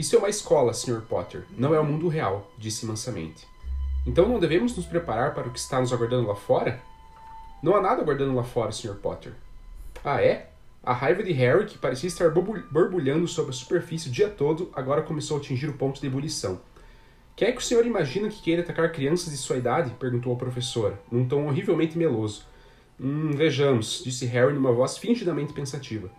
[0.00, 1.02] Isso é uma escola, Sr.
[1.02, 3.46] Potter, não é o mundo real, disse mansamente.
[4.06, 6.80] Então não devemos nos preparar para o que está nos aguardando lá fora?
[7.62, 8.94] Não há nada aguardando lá fora, Sr.
[8.94, 9.34] Potter.
[10.02, 10.52] Ah, é?
[10.82, 15.02] A raiva de Harry, que parecia estar borbulhando sobre a superfície o dia todo, agora
[15.02, 16.58] começou a atingir o ponto de ebulição.
[17.36, 19.94] Quem é que o senhor imagina que queira atacar crianças de sua idade?
[20.00, 22.46] perguntou a professora, num tom horrivelmente meloso.
[22.98, 26.10] Hum, vejamos, disse Harry numa voz fingidamente pensativa.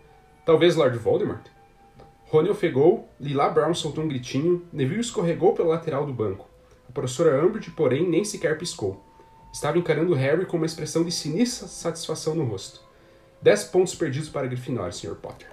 [0.45, 1.49] Talvez Lord Voldemort?
[2.31, 6.47] Rony ofegou, Lila Brown soltou um gritinho, Neville escorregou pela lateral do banco.
[6.87, 9.03] A professora Umbridge, porém, nem sequer piscou.
[9.51, 12.79] Estava encarando Harry com uma expressão de sinistra satisfação no rosto.
[13.41, 15.15] 10 pontos perdidos para a Grifinória, Sr.
[15.15, 15.49] Potter.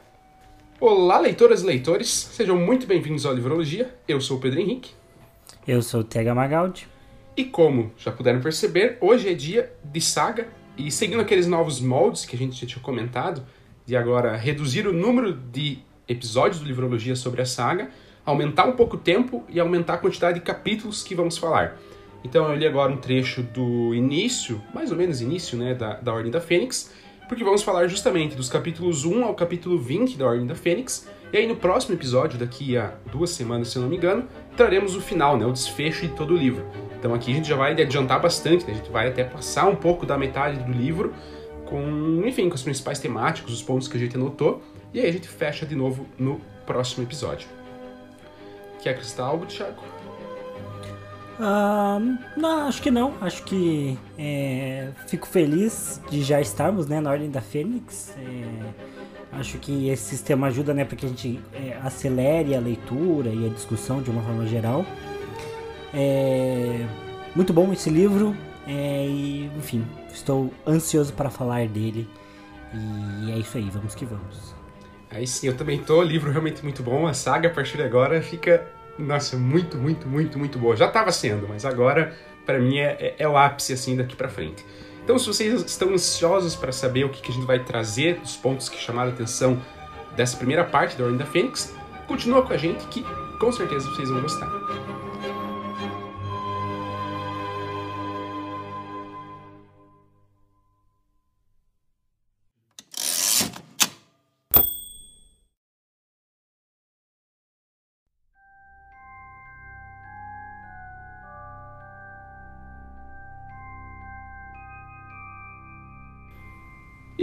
[0.78, 3.92] Olá, leitoras e leitores, sejam muito bem-vindos ao Livrologia.
[4.06, 4.92] Eu sou o Pedro Henrique.
[5.66, 6.86] Eu sou o Tega Magaldi.
[7.36, 12.24] E como já puderam perceber, hoje é dia de saga e seguindo aqueles novos moldes
[12.24, 13.44] que a gente já tinha comentado,
[13.84, 17.90] de agora reduzir o número de episódios do Livrologia sobre a saga,
[18.24, 21.78] aumentar um pouco o tempo e aumentar a quantidade de capítulos que vamos falar.
[22.24, 26.12] Então eu li agora um trecho do início, mais ou menos início, né, da, da
[26.12, 26.92] Ordem da Fênix,
[27.28, 31.36] porque vamos falar justamente dos capítulos 1 ao capítulo 20 da Ordem da Fênix, e
[31.36, 34.24] aí no próximo episódio, daqui a duas semanas, se eu não me engano,
[34.56, 36.64] traremos o final, né, o desfecho de todo o livro.
[36.98, 39.76] Então aqui a gente já vai adiantar bastante, né, a gente vai até passar um
[39.76, 41.12] pouco da metade do livro,
[41.66, 44.62] com, enfim, com os principais temáticos, os pontos que a gente anotou,
[44.92, 47.48] e aí a gente fecha de novo no próximo episódio.
[48.80, 49.82] Quer acrescentar algo, Thiago?
[51.38, 53.14] Uh, não, acho que não.
[53.20, 58.14] Acho que é, fico feliz de já estarmos né, na Ordem da Fênix.
[58.18, 63.30] É, acho que esse sistema ajuda né, para que a gente é, acelere a leitura
[63.30, 64.84] e a discussão de uma forma geral.
[65.94, 66.84] É,
[67.36, 68.36] muito bom esse livro.
[68.66, 72.08] É, e, enfim, estou ansioso para falar dele.
[72.74, 74.57] E é isso aí, vamos que vamos.
[75.10, 76.02] Aí sim, eu também tô.
[76.02, 77.06] Livro realmente muito bom.
[77.06, 78.66] A saga, a partir de agora, fica
[78.98, 80.76] nossa, muito, muito, muito, muito boa.
[80.76, 82.14] Já estava sendo, mas agora,
[82.44, 84.64] para mim, é, é, é, o ápice, assim, daqui para frente.
[85.04, 88.36] Então, se vocês estão ansiosos para saber o que, que, a gente vai trazer, os
[88.36, 89.58] pontos que chamaram a atenção
[90.16, 91.74] dessa primeira parte da Ordem da Fênix,
[92.06, 93.04] continua com a gente que,
[93.38, 94.87] com certeza, vocês vão gostar.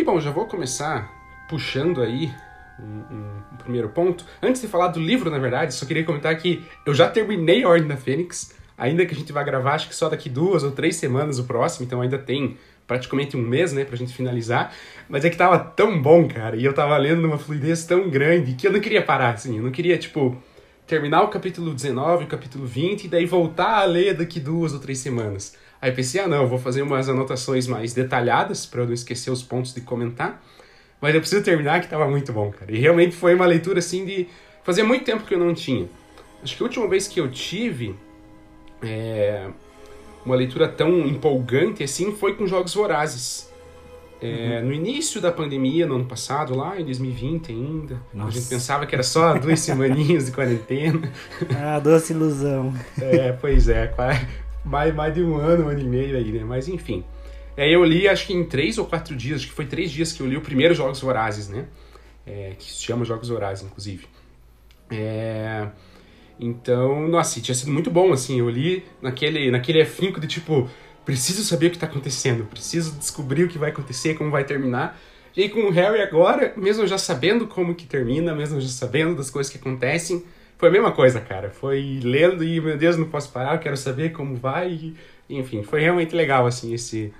[0.06, 1.12] Bom, já vou começar
[1.50, 2.32] puxando aí
[2.80, 4.24] um, um, primeiro ponto.
[4.40, 7.70] Antes de falar do livro, na verdade, só queria comentar que eu já terminei a
[7.70, 10.72] Ordem da Fênix, ainda que a gente vai gravar, acho que só daqui duas ou
[10.72, 12.56] três semanas o próximo, então ainda tem
[12.86, 14.72] praticamente um mês, né, pra gente finalizar.
[15.10, 18.54] Mas é que tava tão bom, cara, e eu tava lendo numa fluidez tão grande
[18.54, 20.38] que eu não queria parar, assim, eu não queria, tipo,
[20.86, 24.80] terminar o capítulo 19, o capítulo 20 e daí voltar a ler daqui duas ou
[24.80, 25.58] três semanas.
[25.86, 29.30] Aí pensei, ah não, eu vou fazer umas anotações mais detalhadas para eu não esquecer
[29.30, 30.44] os pontos de comentar.
[31.00, 32.72] Mas eu preciso terminar que estava muito bom, cara.
[32.72, 34.28] E realmente foi uma leitura assim de.
[34.64, 35.88] Fazia muito tempo que eu não tinha.
[36.42, 37.96] Acho que a última vez que eu tive
[38.82, 39.48] é,
[40.26, 43.54] uma leitura tão empolgante assim foi com Jogos Vorazes.
[44.20, 44.70] É, uhum.
[44.70, 48.30] No início da pandemia, no ano passado, lá em 2020 ainda, Nossa.
[48.30, 51.12] a gente pensava que era só duas semaninhas de quarentena.
[51.56, 52.74] Ah, doce ilusão.
[53.00, 53.86] É, pois é,
[54.66, 56.44] mais, mais de um ano, um ano e meio aí, né?
[56.44, 57.04] Mas enfim.
[57.58, 60.12] Aí eu li, acho que em três ou quatro dias, acho que foi três dias
[60.12, 61.68] que eu li o primeiro Jogos Vorazes, né?
[62.26, 64.08] É, que se chama Jogos Vorazes, inclusive.
[64.92, 65.68] É,
[66.40, 68.40] então, nossa, tinha sido muito bom, assim.
[68.40, 70.70] Eu li naquele, naquele afinco de tipo,
[71.06, 75.00] preciso saber o que está acontecendo, preciso descobrir o que vai acontecer, como vai terminar.
[75.36, 79.30] E com o Harry agora, mesmo já sabendo como que termina, mesmo já sabendo das
[79.30, 80.24] coisas que acontecem,
[80.58, 81.50] foi a mesma coisa, cara.
[81.50, 84.72] Foi lendo e, meu Deus, não posso parar, quero saber como vai.
[84.72, 84.96] E,
[85.30, 87.14] enfim, foi realmente legal, assim, esse,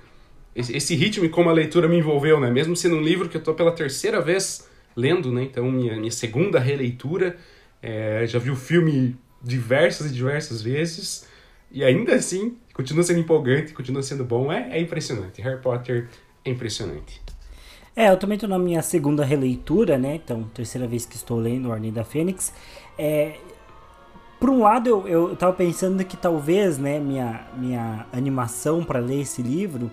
[0.54, 2.50] esse, esse, ritmo e como a leitura me envolveu, né?
[2.50, 5.42] Mesmo sendo um livro que eu tô pela terceira vez lendo, né?
[5.42, 7.36] Então, minha, minha segunda releitura.
[7.82, 11.28] É, já vi o filme diversas e diversas vezes.
[11.70, 14.50] E ainda assim, continua sendo empolgante, continua sendo bom.
[14.50, 15.42] É, é impressionante.
[15.42, 16.08] Harry Potter
[16.44, 17.20] é impressionante.
[17.94, 20.16] É, eu também tô na minha segunda releitura, né?
[20.16, 22.52] Então, terceira vez que estou lendo Ordem da Fênix.
[22.98, 23.36] É,
[24.38, 29.22] por um lado, eu, eu tava pensando que talvez, né, minha, minha animação para ler
[29.22, 29.90] esse livro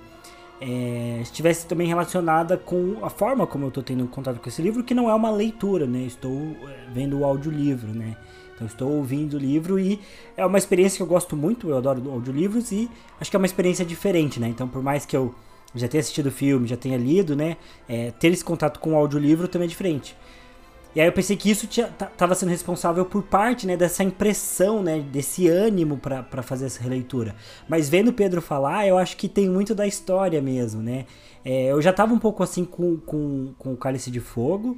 [0.66, 4.84] é, estivesse também relacionada com a forma como eu estou tendo contato com esse livro,
[4.84, 6.04] que não é uma leitura, né?
[6.04, 8.16] Estou é, vendo o audiolivro, né?
[8.56, 10.00] Então estou ouvindo o livro e
[10.38, 12.90] é uma experiência que eu gosto muito, eu adoro audiolivros e
[13.20, 14.48] acho que é uma experiência diferente, né?
[14.48, 15.36] Então por mais que eu
[15.76, 17.58] já tenha assistido o filme, já tenha lido, né?
[17.90, 20.16] É, ter esse contato com o audiolivro também é diferente.
[20.96, 25.00] E aí eu pensei que isso estava sendo responsável por parte, né, dessa impressão, né,
[25.00, 27.36] desse ânimo para fazer essa releitura.
[27.68, 31.06] Mas vendo Pedro falar, eu acho que tem muito da história mesmo, né?
[31.44, 34.78] É, eu já estava um pouco assim com, com, com o Cálice de Fogo,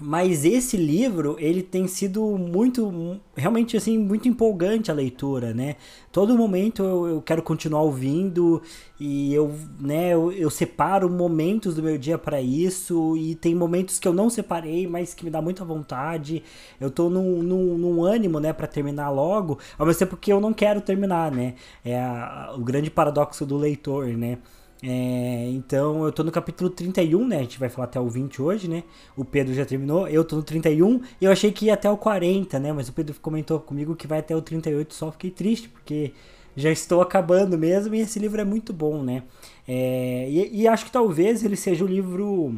[0.00, 5.76] mas esse livro, ele tem sido muito, realmente assim, muito empolgante a leitura, né?
[6.10, 8.60] Todo momento eu, eu quero continuar ouvindo
[8.98, 14.00] e eu, né, eu, eu separo momentos do meu dia para isso e tem momentos
[14.00, 16.42] que eu não separei, mas que me dá muita vontade.
[16.80, 20.40] Eu tô num, num, num ânimo, né, para terminar logo, ao mesmo tempo que eu
[20.40, 21.54] não quero terminar, né?
[21.84, 24.38] É a, o grande paradoxo do leitor, né?
[24.86, 27.38] É, então eu tô no capítulo 31, né?
[27.38, 28.84] A gente vai falar até o 20 hoje, né?
[29.16, 31.96] O Pedro já terminou, eu tô no 31 e eu achei que ia até o
[31.96, 32.70] 40, né?
[32.70, 36.12] Mas o Pedro comentou comigo que vai até o 38, só fiquei triste, porque
[36.54, 39.22] já estou acabando mesmo e esse livro é muito bom, né?
[39.66, 42.54] É, e, e, acho que talvez ele seja o livro.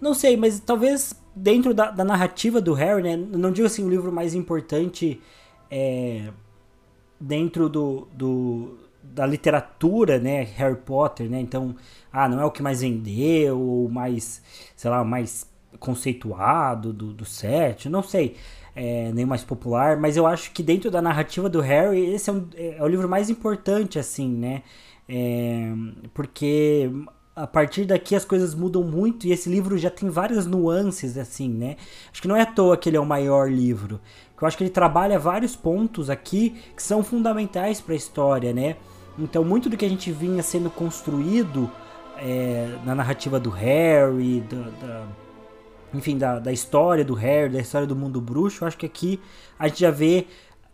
[0.00, 3.16] Não sei, mas talvez dentro da, da narrativa do Harry, né?
[3.16, 5.20] Não digo assim o livro mais importante
[5.70, 6.32] é,
[7.20, 11.40] dentro do, do, da literatura, né, Harry Potter, né?
[11.40, 11.74] Então,
[12.12, 14.42] ah, não é o que mais vendeu, ou mais,
[14.76, 18.36] sei lá, mais conceituado do, do set, não sei,
[18.74, 22.32] é, nem mais popular, mas eu acho que dentro da narrativa do Harry, esse é,
[22.32, 24.62] um, é o livro mais importante, assim, né?
[25.08, 25.72] É,
[26.14, 26.90] porque
[27.34, 31.48] a partir daqui as coisas mudam muito e esse livro já tem várias nuances, assim,
[31.48, 31.76] né?
[32.10, 34.00] Acho que não é à toa que ele é o maior livro.
[34.40, 38.76] Eu acho que ele trabalha vários pontos aqui que são fundamentais para a história, né?
[39.18, 41.70] Então, muito do que a gente vinha sendo construído
[42.18, 45.06] é, na narrativa do Harry, da, da
[45.94, 49.20] enfim, da, da história do Harry, da história do mundo bruxo, acho que aqui
[49.58, 50.26] a gente já vê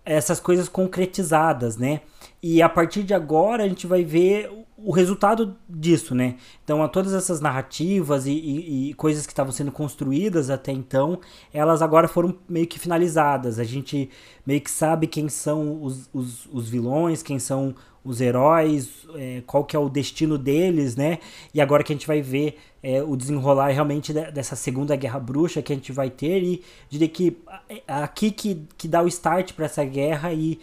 [0.04, 2.00] essas coisas concretizadas, né?
[2.42, 6.36] E a partir de agora a gente vai ver o resultado disso, né?
[6.64, 11.20] Então, a todas essas narrativas e, e, e, coisas que estavam sendo construídas até então,
[11.52, 13.58] elas agora foram meio que finalizadas.
[13.58, 14.08] A gente
[14.46, 17.74] meio que sabe quem são os, os, os vilões, quem são
[18.08, 21.18] os heróis, é, qual que é o destino deles, né?
[21.52, 25.60] E agora que a gente vai ver é, o desenrolar realmente dessa segunda guerra bruxa
[25.60, 27.36] que a gente vai ter e diria que
[27.68, 30.58] é, aqui que, que dá o start para essa guerra e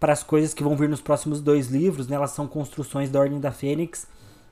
[0.00, 2.16] para as coisas que vão vir nos próximos dois livros, né?
[2.16, 4.06] Elas são construções da Ordem da Fênix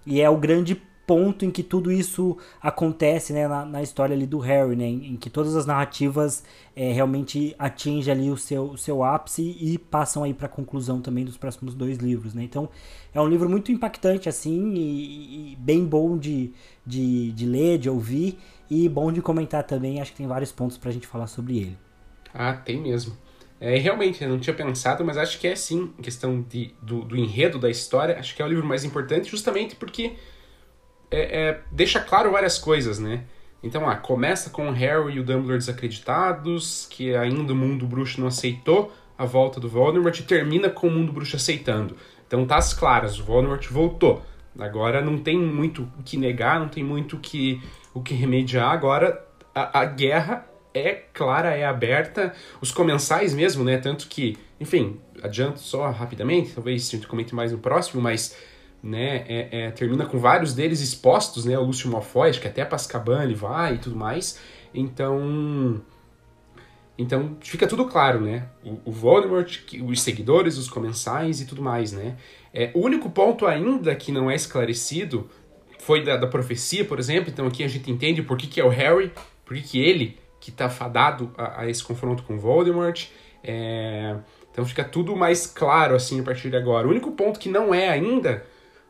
[0.04, 4.26] e é o grande ponto em que tudo isso acontece né, na, na história ali
[4.26, 8.64] do Harry, né, em, em que todas as narrativas é, realmente atingem ali o seu,
[8.64, 12.34] o seu ápice e passam aí para a conclusão também dos próximos dois livros.
[12.34, 12.44] Né?
[12.44, 12.68] Então
[13.12, 16.52] é um livro muito impactante assim e, e, bem bom de,
[16.86, 18.38] de, de ler, de ouvir
[18.70, 20.00] e bom de comentar também.
[20.00, 21.78] Acho que tem vários pontos para a gente falar sobre ele.
[22.32, 23.16] Ah, tem mesmo.
[23.60, 27.16] É, realmente, eu não tinha pensado, mas acho que é sim, questão de, do, do
[27.16, 30.16] enredo da história, acho que é o livro mais importante, justamente porque
[31.14, 33.24] é, é, deixa claro várias coisas, né?
[33.62, 38.20] Então, ah, começa com o Harry e o Dumbledore desacreditados, que ainda o mundo bruxo
[38.20, 41.96] não aceitou a volta do Voldemort, e termina com o mundo bruxo aceitando.
[42.26, 44.22] Então tá as claras, o Voldemort voltou.
[44.58, 47.62] Agora não tem muito o que negar, não tem muito o que,
[47.92, 48.70] o que remediar.
[48.70, 49.24] Agora
[49.54, 52.34] a, a guerra é clara, é aberta.
[52.60, 53.78] Os comensais mesmo, né?
[53.78, 58.36] Tanto que, enfim, adianto só rapidamente, talvez a gente comente mais no próximo, mas
[58.84, 61.58] né, é, é, termina com vários deles expostos, né?
[61.58, 64.38] O Lúcio Malfoy, acho que até para Azkaban ele vai e tudo mais.
[64.74, 65.80] Então,
[66.98, 68.46] então fica tudo claro, né?
[68.62, 72.18] O, o Voldemort, os seguidores, os comensais e tudo mais, né?
[72.52, 75.30] É, o único ponto ainda que não é esclarecido
[75.78, 77.30] foi da, da profecia, por exemplo.
[77.30, 79.10] Então aqui a gente entende por que, que é o Harry,
[79.46, 83.06] por que, que ele que está fadado a, a, esse confronto com Voldemort.
[83.42, 84.14] É,
[84.52, 86.86] então fica tudo mais claro assim a partir de agora.
[86.86, 88.44] O único ponto que não é ainda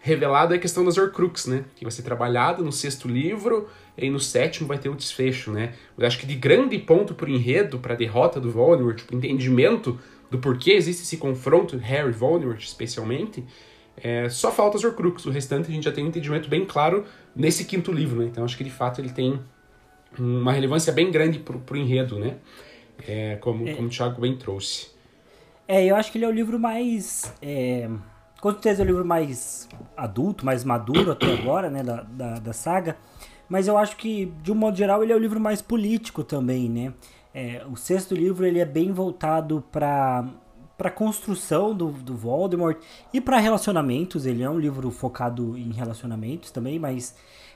[0.04, 1.64] revelado é a questão das Horcrux, né?
[1.74, 5.72] Que vai ser trabalhada no sexto livro e no sétimo vai ter o desfecho, né?
[5.96, 9.98] Eu acho que de grande ponto pro enredo, pra derrota do Voldemort, pro entendimento
[10.30, 13.42] do porquê existe esse confronto, Harry e Voldemort especialmente,
[13.96, 15.24] é, só falta as Horcrux.
[15.24, 18.26] O restante a gente já tem um entendimento bem claro nesse quinto livro, né?
[18.26, 19.40] Então acho que de fato ele tem
[20.18, 22.36] uma relevância bem grande pro, pro enredo, né?
[23.08, 23.72] É, como, é.
[23.72, 24.88] como o Thiago bem trouxe.
[25.66, 27.32] É, eu acho que ele é o livro mais...
[27.40, 27.88] É
[28.44, 32.52] com certeza é o livro mais adulto, mais maduro até agora, né, da, da, da,
[32.52, 32.94] saga.
[33.48, 36.68] Mas eu acho que, de um modo geral, ele é o livro mais político também,
[36.68, 36.92] né?
[37.32, 40.26] É, o sexto livro ele é bem voltado para
[40.76, 42.76] para construção do, do Voldemort
[43.14, 44.26] e para relacionamentos.
[44.26, 47.14] Ele é um livro focado em relacionamentos também, mas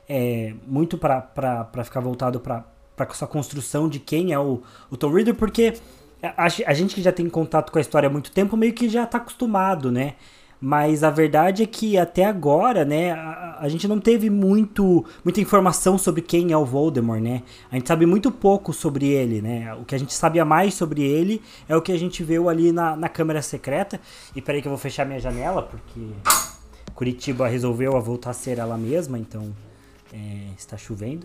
[0.09, 2.65] é muito para ficar voltado para
[3.11, 5.75] essa construção de quem é o, o Tom Riddle, porque
[6.23, 8.89] a, a gente que já tem contato com a história há muito tempo meio que
[8.89, 10.15] já está acostumado, né?
[10.61, 15.41] Mas a verdade é que até agora, né, a, a, gente não teve muito, muita
[15.41, 17.45] informação sobre quem é o Voldemort, né?
[17.71, 19.73] A gente sabe muito pouco sobre ele, né?
[19.75, 22.73] O que a gente sabia mais sobre ele é o que a gente viu ali
[22.73, 24.01] na, na câmera secreta.
[24.35, 26.01] E peraí que eu vou fechar minha janela, porque
[26.93, 29.55] Curitiba resolveu voltar a ser ela mesma, então
[30.13, 31.25] é, está chovendo.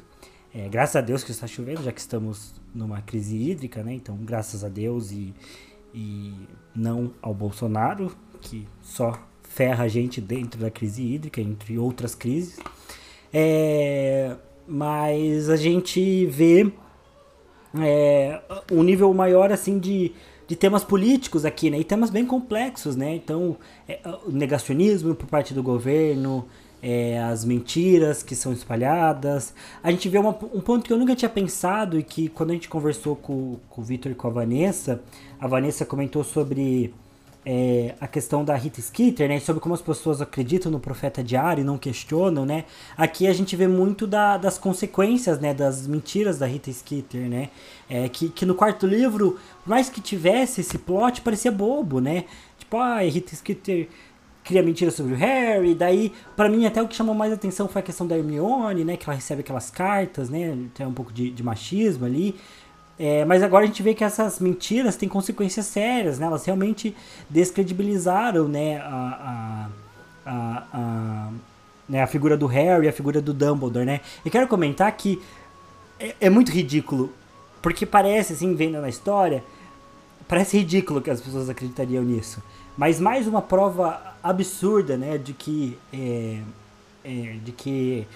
[0.53, 3.93] É, graças a Deus que está chovendo, já que estamos numa crise hídrica, né?
[3.95, 5.33] Então, graças a Deus e,
[5.91, 6.35] e
[6.75, 12.59] não ao Bolsonaro, que só ferra a gente dentro da crise hídrica, entre outras crises.
[13.33, 14.35] É,
[14.67, 16.71] mas a gente vê
[17.79, 20.11] é, um nível maior assim de,
[20.47, 21.79] de temas políticos aqui, né?
[21.79, 23.15] E temas bem complexos, né?
[23.15, 23.57] Então,
[23.87, 26.45] é, o negacionismo por parte do governo,
[26.81, 29.53] é, as mentiras que são espalhadas.
[29.81, 32.53] A gente vê uma, um ponto que eu nunca tinha pensado e que quando a
[32.53, 35.01] gente conversou com, com o Victor e com a Vanessa,
[35.39, 36.93] a Vanessa comentou sobre
[37.45, 41.61] é, a questão da Rita Skeeter, né, sobre como as pessoas acreditam no profeta diário
[41.61, 42.65] e não questionam, né?
[42.95, 47.49] Aqui a gente vê muito da, das consequências, né, das mentiras da Rita Skeeter, né?
[47.89, 52.25] É, que, que no quarto livro, por mais que tivesse esse plot, parecia bobo, né?
[52.57, 53.89] Tipo, ah, Rita Skeeter
[54.43, 57.81] cria mentiras sobre o Harry, daí, para mim, até o que chamou mais atenção foi
[57.81, 61.31] a questão da Hermione, né, que ela recebe aquelas cartas, né, tem um pouco de,
[61.31, 62.35] de machismo ali,
[63.05, 66.25] é, mas agora a gente vê que essas mentiras têm consequências sérias, né?
[66.25, 66.95] Elas realmente
[67.29, 69.67] descredibilizaram, né, a,
[70.25, 71.29] a, a, a,
[71.89, 73.99] né, a figura do Harry, a figura do Dumbledore, né?
[74.23, 75.21] E quero comentar que
[75.99, 77.11] é, é muito ridículo,
[77.61, 79.43] porque parece, assim, vendo na história,
[80.25, 82.41] parece ridículo que as pessoas acreditariam nisso.
[82.77, 86.39] Mas mais uma prova absurda, né, de que, é,
[87.03, 88.07] é, de que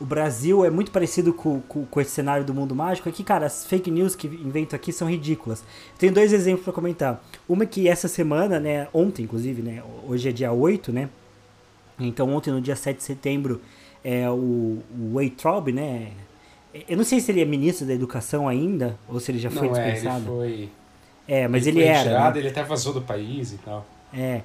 [0.00, 3.08] o Brasil é muito parecido com, com, com, esse cenário do mundo mágico.
[3.08, 5.64] Aqui, cara, as fake news que invento aqui são ridículas.
[5.98, 7.24] Tenho dois exemplos para comentar.
[7.48, 11.08] Uma é que essa semana, né, ontem inclusive, né, hoje é dia 8, né,
[11.98, 13.60] então ontem no dia 7 de setembro,
[14.04, 14.34] é, o,
[14.98, 16.12] o Wade Traub, né,
[16.88, 19.68] eu não sei se ele é ministro da educação ainda, ou se ele já foi
[19.68, 20.42] não, dispensado.
[20.42, 20.70] É, ele foi...
[21.28, 21.98] É, mas ele, ele era.
[21.98, 22.40] Retirado, né?
[22.40, 23.84] Ele até vazou do país e tal.
[24.14, 24.42] É,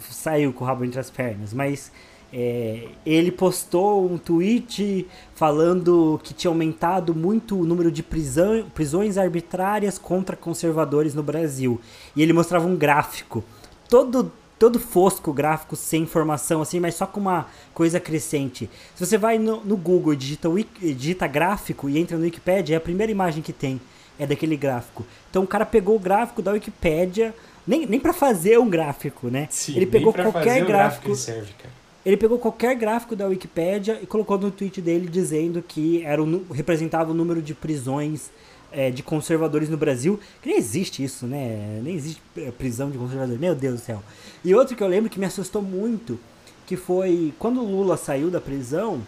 [0.00, 1.92] saiu com o rabo entre as pernas, mas
[2.32, 9.16] é, ele postou um tweet falando que tinha aumentado muito o número de prisão, prisões
[9.16, 11.80] arbitrárias contra conservadores no Brasil.
[12.14, 13.44] E ele mostrava um gráfico,
[13.88, 18.70] todo todo fosco gráfico sem informação assim, mas só com uma coisa crescente.
[18.94, 20.48] Se você vai no, no Google e digita,
[20.80, 23.80] digita gráfico e entra no Wikipedia, é a primeira imagem que tem
[24.18, 25.04] é daquele gráfico.
[25.30, 27.34] Então o cara pegou o gráfico da Wikipedia,
[27.66, 29.46] nem, nem para fazer um gráfico, né?
[29.50, 31.85] Sim, ele pegou qualquer um gráfico, gráfico serve, cara.
[32.06, 36.46] Ele pegou qualquer gráfico da Wikipédia e colocou no tweet dele dizendo que era o,
[36.52, 38.30] representava o número de prisões
[38.70, 40.20] é, de conservadores no Brasil.
[40.40, 41.80] Que nem existe isso, né?
[41.82, 43.40] Nem existe é, prisão de conservadores.
[43.40, 44.04] Meu Deus do céu.
[44.44, 46.16] E outro que eu lembro que me assustou muito,
[46.64, 49.02] que foi quando o Lula saiu da prisão,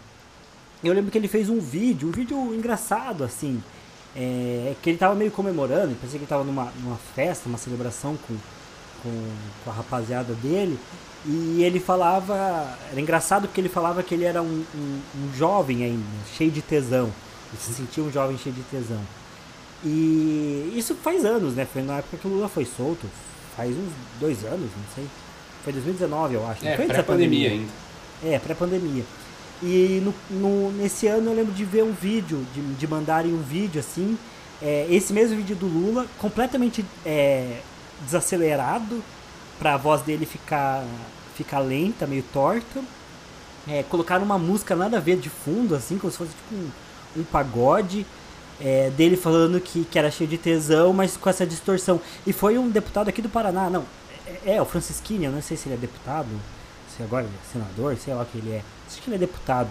[0.83, 3.63] eu lembro que ele fez um vídeo, um vídeo engraçado, assim.
[4.13, 8.17] É, que ele tava meio comemorando, parecia que ele tava numa, numa festa, uma celebração
[8.27, 8.35] com,
[9.01, 9.31] com,
[9.63, 10.77] com a rapaziada dele.
[11.25, 12.77] E ele falava.
[12.91, 16.05] Era engraçado porque ele falava que ele era um, um, um jovem ainda,
[16.37, 17.11] cheio de tesão.
[17.51, 19.01] Ele se sentia um jovem cheio de tesão.
[19.83, 21.65] E isso faz anos, né?
[21.71, 23.07] Foi na época que o Lula foi solto.
[23.55, 25.05] Faz uns dois anos, não sei.
[25.63, 26.65] Foi 2019, eu acho.
[26.65, 27.71] É, foi pré-pandemia ainda.
[28.23, 29.03] É, pré-pandemia.
[29.61, 33.41] E no, no, nesse ano eu lembro de ver um vídeo, de, de mandarem um
[33.41, 34.17] vídeo assim.
[34.61, 37.59] É, esse mesmo vídeo do Lula, completamente é,
[38.01, 39.03] desacelerado,
[39.59, 40.83] pra voz dele ficar,
[41.35, 42.81] ficar lenta, meio torta.
[43.67, 47.21] É, colocaram uma música nada a ver de fundo, assim, como se fosse tipo um,
[47.21, 48.05] um pagode.
[48.61, 52.01] É, dele falando que, que era cheio de tesão, mas com essa distorção.
[52.25, 53.85] E foi um deputado aqui do Paraná, não.
[54.45, 56.27] É, é o Francisquini, eu não sei se ele é deputado,
[56.95, 58.63] se agora ele é senador, sei lá o que ele é.
[58.87, 59.69] Acho que ele é deputado.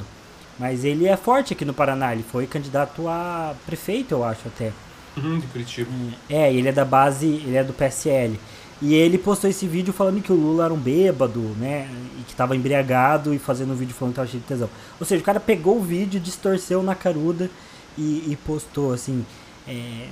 [0.58, 4.72] Mas ele é forte aqui no Paraná, ele foi candidato a prefeito, eu acho até.
[5.16, 5.90] Uhum, de Curitiba.
[6.28, 8.38] É, ele é da base, ele é do PSL.
[8.80, 11.88] E ele postou esse vídeo falando que o Lula era um bêbado, né?
[12.20, 14.70] E que tava embriagado e fazendo um vídeo falando que tava cheio de tesão.
[15.00, 17.50] Ou seja, o cara pegou o vídeo, distorceu na caruda
[17.96, 19.26] e, e postou, assim.
[19.66, 20.06] É,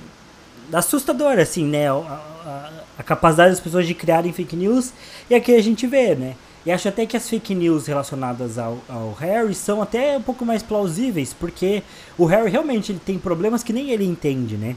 [0.73, 1.89] assustador, assim, né?
[1.89, 4.91] A, a, a, capacidade das pessoas de criarem fake news.
[5.29, 6.35] E aqui a gente vê, né?
[6.65, 10.45] E acho até que as fake news relacionadas ao, ao Harry são até um pouco
[10.45, 11.81] mais plausíveis, porque
[12.17, 14.75] o Harry realmente ele tem problemas que nem ele entende, né?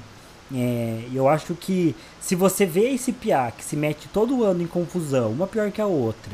[0.53, 4.67] É, eu acho que se você vê esse piá que se mete todo ano em
[4.67, 6.33] confusão, uma pior que a outra,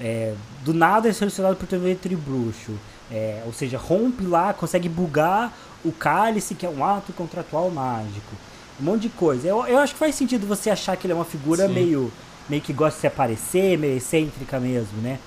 [0.00, 2.72] é, do nada é selecionado por um bruxo,
[3.10, 5.52] é, ou seja, rompe lá, consegue bugar
[5.84, 8.34] o cálice, que é um ato contratual mágico,
[8.80, 9.46] um monte de coisa.
[9.46, 11.74] Eu, eu acho que faz sentido você achar que ele é uma figura Sim.
[11.74, 12.12] meio
[12.50, 15.18] meio que gosta de se aparecer, meio excêntrica mesmo, né?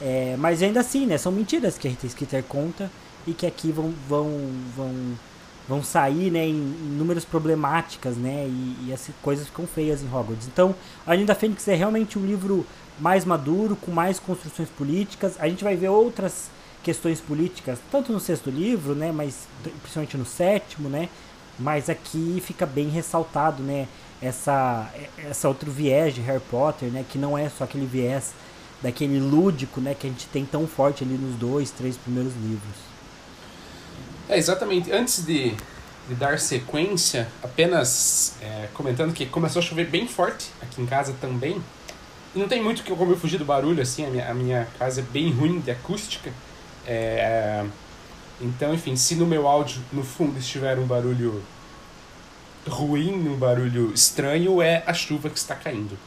[0.00, 1.16] É, mas ainda assim, né?
[1.16, 2.90] São mentiras que a Rita Skeeter conta
[3.24, 4.28] e que aqui vão, vão,
[4.76, 4.92] vão,
[5.68, 8.46] vão sair né, em números problemáticas, né?
[8.48, 10.46] E, e as coisas ficam feias em Hogwarts.
[10.46, 10.74] Então,
[11.06, 12.66] a Ordem da Fênix é realmente um livro
[12.98, 15.34] mais maduro, com mais construções políticas.
[15.38, 16.50] A gente vai ver outras
[16.82, 19.12] questões políticas, tanto no sexto livro, né?
[19.12, 19.46] Mas
[19.80, 21.08] principalmente no sétimo, né?
[21.58, 23.86] Mas aqui fica bem ressaltado, né?
[24.20, 24.88] Essa,
[25.18, 27.04] essa outro viés de Harry Potter, né?
[27.08, 28.32] Que não é só aquele viés
[28.82, 29.94] daquele lúdico, né?
[29.94, 32.91] Que a gente tem tão forte ali nos dois, três primeiros livros.
[34.32, 34.90] É, exatamente.
[34.90, 35.50] Antes de,
[36.08, 41.14] de dar sequência, apenas é, comentando que começou a chover bem forte aqui em casa
[41.20, 41.62] também.
[42.34, 45.02] E não tem muito como eu fugir do barulho, assim, a minha, a minha casa
[45.02, 46.32] é bem ruim de acústica.
[46.86, 47.62] É,
[48.40, 51.42] então, enfim, se no meu áudio, no fundo, estiver um barulho
[52.66, 55.98] ruim, um barulho estranho, é a chuva que está caindo.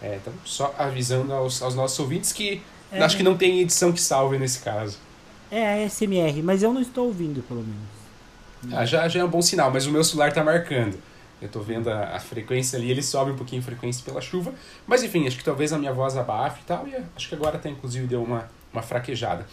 [0.00, 2.62] É, então, só avisando aos, aos nossos ouvintes que
[2.92, 3.02] é.
[3.02, 4.96] acho que não tem edição que salve nesse caso.
[5.54, 8.74] É, é SMR, mas eu não estou ouvindo, pelo menos.
[8.76, 10.98] Ah, já, já é um bom sinal, mas o meu celular está marcando.
[11.40, 14.52] Eu estou vendo a, a, frequência ali, ele sobe um pouquinho a frequência pela chuva.
[14.84, 16.88] Mas enfim, acho que talvez a minha voz abafe e tal.
[16.88, 19.46] E acho que agora até inclusive deu uma, uma fraquejada.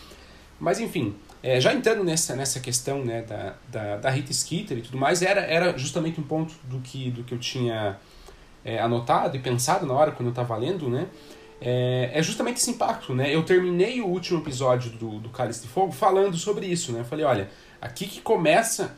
[0.59, 4.81] Mas enfim, é, já entrando nessa, nessa questão né, da, da, da Rita Skeeter e
[4.81, 7.97] tudo mais, era, era justamente um ponto do que, do que eu tinha
[8.65, 11.07] é, anotado e pensado na hora quando eu estava lendo, né?
[11.63, 13.33] É, é, justamente esse impacto, né?
[13.33, 17.01] Eu terminei o último episódio do, do Cálice de Fogo falando sobre isso, né?
[17.01, 17.49] Eu falei, olha,
[17.79, 18.95] aqui que começa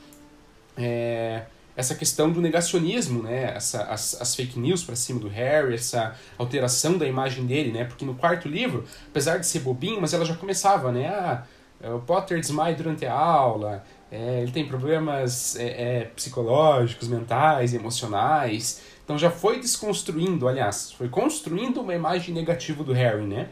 [0.78, 1.44] é,
[1.76, 3.54] essa questão do negacionismo, né?
[3.56, 7.84] Essa, as, as fake news para cima do Harry, essa alteração da imagem dele, né?
[7.84, 11.08] Porque no quarto livro, apesar de ser bobinho, mas ela já começava, né?
[11.08, 11.44] Ah,
[11.82, 17.74] é, o Potter desmaia durante a aula, é, ele tem problemas é, é, psicológicos, mentais,
[17.74, 18.82] emocionais.
[19.04, 23.50] Então já foi desconstruindo, aliás, foi construindo uma imagem negativa do Harry, né?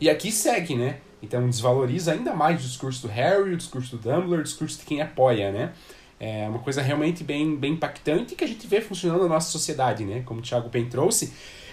[0.00, 0.98] E aqui segue, né?
[1.22, 4.84] Então desvaloriza ainda mais o discurso do Harry, o discurso do Dumbledore, o discurso de
[4.84, 5.72] quem apoia, né?
[6.20, 10.04] É uma coisa realmente bem, bem impactante que a gente vê funcionando na nossa sociedade,
[10.04, 10.22] né?
[10.24, 11.32] Como o Thiago Pen trouxe.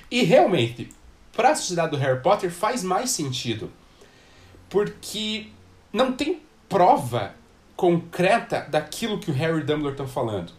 [0.10, 0.90] E realmente,
[1.36, 3.72] para a sociedade do Harry Potter faz mais sentido.
[4.70, 5.48] Porque
[5.92, 7.34] não tem prova
[7.76, 10.54] concreta daquilo que o Harry e o Dumbledore estão falando.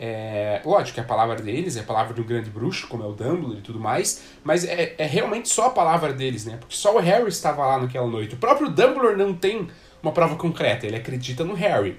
[0.00, 3.12] É, lógico que a palavra deles é a palavra do grande bruxo, como é o
[3.12, 6.56] Dumbledore e tudo mais, mas é, é realmente só a palavra deles, né?
[6.56, 8.36] Porque só o Harry estava lá naquela noite.
[8.36, 9.68] O próprio Dumbledore não tem
[10.00, 11.98] uma prova concreta, ele acredita no Harry.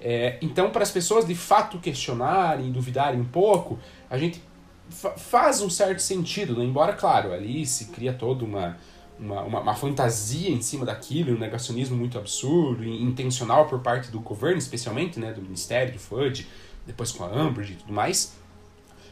[0.00, 3.78] É, então, para as pessoas de fato questionarem, duvidarem um pouco,
[4.08, 4.40] a gente
[4.88, 6.64] fa faz um certo sentido, né?
[6.64, 8.76] embora, claro, ali se cria toda uma,
[9.18, 14.20] uma, uma, uma, fantasia em cima daquilo, um negacionismo muito absurdo intencional por parte do
[14.20, 16.46] governo, especialmente, né, do Ministério, do FUD,
[16.86, 18.32] depois com a Umbridge e tudo mais.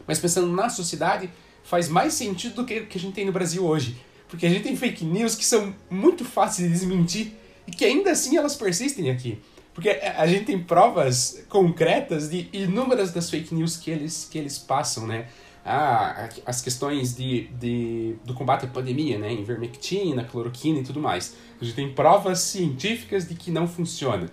[0.07, 1.31] Mas pensando na sociedade,
[1.63, 3.97] faz mais sentido do que o que a gente tem no Brasil hoje.
[4.29, 7.33] Porque a gente tem fake news que são muito fáceis de desmentir
[7.67, 9.41] e que ainda assim elas persistem aqui.
[9.75, 14.59] Porque a gente tem provas concretas de inúmeras das fake news que eles, que eles
[14.59, 15.29] passam, né?
[15.65, 19.33] Ah, as questões de, de, do combate à pandemia, né?
[19.33, 21.37] Ivermectina, cloroquina e tudo mais.
[21.61, 24.29] A gente tem provas científicas de que não funciona.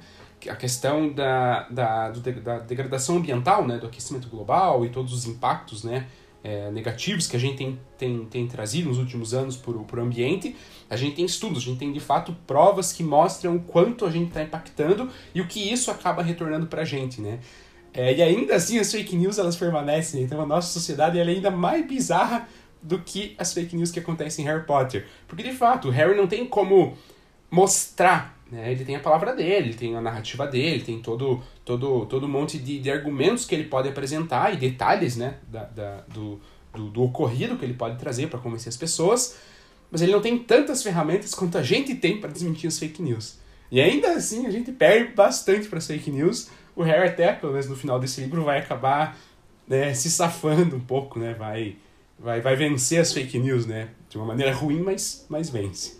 [0.47, 3.77] A questão da, da, da degradação ambiental, né?
[3.77, 6.07] Do aquecimento global e todos os impactos, né?
[6.47, 10.55] é, negativos que a gente tem, tem, tem trazido nos últimos anos para o ambiente,
[10.89, 14.09] a gente tem estudos, a gente tem de fato provas que mostram o quanto a
[14.09, 17.39] gente está impactando e o que isso acaba retornando para a gente, né?
[17.93, 21.51] É, e ainda assim as fake news elas permanecem, então a nossa sociedade é ainda
[21.51, 22.47] mais bizarra
[22.81, 25.05] do que as fake news que acontecem em Harry Potter.
[25.27, 26.95] Porque de fato, o Harry não tem como
[27.51, 28.71] mostrar né?
[28.71, 32.29] Ele tem a palavra dele, ele tem a narrativa dele, tem todo, todo, todo um
[32.29, 35.35] monte de, de argumentos que ele pode apresentar e detalhes né?
[35.47, 36.39] da, da do,
[36.73, 39.37] do, do ocorrido que ele pode trazer para convencer as pessoas,
[39.91, 43.39] mas ele não tem tantas ferramentas quanto a gente tem para desmentir as fake news.
[43.71, 46.49] E ainda assim a gente perde bastante para as fake news.
[46.75, 49.17] O Harry até, pelo menos no final desse livro, vai acabar
[49.67, 51.33] né, se safando um pouco, né?
[51.33, 51.75] vai,
[52.17, 53.89] vai, vai vencer as fake news né?
[54.09, 55.99] de uma maneira ruim, mas, mas vence.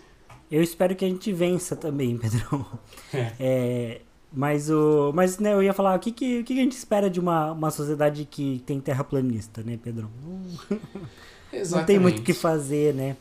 [0.50, 2.66] Eu espero que a gente vença também, Pedrão.
[3.12, 3.32] É.
[3.38, 4.00] é
[4.32, 5.12] mas o.
[5.14, 7.52] Mas né, eu ia falar, o que, que, o que a gente espera de uma,
[7.52, 10.10] uma sociedade que tem terraplanista, né, Pedrão?
[11.52, 11.70] Exatamente.
[11.72, 13.16] Não tem muito o que fazer, né?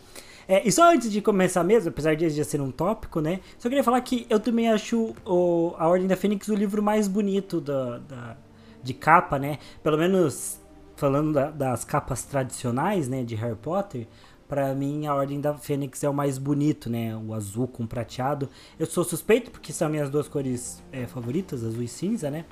[0.47, 3.41] É, e só antes de começar mesmo, apesar de já ser um tópico, né?
[3.59, 7.07] Só queria falar que eu também acho o, A Ordem da Fênix o livro mais
[7.07, 8.37] bonito da, da,
[8.81, 9.59] de capa, né?
[9.83, 10.57] Pelo menos
[10.95, 14.07] falando da, das capas tradicionais, né, de Harry Potter.
[14.47, 17.15] Para mim, a Ordem da Fênix é o mais bonito, né?
[17.17, 18.49] O azul com prateado.
[18.79, 22.45] Eu sou suspeito porque são minhas duas cores é, favoritas, azul e cinza, né?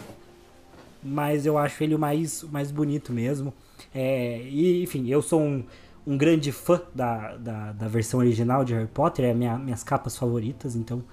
[1.02, 3.54] Mas eu acho ele o mais, mais bonito mesmo.
[3.94, 5.64] É, e, enfim, eu sou um,
[6.06, 10.18] um grande fã da, da, da, versão original de Harry Potter, é minha, minhas capas
[10.18, 11.04] favoritas, então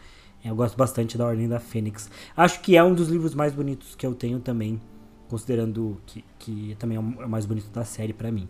[0.44, 2.10] é, eu gosto bastante da Ordem da Fênix.
[2.36, 4.80] Acho que é um dos livros mais bonitos que eu tenho também,
[5.28, 8.48] considerando que, que também é o mais bonito da série para mim.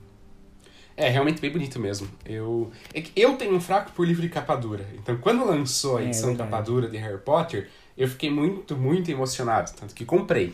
[0.96, 2.09] É, realmente bem bonito mesmo.
[2.24, 4.87] Eu, é eu tenho um fraco por livro de capa dura.
[4.94, 8.76] Então, quando lançou a é, edição é, capa dura de Harry Potter, eu fiquei muito,
[8.76, 9.70] muito emocionado.
[9.78, 10.52] Tanto que comprei.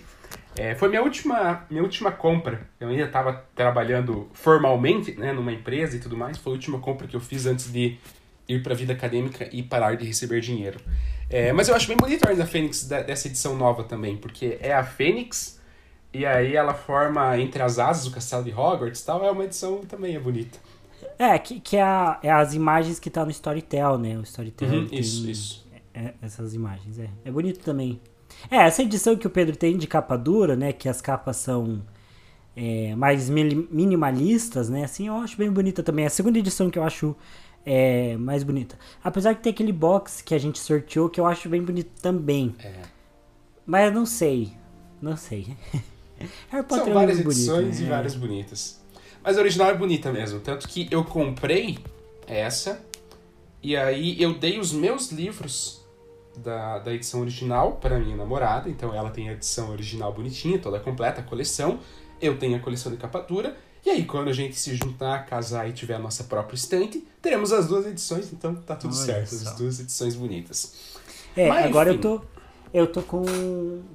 [0.56, 2.68] É, foi minha última, minha última compra.
[2.80, 6.38] Eu ainda estava trabalhando formalmente né, numa empresa e tudo mais.
[6.38, 7.96] Foi a última compra que eu fiz antes de
[8.48, 10.80] ir para a vida acadêmica e parar de receber dinheiro.
[11.30, 14.58] É, mas eu acho bem bonito a Ordem da Fênix dessa edição nova também, porque
[14.60, 15.57] é a Fênix
[16.12, 19.24] e aí ela forma entre as asas o castelo de Hogwarts e tal.
[19.24, 20.58] É uma edição também é bonita.
[21.18, 24.18] É, que, que é, a, é as imagens que tá no Storytel, né?
[24.18, 25.68] O Storytel uhum, isso, isso.
[25.92, 27.08] É, essas imagens, é.
[27.24, 28.00] É bonito também.
[28.50, 30.72] É, essa edição que o Pedro tem de capa dura, né?
[30.72, 31.82] Que as capas são
[32.56, 34.84] é, mais minimalistas, né?
[34.84, 36.06] Assim, eu acho bem bonita também.
[36.06, 37.16] A segunda edição que eu acho
[37.66, 38.78] é, mais bonita.
[39.02, 42.54] Apesar que tem aquele box que a gente sorteou que eu acho bem bonito também.
[42.60, 42.72] É.
[43.66, 44.52] Mas não sei.
[45.02, 45.56] Não sei.
[46.50, 47.86] Harry Potter São é várias edições bonito, né?
[47.86, 48.80] e várias bonitas.
[49.22, 50.40] Mas a original é bonita mesmo.
[50.40, 51.78] Tanto que eu comprei
[52.26, 52.80] essa.
[53.62, 55.84] E aí eu dei os meus livros
[56.36, 60.78] da, da edição original para minha namorada, então ela tem a edição original bonitinha, toda
[60.78, 61.80] completa, a coleção.
[62.20, 63.56] Eu tenho a coleção de capa dura.
[63.84, 67.52] E aí, quando a gente se juntar, casar e tiver a nossa própria estante, teremos
[67.52, 69.50] as duas edições, então tá tudo Olha certo, só.
[69.50, 70.74] as duas edições bonitas.
[71.36, 71.98] É, Mas, agora enfim.
[71.98, 72.24] eu tô.
[72.74, 73.24] Eu tô com.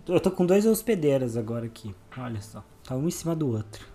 [0.08, 1.94] Eu tô com dois hospedeiros agora aqui.
[2.18, 2.64] Olha só.
[2.84, 3.86] Tá um em cima do outro.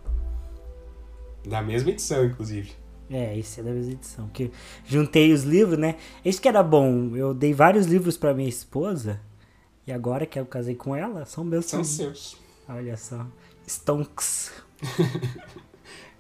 [1.47, 2.73] Da mesma edição, inclusive.
[3.11, 4.29] É, esse é da mesma edição.
[4.29, 4.51] Que
[4.85, 5.97] juntei os livros, né?
[6.25, 7.17] Esse que era bom.
[7.17, 9.21] Eu dei vários livros para minha esposa.
[9.87, 12.37] E agora que eu casei com ela, são meus São seus.
[12.69, 13.27] Olha só.
[13.67, 14.53] Stonks.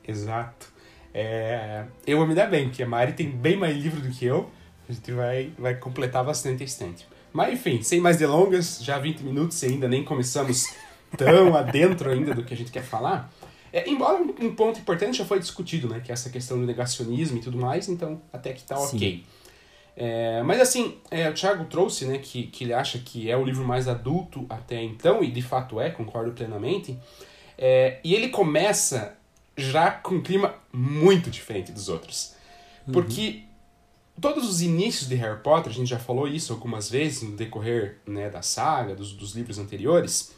[0.06, 0.72] Exato.
[1.12, 4.24] É, eu vou me dar bem, porque a Mari tem bem mais livro do que
[4.24, 4.48] eu.
[4.88, 7.06] A gente vai, vai completar bastante a estante.
[7.30, 10.74] Mas enfim, sem mais delongas, já 20 minutos e ainda nem começamos
[11.16, 13.32] tão adentro ainda do que a gente quer falar.
[13.72, 16.00] É, embora um ponto importante já foi discutido, né?
[16.00, 18.96] Que é essa questão do negacionismo e tudo mais, então até que tá Sim.
[18.96, 19.24] ok.
[20.00, 23.44] É, mas assim, é, o Thiago trouxe, né, que, que ele acha que é o
[23.44, 26.96] livro mais adulto até então, e de fato é, concordo plenamente.
[27.58, 29.18] É, e ele começa
[29.56, 32.34] já com um clima muito diferente dos outros.
[32.86, 32.92] Uhum.
[32.92, 33.42] Porque
[34.20, 37.98] todos os inícios de Harry Potter, a gente já falou isso algumas vezes no decorrer
[38.06, 40.32] né, da saga, dos, dos livros anteriores,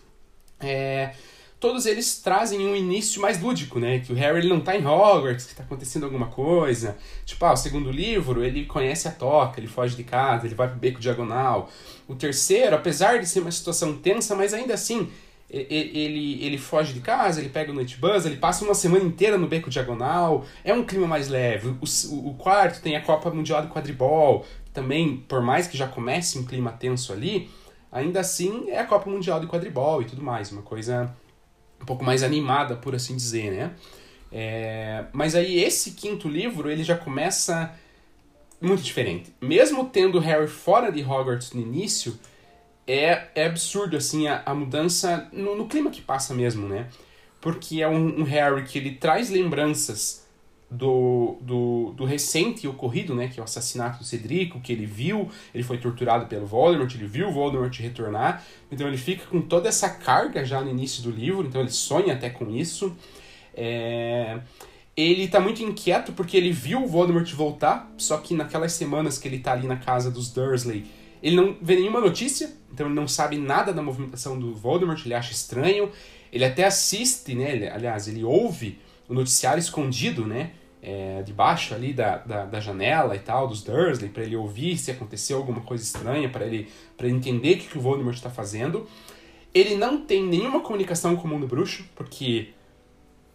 [0.60, 1.12] é,
[1.60, 4.00] todos eles trazem um início mais lúdico, né?
[4.00, 6.96] Que o Harry ele não tá em Hogwarts, que tá acontecendo alguma coisa.
[7.24, 10.68] Tipo, ah, o segundo livro, ele conhece a toca, ele foge de casa, ele vai
[10.68, 11.70] pro beco diagonal.
[12.08, 15.08] O terceiro, apesar de ser uma situação tensa, mas ainda assim,
[15.50, 19.36] ele, ele foge de casa, ele pega o Night Bus, ele passa uma semana inteira
[19.36, 20.46] no beco diagonal.
[20.64, 21.68] É um clima mais leve.
[21.80, 26.38] O, o quarto tem a Copa Mundial de Quadribol, também, por mais que já comece
[26.38, 27.50] um clima tenso ali,
[27.90, 30.52] ainda assim é a Copa Mundial de Quadribol e tudo mais.
[30.52, 31.14] Uma coisa
[31.80, 33.72] um pouco mais animada, por assim dizer, né?
[34.32, 37.74] É, mas aí esse quinto livro ele já começa
[38.60, 39.34] muito diferente.
[39.40, 42.18] Mesmo tendo Harry fora de Hogwarts no início,
[42.86, 46.88] é, é absurdo assim a, a mudança no, no, clima que passa mesmo, né?
[47.40, 50.19] Porque é um, um Harry que ele traz lembranças
[50.70, 55.28] do, do, do recente ocorrido, né, que é o assassinato do Cedrico, que ele viu,
[55.52, 59.68] ele foi torturado pelo Voldemort, ele viu o Voldemort retornar, então ele fica com toda
[59.68, 62.96] essa carga já no início do livro, então ele sonha até com isso.
[63.52, 64.38] É...
[64.96, 69.26] Ele tá muito inquieto porque ele viu o Voldemort voltar, só que naquelas semanas que
[69.26, 70.86] ele tá ali na casa dos Dursley,
[71.22, 75.14] ele não vê nenhuma notícia, então ele não sabe nada da movimentação do Voldemort, ele
[75.14, 75.90] acha estranho,
[76.32, 78.78] ele até assiste, né, aliás, ele ouve
[79.08, 84.08] o noticiário escondido, né, é, debaixo ali da, da, da, janela e tal, dos Dursley,
[84.08, 87.78] para ele ouvir se aconteceu alguma coisa estranha, para ele, ele entender o que, que
[87.78, 88.86] o Voldemort está fazendo.
[89.52, 92.50] Ele não tem nenhuma comunicação com o mundo bruxo, porque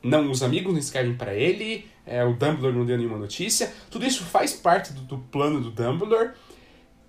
[0.02, 3.74] não os amigos não escrevem para ele, é, o Dumbledore não deu nenhuma notícia.
[3.90, 6.32] Tudo isso faz parte do, do plano do Dumbledore,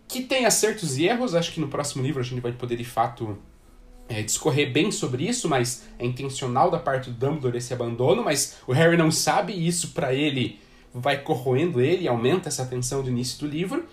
[0.09, 1.35] que tem acertos e erros.
[1.35, 3.39] Acho que no próximo livro a gente vai poder de fato
[4.09, 8.57] é, discorrer bem sobre isso, mas é intencional da parte do Dumbledore esse abandono, mas
[8.67, 10.61] o Harry não sabe e isso para ele
[10.95, 13.85] vai corroendo ele, aumenta essa tensão do início do livro.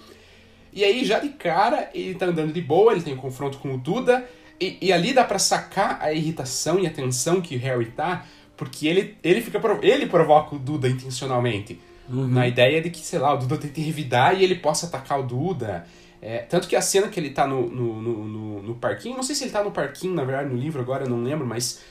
[0.71, 3.75] E aí, já de cara, ele tá andando de boa, ele tem um confronto com
[3.75, 4.27] o Duda,
[4.59, 8.25] e, e ali dá para sacar a irritação e a tensão que o Harry tá,
[8.55, 11.79] porque ele, ele fica ele provoca o Duda intencionalmente.
[12.09, 12.27] Uhum.
[12.27, 15.23] Na ideia de que, sei lá, o Duda tenta revidar e ele possa atacar o
[15.23, 15.85] Duda.
[16.25, 19.35] É, tanto que a cena que ele tá no, no, no, no, parquinho, não sei
[19.35, 21.81] se ele tá no parquinho, na verdade, no livro agora, eu não lembro, mas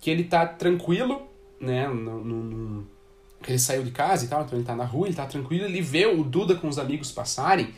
[0.00, 1.20] que ele tá tranquilo,
[1.60, 2.86] né, no, no,
[3.46, 5.82] ele saiu de casa e tal, então ele tá na rua, ele tá tranquilo, ele
[5.82, 7.74] vê o Duda com os amigos passarem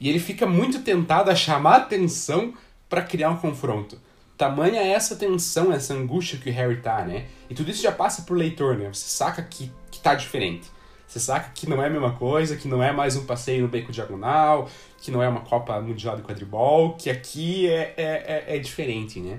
[0.00, 2.54] e ele fica muito tentado a chamar atenção
[2.88, 4.00] para criar um confronto.
[4.36, 7.26] Tamanha essa tensão, essa angústia que o Harry tá, né?
[7.48, 8.92] E tudo isso já passa pro leitor, né?
[8.92, 10.68] Você saca que, que tá diferente.
[11.12, 13.68] Você saca que não é a mesma coisa, que não é mais um passeio no
[13.68, 18.56] beco diagonal, que não é uma Copa Mundial de Quadribol, que aqui é, é, é,
[18.56, 19.38] é diferente, né?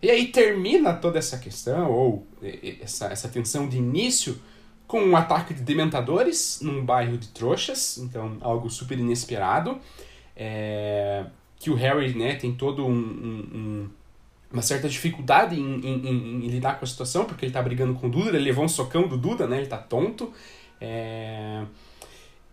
[0.00, 2.28] E aí termina toda essa questão, ou
[2.80, 4.40] essa, essa tensão de início,
[4.86, 9.80] com um ataque de dementadores num bairro de trouxas, então algo super inesperado.
[10.36, 11.26] É,
[11.58, 13.90] que o Harry né, tem todo um, um,
[14.52, 17.94] uma certa dificuldade em, em, em, em, lidar com a situação, porque ele tá brigando
[17.94, 19.58] com o Duda, ele levou um socão do Duda, né?
[19.58, 20.32] Ele tá tonto.
[20.80, 21.62] É...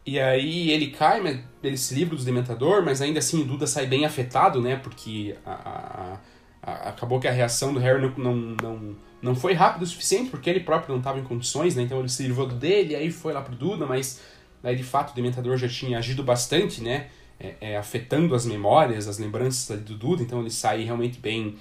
[0.06, 3.68] E aí ele cai, mas ele se livra dos Dementador, mas ainda assim o Duda
[3.68, 4.78] sai bem afetado, né?
[4.78, 6.20] Porque a, a,
[6.64, 10.30] a, acabou que a reação do Harry não, não, não não foi rápido o suficiente,
[10.30, 11.84] porque ele próprio não estava em condições, né?
[11.84, 14.22] Então ele se livrou dele, aí foi lá pro Duda, mas
[14.64, 17.08] aí de fato o Dementador já tinha agido bastante, né?
[17.40, 21.56] É, é, afetando as memórias, as lembranças do Duda, então ele sai realmente bem,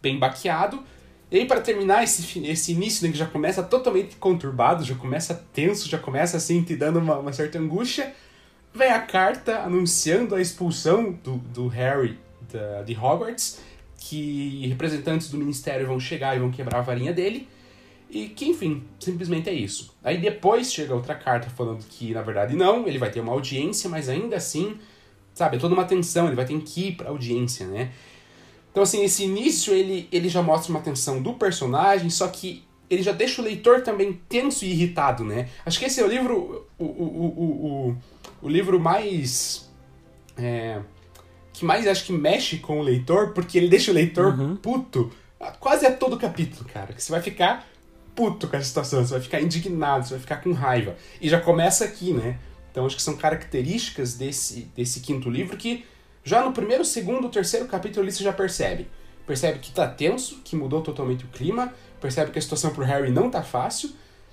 [0.00, 0.82] bem baqueado.
[1.30, 5.34] E aí, para terminar esse, esse início, né, que já começa totalmente conturbado, já começa
[5.52, 8.14] tenso, já começa assim, te dando uma, uma certa angústia,
[8.72, 12.18] vem a carta anunciando a expulsão do, do Harry
[12.52, 13.60] da, de Hogwarts
[13.96, 17.48] que representantes do ministério vão chegar e vão quebrar a varinha dele.
[18.10, 19.94] E que, enfim, simplesmente é isso.
[20.04, 23.88] Aí depois chega outra carta falando que, na verdade, não, ele vai ter uma audiência,
[23.88, 24.78] mas ainda assim,
[25.32, 27.92] sabe, é toda uma tensão, ele vai ter que ir pra audiência, né?
[28.74, 33.04] Então, assim, esse início ele, ele já mostra uma tensão do personagem, só que ele
[33.04, 35.48] já deixa o leitor também tenso e irritado, né?
[35.64, 37.96] Acho que esse é o livro, o, o, o,
[38.42, 39.70] o, livro mais.
[40.36, 40.80] É,
[41.52, 44.56] que mais acho que mexe com o leitor, porque ele deixa o leitor uhum.
[44.56, 45.12] puto
[45.60, 46.92] quase a todo capítulo, cara.
[46.92, 47.64] Que você vai ficar
[48.12, 50.96] puto com a situação, você vai ficar indignado, você vai ficar com raiva.
[51.20, 52.40] E já começa aqui, né?
[52.72, 55.84] Então acho que são características desse, desse quinto livro que
[56.24, 58.88] já no primeiro, segundo, terceiro capítulo você já percebe.
[59.26, 63.10] Percebe que tá tenso, que mudou totalmente o clima, percebe que a situação pro Harry
[63.10, 63.90] não tá fácil,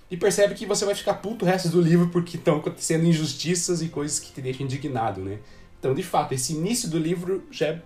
[0.10, 3.82] e percebe que você vai ficar puto o resto do livro porque estão acontecendo injustiças
[3.82, 5.40] e coisas que te deixam indignado, né?
[5.80, 7.82] Então, de fato, esse início do livro já é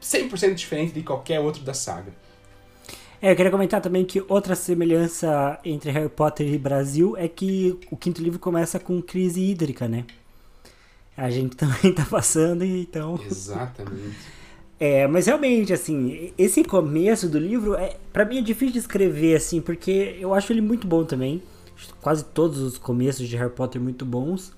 [0.00, 2.12] 100% diferente de qualquer outro da saga.
[3.20, 7.78] É, eu queria comentar também que outra semelhança entre Harry Potter e Brasil é que
[7.90, 10.04] o quinto livro começa com crise hídrica, né?
[11.16, 13.18] A gente também tá passando, então.
[13.24, 14.34] Exatamente.
[14.78, 19.36] É, mas realmente, assim, esse começo do livro, é, para mim é difícil de escrever,
[19.36, 21.42] assim, porque eu acho ele muito bom também.
[22.00, 24.52] Quase todos os começos de Harry Potter muito bons.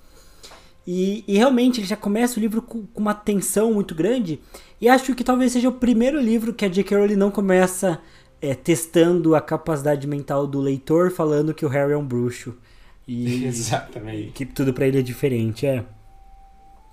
[0.86, 4.38] E, e, realmente ele já começa o livro com, com, uma tensão muito grande.
[4.80, 6.96] E acho que talvez seja o primeiro livro que a J.K.
[6.96, 8.00] Rowling não começa
[8.40, 12.54] é, testando a capacidade mental do leitor, falando que o Harry é um bruxo.
[13.06, 14.32] E Exatamente.
[14.32, 15.84] Que tudo para ele é diferente, é.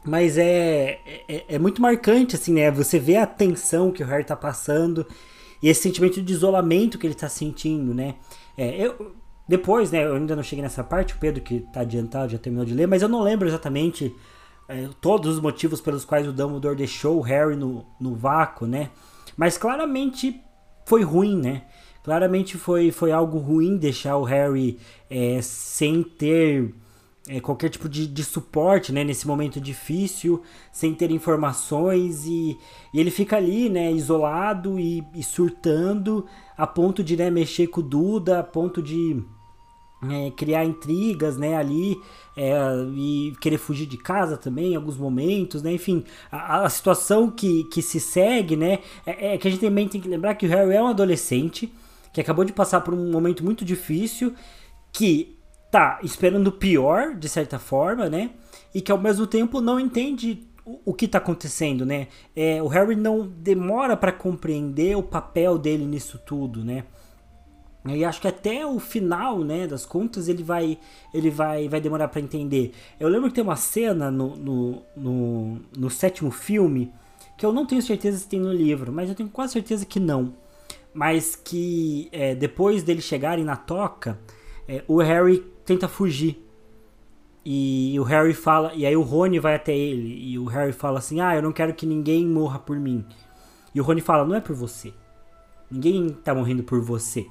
[0.05, 2.69] Mas é, é, é, muito marcante, assim, né?
[2.71, 5.07] Você vê a tensão que o Harry tá passando
[5.61, 8.15] e esse sentimento de isolamento que ele tá sentindo, né?
[8.57, 9.15] É, eu,
[9.47, 12.65] depois, né, eu ainda não cheguei nessa parte, o Pedro que tá adiantado já terminou
[12.65, 14.13] de ler, mas eu não lembro exatamente
[14.67, 18.89] é, todos os motivos pelos quais o Dumbledore deixou o Harry no, no vácuo, né?
[19.37, 20.39] Mas claramente
[20.85, 21.63] foi ruim, né?
[22.03, 24.77] Claramente foi, foi algo ruim deixar o Harry
[25.09, 26.73] é, sem ter
[27.27, 32.57] é, qualquer tipo de, de suporte né, nesse momento difícil, sem ter informações e,
[32.93, 36.25] e ele fica ali né, isolado e, e surtando
[36.57, 39.23] a ponto de né, mexer com o Duda, a ponto de
[40.11, 41.97] é, criar intrigas, né, ali
[42.35, 42.53] é,
[42.93, 47.63] e querer fugir de casa também em alguns momentos, né, enfim, a, a situação que,
[47.65, 50.49] que se segue, né, é, é, que a gente também tem que lembrar que o
[50.49, 51.73] Harry é um adolescente
[52.11, 54.33] que acabou de passar por um momento muito difícil,
[54.91, 55.37] que
[55.73, 58.29] tá esperando o pior, de certa forma, né,
[58.75, 62.67] e que ao mesmo tempo não entende o, o que tá acontecendo, né, é, o
[62.67, 66.83] Harry não demora para compreender o papel dele nisso tudo, né,
[67.87, 70.77] e acho que até o final, né, das contas, ele vai
[71.11, 72.71] ele vai, vai demorar para entender.
[72.97, 76.93] Eu lembro que tem uma cena no, no, no, no, sétimo filme,
[77.37, 79.99] que eu não tenho certeza se tem no livro, mas eu tenho quase certeza que
[79.99, 80.33] não.
[80.93, 84.17] Mas que é, depois deles chegarem na toca,
[84.65, 86.41] é, o Harry tenta fugir.
[87.45, 90.99] E o Harry fala, e aí o Rony vai até ele, e o Harry fala
[90.99, 93.05] assim: Ah, eu não quero que ninguém morra por mim.
[93.75, 94.93] E o Rony fala: Não é por você.
[95.69, 97.27] Ninguém tá morrendo por você.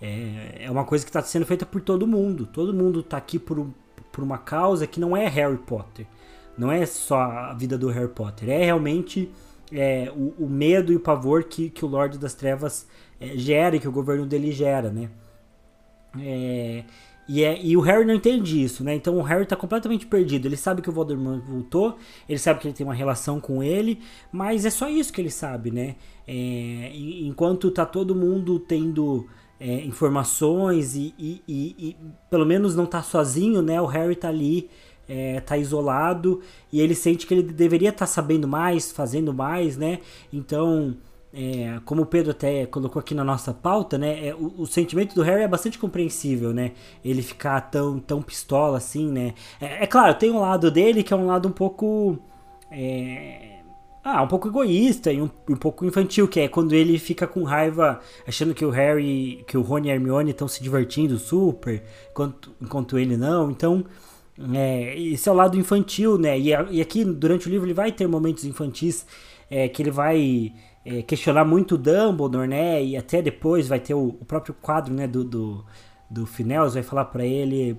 [0.00, 2.46] É, é uma coisa que está sendo feita por todo mundo.
[2.46, 3.68] Todo mundo está aqui por,
[4.12, 6.06] por uma causa que não é Harry Potter.
[6.56, 8.50] Não é só a vida do Harry Potter.
[8.50, 9.30] É realmente
[9.72, 12.86] é, o, o, medo e o pavor que, que o Lorde das Trevas
[13.20, 15.10] é, gera e que o governo dele gera, né?
[16.18, 16.84] É,
[17.28, 18.94] E, é, e o Harry não entende isso, né?
[18.94, 20.48] Então o Harry tá completamente perdido.
[20.48, 24.00] Ele sabe que o Voldemort voltou, ele sabe que ele tem uma relação com ele,
[24.32, 25.96] mas é só isso que ele sabe, né?
[26.26, 29.26] É, enquanto tá todo mundo tendo
[29.60, 31.96] é, informações e, e, e,
[32.30, 33.78] pelo menos não tá sozinho, né?
[33.78, 34.70] O Harry tá ali,
[35.06, 36.40] é, tá isolado
[36.72, 39.98] e ele sente que ele deveria estar tá sabendo mais, fazendo mais, né?
[40.32, 40.96] Então,
[41.32, 44.28] é, como o Pedro até colocou aqui na nossa pauta, né?
[44.28, 46.72] É, o, o, sentimento do Harry é bastante compreensível, né?
[47.04, 49.34] Ele ficar tão, tão pistola assim, né?
[49.60, 52.18] É, é claro, tem um lado dele que é um lado um pouco.
[52.70, 53.58] É,
[54.02, 57.42] ah, um pouco egoísta e um, um, pouco infantil, que é quando ele fica com
[57.42, 61.82] raiva, achando que o Harry, que o Rony e a Hermione estão se divertindo super,
[62.10, 63.50] enquanto, enquanto ele não.
[63.50, 63.84] Então,
[64.54, 66.38] é, esse é o lado infantil, né?
[66.38, 69.04] E, e, aqui, durante o livro, ele vai ter momentos infantis
[69.50, 70.52] é, que ele vai
[70.84, 72.82] é, questionar muito o Dumbledore, né?
[72.82, 75.64] E até depois vai ter o, o próprio quadro, né, do, do,
[76.10, 77.78] do Finels, vai falar para ele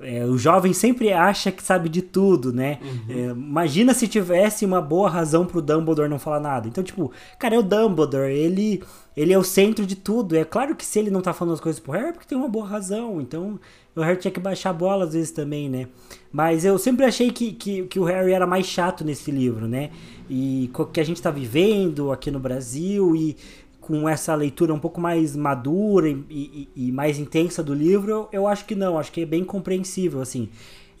[0.00, 2.78] é, o jovem sempre acha que sabe de tudo, né?
[2.82, 3.04] Uhum.
[3.08, 6.68] É, imagina se tivesse uma boa razão pro Dumbledore não falar nada.
[6.68, 8.82] Então, tipo, cara, é o Dumbledore, ele,
[9.16, 10.36] ele é o centro de tudo.
[10.36, 12.36] É claro que se ele não tá falando as coisas pro Harry é porque tem
[12.36, 13.20] uma boa razão.
[13.20, 13.58] Então,
[13.94, 15.88] o Harry tinha que baixar a bola às vezes também, né?
[16.30, 19.90] Mas eu sempre achei que, que, que o Harry era mais chato nesse livro, né?
[20.28, 23.36] E o que a gente tá vivendo aqui no Brasil e
[23.80, 28.28] com essa leitura um pouco mais madura e, e, e mais intensa do livro, eu,
[28.32, 30.48] eu, acho que não, acho que é bem compreensível, assim.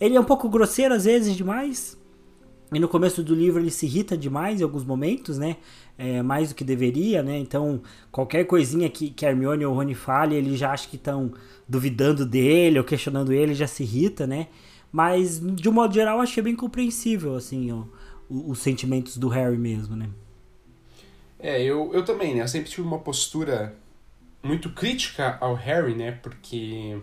[0.00, 1.98] Ele é um pouco grosseiro às vezes demais,
[2.72, 5.56] e no começo do livro ele se irrita demais em alguns momentos, né?
[5.96, 7.38] É, mais do que deveria, né?
[7.38, 11.32] Então, qualquer coisinha que, que Hermione ou Rony fale, ele já acha que estão
[11.68, 14.48] duvidando dele ou questionando ele, já se irrita, né?
[14.92, 17.84] Mas, de um modo geral, achei bem compreensível, assim, ó,
[18.28, 20.08] os, os sentimentos do Harry mesmo, né?
[21.38, 22.42] É, eu, eu também, né?
[22.42, 23.74] Eu sempre tive uma postura
[24.42, 26.12] muito crítica ao Harry, né?
[26.12, 26.98] Porque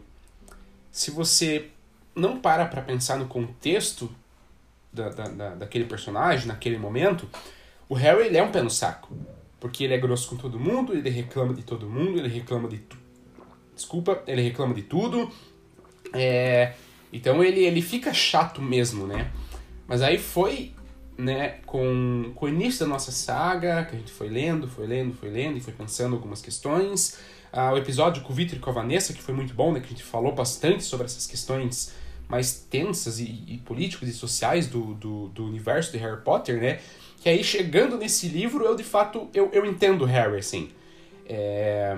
[0.91, 1.69] se você
[2.15, 4.09] não para pra pensar no contexto
[4.93, 7.27] da, da, da, daquele personagem, naquele momento,
[7.89, 9.15] o Harry ele é um pé no saco.
[9.59, 12.77] Porque ele é grosso com todo mundo, ele reclama de todo mundo, ele reclama de
[12.77, 13.01] tudo.
[13.73, 15.31] Desculpa, ele reclama de tudo.
[16.13, 16.73] É...
[17.11, 19.31] Então ele, ele fica chato mesmo, né?
[19.87, 20.73] Mas aí foi
[21.17, 25.13] né, com, com o início da nossa saga, que a gente foi lendo, foi lendo,
[25.13, 27.19] foi lendo e foi pensando algumas questões.
[27.51, 29.79] Ah, o episódio com o Vitor e com a Vanessa, que foi muito bom, né,
[29.79, 31.93] que a gente falou bastante sobre essas questões
[32.27, 36.79] mais tensas e, e políticas e sociais do, do, do, universo de Harry Potter, né?
[37.17, 40.71] Que aí, chegando nesse livro, eu, de fato, eu, eu entendo Harry, assim.
[41.25, 41.97] É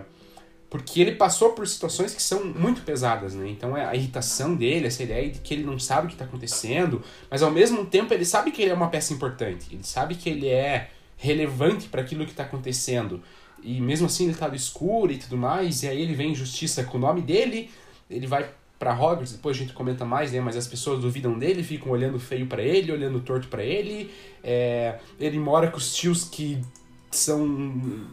[0.75, 3.47] porque ele passou por situações que são muito pesadas, né?
[3.47, 6.25] Então é a irritação dele, essa ideia de que ele não sabe o que está
[6.25, 10.15] acontecendo, mas ao mesmo tempo ele sabe que ele é uma peça importante, ele sabe
[10.15, 13.23] que ele é relevante para aquilo que está acontecendo.
[13.63, 16.35] E mesmo assim ele está no escuro e tudo mais, e aí ele vem em
[16.35, 17.69] justiça com o nome dele,
[18.09, 20.41] ele vai para Hogwarts, depois a gente comenta mais, né?
[20.41, 24.11] Mas as pessoas duvidam dele, ficam olhando feio para ele, olhando torto para ele.
[24.43, 26.61] É, ele mora com os tios que
[27.09, 28.07] são,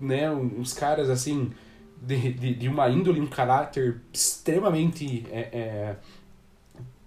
[0.00, 1.50] né, uns caras assim
[2.00, 5.96] de, de, de uma índole, um caráter extremamente é, é,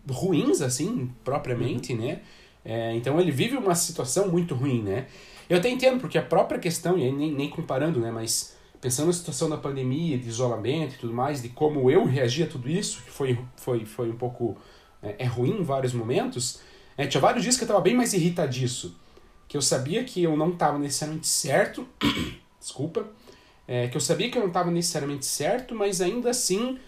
[0.09, 2.01] ruins, assim, propriamente, uhum.
[2.05, 2.21] né?
[2.63, 5.07] É, então ele vive uma situação muito ruim, né?
[5.49, 8.11] Eu até entendo, porque a própria questão, e aí nem, nem comparando, né?
[8.11, 8.50] Mas
[8.81, 12.47] pensando na situação da pandemia, de isolamento e tudo mais, de como eu reagi a
[12.47, 14.57] tudo isso, que foi, foi, foi um pouco
[15.01, 16.59] é, é ruim em vários momentos,
[16.97, 18.99] é, tinha vários dias que eu estava bem mais irritadiço.
[19.47, 21.87] Que eu sabia que eu não estava necessariamente certo,
[22.59, 23.07] desculpa,
[23.67, 26.79] é, que eu sabia que eu não estava necessariamente certo, mas ainda assim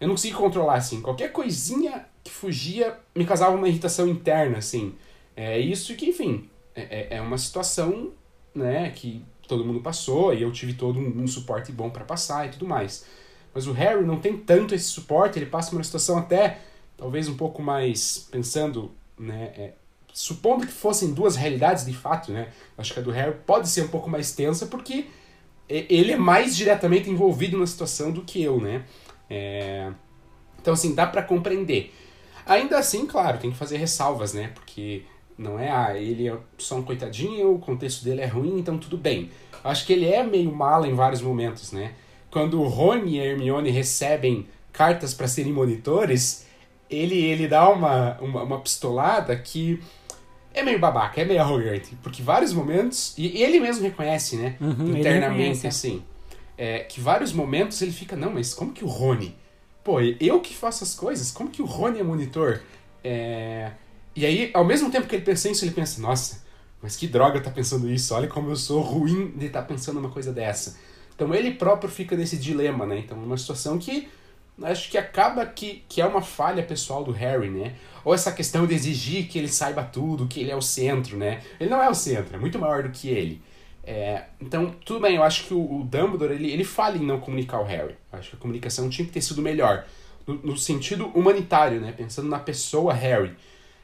[0.00, 1.00] eu não conseguia controlar, assim.
[1.00, 4.94] Qualquer coisinha que fugia me causava uma irritação interna, assim.
[5.34, 8.12] É isso que, enfim, é, é, é uma situação,
[8.54, 12.46] né, que todo mundo passou e eu tive todo um, um suporte bom para passar
[12.46, 13.04] e tudo mais.
[13.54, 16.60] Mas o Harry não tem tanto esse suporte, ele passa uma situação até,
[16.96, 19.72] talvez um pouco mais, pensando, né, é,
[20.12, 23.82] supondo que fossem duas realidades de fato, né, acho que a do Harry pode ser
[23.82, 25.06] um pouco mais tensa porque
[25.68, 28.84] ele é mais diretamente envolvido na situação do que eu, né?
[29.28, 29.92] É...
[30.60, 31.94] Então, assim, dá para compreender.
[32.46, 34.50] Ainda assim, claro, tem que fazer ressalvas, né?
[34.54, 35.02] Porque
[35.38, 38.96] não é, ah, ele é só um coitadinho, o contexto dele é ruim, então tudo
[38.96, 39.30] bem.
[39.62, 41.92] Acho que ele é meio mala em vários momentos, né?
[42.30, 46.46] Quando o Rony e a Hermione recebem cartas para serem monitores,
[46.90, 49.80] ele, ele dá uma, uma, uma pistolada que
[50.52, 51.96] é meio babaca, é meio arrogante.
[52.02, 53.14] Porque vários momentos.
[53.16, 54.56] E ele mesmo reconhece, né?
[54.60, 55.66] Uhum, internamente, reconhece.
[55.66, 56.02] assim.
[56.56, 59.36] É, que vários momentos ele fica, não, mas como que o Rony?
[59.84, 62.60] Pô, eu que faço as coisas, como que o Rony é monitor?
[63.02, 63.70] É...
[64.18, 66.42] E aí, ao mesmo tempo que ele pensa isso, ele pensa, nossa,
[66.82, 70.00] mas que droga tá pensando isso, olha como eu sou ruim de estar tá pensando
[70.00, 70.76] uma coisa dessa.
[71.14, 72.98] Então ele próprio fica nesse dilema, né?
[72.98, 74.08] Então, uma situação que
[74.60, 77.76] acho que acaba que, que é uma falha pessoal do Harry, né?
[78.04, 81.40] Ou essa questão de exigir que ele saiba tudo, que ele é o centro, né?
[81.60, 83.40] Ele não é o centro, é muito maior do que ele.
[83.84, 87.20] É, então, tudo bem, eu acho que o, o, Dumbledore, ele, ele falha em não
[87.20, 87.94] comunicar o Harry.
[88.12, 89.86] Eu acho que a comunicação tinha que ter sido melhor.
[90.26, 91.92] No, no sentido humanitário, né?
[91.96, 93.36] Pensando na pessoa Harry.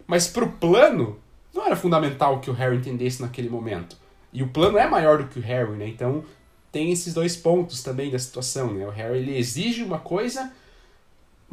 [0.06, 1.18] Mas pro plano,
[1.52, 3.96] não era fundamental que o Harry entendesse naquele momento.
[4.32, 5.88] E o plano é maior do que o Harry, né?
[5.88, 6.24] Então,
[6.72, 8.86] tem esses dois pontos também da situação, né?
[8.86, 10.52] O Harry, ele exige uma coisa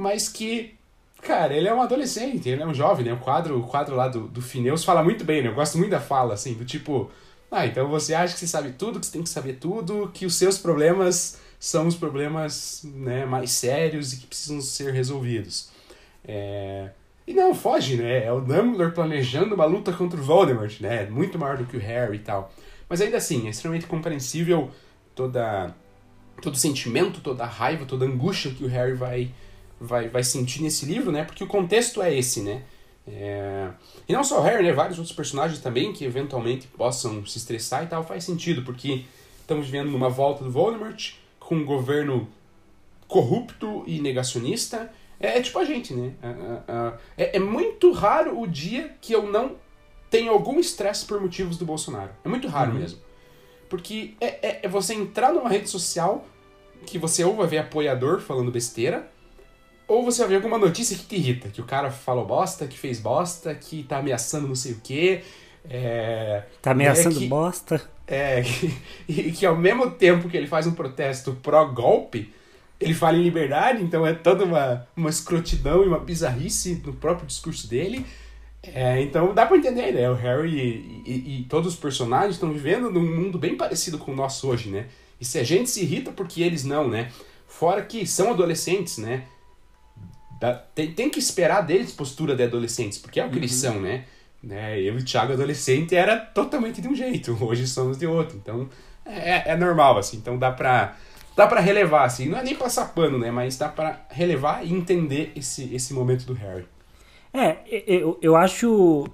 [0.01, 0.73] mas que,
[1.21, 3.13] cara, ele é um adolescente, ele é um jovem, né?
[3.13, 5.49] O quadro, o quadro lá do, do Fineus fala muito bem, né?
[5.49, 7.11] Eu gosto muito da fala, assim, do tipo,
[7.51, 10.25] ah, então você acha que você sabe tudo, que você tem que saber tudo, que
[10.25, 15.69] os seus problemas são os problemas né, mais sérios e que precisam ser resolvidos.
[16.25, 16.89] É...
[17.31, 18.25] E não, foge, né?
[18.25, 21.05] É o Dumbledore planejando uma luta contra o Voldemort, né?
[21.05, 22.51] Muito maior do que o Harry e tal.
[22.89, 24.69] Mas ainda assim, é extremamente compreensível
[25.15, 25.73] toda,
[26.41, 29.31] todo sentimento, toda a raiva, toda a angústia que o Harry vai
[29.79, 31.23] vai, vai sentir nesse livro, né?
[31.23, 32.63] Porque o contexto é esse, né?
[33.07, 33.69] É...
[34.09, 34.73] E não só o Harry, né?
[34.73, 39.05] Vários outros personagens também que eventualmente possam se estressar e tal, faz sentido, porque
[39.39, 42.27] estamos vivendo numa volta do Voldemort, com um governo
[43.07, 44.91] corrupto e negacionista.
[45.21, 46.13] É, é tipo a gente, né?
[47.17, 49.55] É, é, é, muito raro o dia que eu não
[50.09, 52.09] tenho algum estresse por motivos do Bolsonaro.
[52.25, 52.79] É muito raro uhum.
[52.79, 52.99] mesmo.
[53.69, 56.25] Porque é, é, é você entrar numa rede social
[56.85, 59.09] que você ou vai ver apoiador falando besteira,
[59.87, 62.77] ou você vai ver alguma notícia que te irrita, que o cara falou bosta, que
[62.77, 65.21] fez bosta, que tá ameaçando não sei o quê.
[65.69, 67.81] É, tá ameaçando é que, bosta.
[68.07, 68.41] É,
[69.07, 72.33] e que ao mesmo tempo que ele faz um protesto pró-golpe,
[72.81, 77.27] ele fala em liberdade, então é toda uma, uma escrotidão e uma bizarrice no próprio
[77.27, 78.05] discurso dele.
[78.63, 80.09] É, então dá pra entender, né?
[80.09, 84.11] O Harry e, e, e todos os personagens estão vivendo num mundo bem parecido com
[84.11, 84.87] o nosso hoje, né?
[85.19, 87.11] E se a gente se irrita porque eles não, né?
[87.47, 89.23] Fora que são adolescentes, né?
[90.73, 93.41] tem, tem que esperar deles postura de adolescentes, porque é o que uhum.
[93.41, 94.05] eles são, né?
[94.41, 94.79] né?
[94.79, 98.37] Eu e o Thiago adolescente era totalmente de um jeito, hoje somos de outro.
[98.37, 98.67] Então
[99.05, 100.17] é, é normal, assim.
[100.17, 100.95] Então dá pra,
[101.35, 102.27] dá pra relevar, assim.
[102.27, 103.31] Não é nem passar pano, né?
[103.31, 106.65] Mas dá pra relevar e entender esse, esse momento do Harry.
[107.33, 107.57] É,
[107.87, 109.05] eu, eu acho.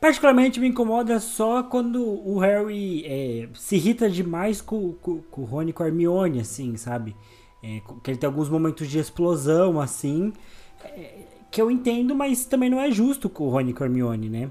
[0.00, 5.44] Particularmente me incomoda só quando o Harry é, se irrita demais com, com, com o
[5.44, 7.16] Rony e com a Hermione, assim, sabe?
[7.62, 10.30] É, que ele tem alguns momentos de explosão, assim,
[10.84, 11.20] é,
[11.50, 14.28] que eu entendo, mas também não é justo com o Rony e com a Hermione,
[14.28, 14.50] né?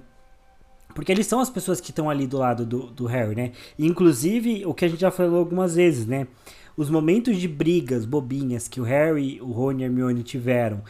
[0.94, 3.52] Porque eles são as pessoas que estão ali do lado do, do Harry, né?
[3.78, 6.28] Inclusive, o que a gente já falou algumas vezes, né?
[6.76, 10.82] Os momentos de brigas bobinhas que o Harry, o Rony e a Hermione tiveram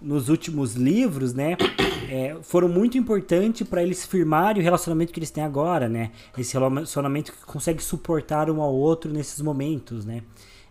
[0.00, 1.56] nos últimos livros, né?
[2.06, 6.10] É, foram muito importantes para eles firmarem o relacionamento que eles têm agora, né?
[6.36, 10.22] Esse relacionamento que consegue suportar um ao outro nesses momentos, né?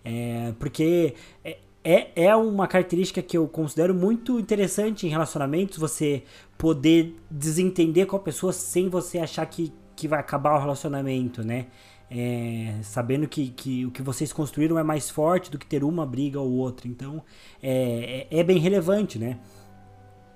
[0.06, 6.24] É, porque é, é, é uma característica que eu considero muito interessante em relacionamentos, você
[6.58, 11.68] poder desentender com a pessoa sem você achar que, que vai acabar o relacionamento, né?
[12.10, 16.06] É, sabendo que, que o que vocês construíram é mais forte do que ter uma
[16.06, 16.88] briga ou outra.
[16.88, 17.24] Então,
[17.62, 19.40] é, é, é bem relevante, né?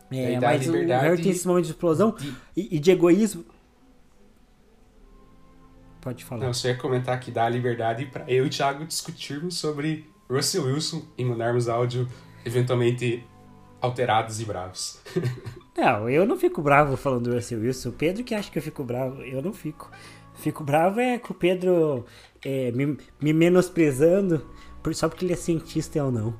[0.09, 2.33] É, mas o Harry tem esse momento de explosão de...
[2.55, 3.45] E, e, de egoísmo.
[6.01, 6.45] Pode falar.
[6.45, 10.09] Não, você ia comentar que dá a liberdade para eu e o Thiago discutirmos sobre
[10.29, 12.07] Russell Wilson e mandarmos áudio
[12.45, 13.25] eventualmente
[13.81, 14.99] alterados e bravos.
[15.77, 17.89] não, eu não fico bravo falando do Russell Wilson.
[17.89, 19.91] O Pedro que acha que eu fico bravo, eu não fico.
[20.35, 22.05] Fico bravo é com o Pedro
[22.43, 24.45] é, me, me, menosprezando
[24.93, 26.33] só porque ele é cientista ou não.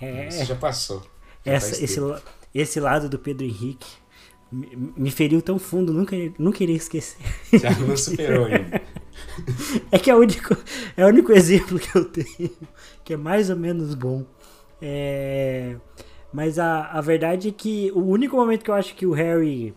[0.00, 1.02] É, Isso já passou.
[1.44, 2.00] Já essa, esse,
[2.54, 3.88] esse lado do Pedro Henrique
[4.52, 7.18] me, me feriu tão fundo, nunca, nunca iria esquecer.
[7.52, 8.80] Já não superou ainda.
[9.92, 10.56] é que é o, único,
[10.96, 12.50] é o único exemplo que eu tenho
[13.08, 14.22] que é mais ou menos bom.
[14.82, 15.76] É,
[16.30, 19.74] mas a, a verdade é que o único momento que eu acho que o Harry.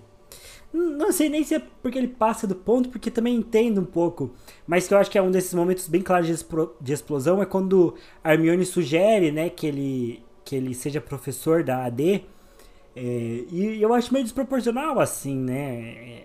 [0.73, 4.31] Não sei nem se é porque ele passa do ponto, porque também entendo um pouco.
[4.67, 6.45] Mas que eu acho que é um desses momentos bem claros de,
[6.81, 11.85] de explosão é quando a Hermione sugere né, que, ele, que ele seja professor da
[11.85, 12.25] AD.
[12.93, 13.01] É,
[13.49, 16.23] e eu acho meio desproporcional, assim, né?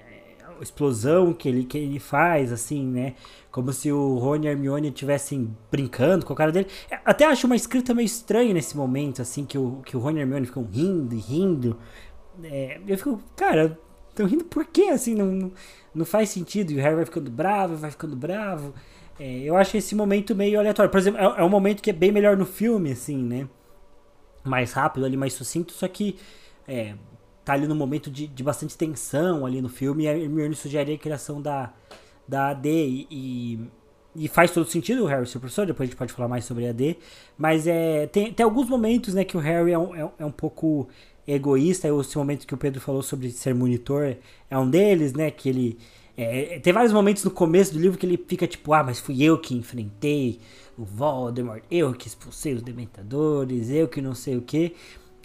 [0.61, 3.15] Explosão que ele, que ele faz, assim, né?
[3.51, 6.67] Como se o Rony e a Hermione estivessem brincando com a cara dele.
[7.05, 10.19] Até acho uma escrita meio estranha nesse momento, assim, que o, que o Rony e
[10.19, 11.79] a Hermione ficam rindo e rindo.
[12.43, 13.79] É, eu fico, cara,
[14.11, 14.91] estão rindo por quê?
[14.93, 15.53] Assim, não,
[15.95, 16.73] não faz sentido.
[16.73, 18.75] E o Harry vai ficando bravo, vai ficando bravo.
[19.19, 20.91] É, eu acho esse momento meio aleatório.
[20.91, 23.49] Por exemplo, é, é um momento que é bem melhor no filme, assim, né?
[24.45, 26.17] Mais rápido ali, mais sucinto, só que
[26.69, 26.95] é,
[27.47, 30.93] tá ali no momento de, de bastante tensão ali no filme e a Hermione sugere
[30.93, 31.73] a criação da,
[32.27, 33.61] da AD e,
[34.17, 36.67] e faz todo sentido o Harry ser professor, depois a gente pode falar mais sobre
[36.67, 36.99] AD,
[37.39, 40.31] mas é, tem, tem alguns momentos né, que o Harry é um, é, é um
[40.33, 40.89] pouco
[41.25, 44.17] egoísta, esse momento que o Pedro falou sobre ser monitor
[44.51, 45.79] é um deles, né, que ele...
[46.19, 49.23] É, tem vários momentos no começo do livro que ele fica tipo, ah, mas fui
[49.23, 50.41] eu que enfrentei
[50.77, 54.75] o Voldemort, eu que expulsei os Dementadores, eu que não sei o que.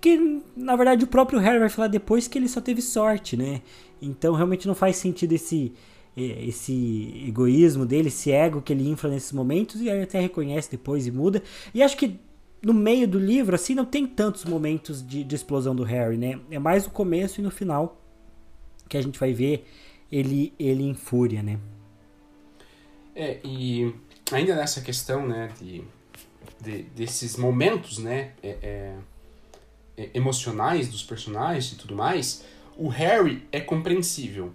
[0.02, 3.62] Que na verdade o próprio Harry vai falar depois que ele só teve sorte, né?
[4.02, 5.72] Então realmente não faz sentido esse
[6.18, 11.08] esse egoísmo dele, esse ego que ele infla nesses momentos e ele até reconhece depois
[11.08, 11.42] e muda.
[11.74, 12.20] E acho que
[12.62, 16.40] no meio do livro, assim, não tem tantos momentos de, de explosão do Harry, né?
[16.52, 18.02] É mais o começo e no final
[18.90, 19.66] que a gente vai ver
[20.12, 21.58] ele, ele em fúria, né?
[23.16, 23.94] É, e
[24.32, 25.84] ainda nessa questão, né, de,
[26.60, 28.96] de desses momentos, né, é, é
[30.14, 32.44] emocionais dos personagens e tudo mais,
[32.78, 34.54] o Harry é compreensível.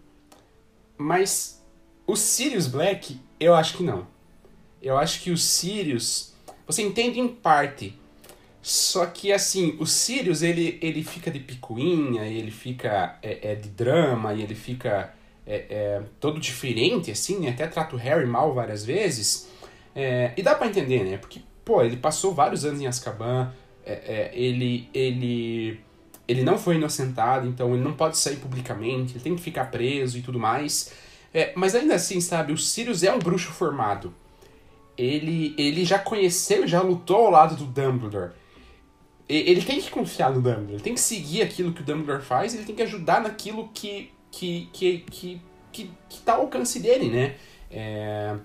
[0.96, 1.62] Mas
[2.06, 4.06] o Sirius Black, eu acho que não.
[4.82, 6.32] Eu acho que o Sirius,
[6.66, 7.98] você entende em parte.
[8.62, 13.68] Só que assim, o Sirius ele, ele fica de picuinha, ele fica é, é de
[13.68, 15.14] drama, e ele fica
[15.46, 19.48] é, é, todo diferente, assim, até trata o Harry mal várias vezes.
[19.94, 21.16] É, e dá para entender, né?
[21.16, 23.52] Porque, pô, ele passou vários anos em Azkaban,
[23.86, 25.80] é, é, ele, ele
[26.28, 30.18] ele não foi inocentado, então ele não pode sair publicamente, ele tem que ficar preso
[30.18, 30.92] e tudo mais.
[31.32, 34.12] É, mas ainda assim, sabe, o Sirius é um bruxo formado.
[34.98, 38.32] Ele, ele já conheceu, já lutou ao lado do Dumbledore.
[39.28, 42.54] Ele tem que confiar no Dumbledore, ele tem que seguir aquilo que o Dumbledore faz,
[42.54, 45.40] ele tem que ajudar naquilo que que, que, que,
[45.72, 47.36] que, que tá ao alcance dele, né?
[47.70, 48.36] É...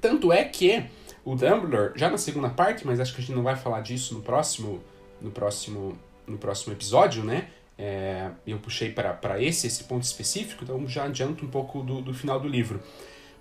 [0.00, 0.84] Tanto é que
[1.26, 4.14] o Dumbledore, já na segunda parte, mas acho que a gente não vai falar disso
[4.14, 4.80] no próximo,
[5.20, 7.48] no próximo no próximo episódio, né?
[7.78, 12.14] É, eu puxei para esse, esse ponto específico, então já adianto um pouco do, do
[12.14, 12.80] final do livro.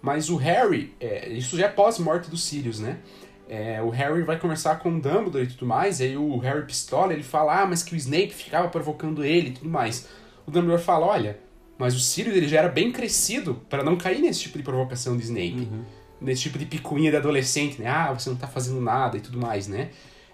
[0.01, 2.99] Mas o Harry, é, isso já é pós-morte do Sirius, né?
[3.47, 6.65] É, o Harry vai conversar com o Dumbledore e tudo mais, e aí o Harry
[6.65, 10.07] pistola, ele fala, ah, mas que o Snape ficava provocando ele e tudo mais.
[10.45, 11.39] O Dumbledore fala, olha,
[11.77, 15.15] mas o Sirius ele já era bem crescido para não cair nesse tipo de provocação
[15.15, 15.67] do Snape.
[15.71, 15.83] Uhum.
[16.25, 17.87] Nesse tipo de picuinha de adolescente, né?
[17.87, 19.91] Ah, você não tá fazendo nada e tudo mais, né?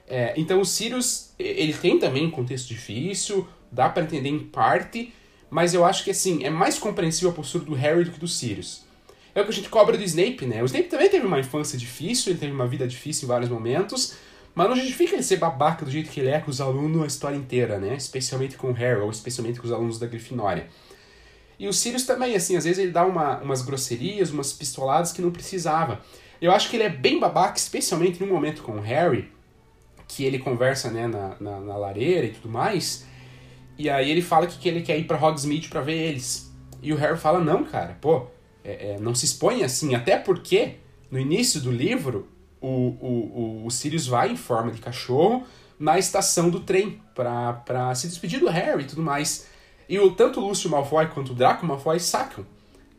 [0.08, 5.14] É, então o Sirius, ele tem também um contexto difícil, dá para entender em parte,
[5.50, 8.28] mas eu acho que assim, é mais compreensível a postura do Harry do que do
[8.28, 8.84] Sirius.
[9.34, 10.62] É o que a gente cobra do Snape, né?
[10.62, 14.16] O Snape também teve uma infância difícil, ele teve uma vida difícil em vários momentos,
[14.54, 17.08] mas não justifica ele ser babaca do jeito que ele é com os alunos a
[17.08, 17.96] história inteira, né?
[17.96, 20.68] Especialmente com o Harry, ou especialmente com os alunos da Grifinória.
[21.62, 25.22] E o Sirius também, assim, às vezes ele dá uma, umas grosserias, umas pistoladas que
[25.22, 26.02] não precisava.
[26.42, 29.32] Eu acho que ele é bem babaca, especialmente no momento com o Harry,
[30.08, 33.06] que ele conversa né, na, na, na, lareira e tudo mais.
[33.78, 36.52] E aí ele fala que, que ele quer ir para Hogsmeade para ver eles.
[36.82, 38.26] E o Harry fala: Não, cara, pô,
[38.64, 39.94] é, é, não se expõe assim.
[39.94, 40.78] Até porque
[41.12, 42.28] no início do livro
[42.60, 45.46] o, o, o, o Sirius vai em forma de cachorro
[45.80, 49.51] na estação do trem para se despedir do Harry e tudo mais.
[49.92, 52.46] E o, tanto o Lúcio Malfoy quanto o Draco Malfoy sacam.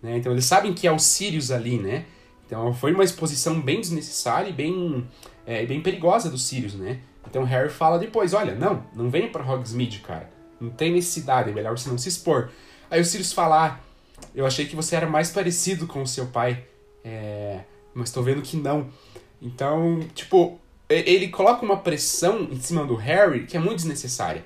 [0.02, 0.18] Né?
[0.18, 2.04] Então eles sabem que é o Sirius ali, né?
[2.44, 5.08] Então foi uma exposição bem desnecessária e bem
[5.46, 7.00] é, bem perigosa do Sirius, né?
[7.26, 10.28] Então Harry fala depois, olha, não, não vem para Hogsmeade, cara.
[10.60, 12.50] Não tem necessidade, é melhor você não se expor.
[12.90, 13.80] Aí o Sirius fala, ah,
[14.34, 16.62] eu achei que você era mais parecido com o seu pai,
[17.02, 17.60] é...
[17.94, 18.90] mas tô vendo que não.
[19.40, 24.44] Então, tipo, ele coloca uma pressão em cima do Harry que é muito desnecessária.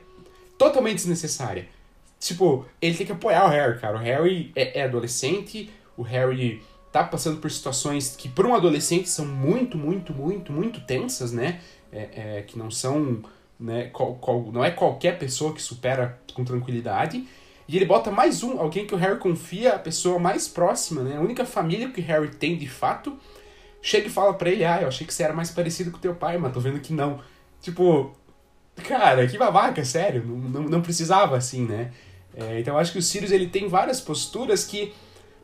[0.57, 1.75] Totalmente desnecessária.
[2.19, 3.97] Tipo, ele tem que apoiar o Harry, cara.
[3.97, 9.09] O Harry é, é adolescente, o Harry tá passando por situações que para um adolescente
[9.09, 11.61] são muito, muito, muito, muito tensas, né?
[11.93, 13.23] É, é, que não são,
[13.61, 13.91] né?
[13.93, 17.27] Qual, qual, não é qualquer pessoa que supera com tranquilidade.
[17.69, 21.17] E ele bota mais um, alguém que o Harry confia, a pessoa mais próxima, né?
[21.17, 23.19] A única família que o Harry tem de fato.
[23.83, 26.15] Chega e fala pra ele, ah, eu achei que você era mais parecido com teu
[26.15, 27.21] pai, mas tô vendo que não.
[27.61, 28.17] Tipo,
[28.85, 30.25] cara, que babaca, sério.
[30.25, 31.93] Não, não, não precisava assim, né?
[32.37, 34.93] É, então eu acho que o Sirius ele tem várias posturas que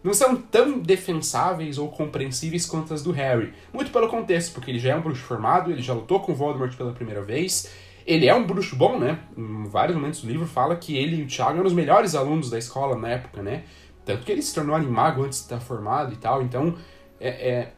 [0.04, 3.54] não são tão defensáveis ou compreensíveis quanto as do Harry.
[3.72, 6.76] Muito pelo contexto, porque ele já é um bruxo formado, ele já lutou com Voldemort
[6.76, 7.70] pela primeira vez.
[8.04, 9.20] Ele é um bruxo bom, né?
[9.36, 12.50] Em vários momentos do livro fala que ele e o Thiago eram os melhores alunos
[12.50, 13.64] da escola na época, né?
[14.04, 16.42] Tanto que ele se tornou animago antes de estar formado e tal.
[16.42, 16.74] Então,
[17.20, 17.72] é, é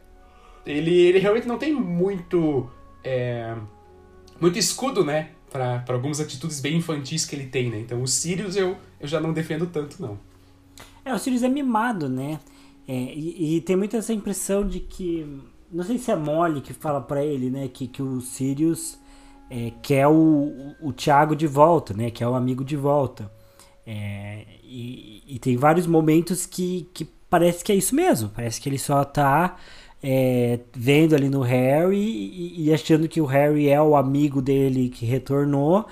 [0.65, 2.67] ele, ele realmente não tem muito,
[3.03, 3.55] é,
[4.41, 5.29] muito escudo, né?
[5.55, 7.79] Para algumas atitudes bem infantis que ele tem, né?
[7.79, 10.19] Então, o Sirius eu, eu já não defendo tanto, não.
[11.05, 12.39] É, o Sirius é mimado, né?
[12.85, 15.25] É, e, e, tem muita essa impressão de que.
[15.71, 17.69] Não sei se é Molly que fala para ele, né?
[17.69, 18.99] Que, que o Sirius
[19.49, 22.11] é, quer o, o Thiago de volta, né?
[22.11, 23.31] Que é o amigo de volta.
[23.87, 28.29] É, e, e, tem vários momentos que, que parece que é isso mesmo.
[28.29, 29.55] Parece que ele só tá
[30.07, 34.87] é, vendo ali no Harry e, e, achando que o Harry é o amigo dele
[34.87, 35.87] que retornou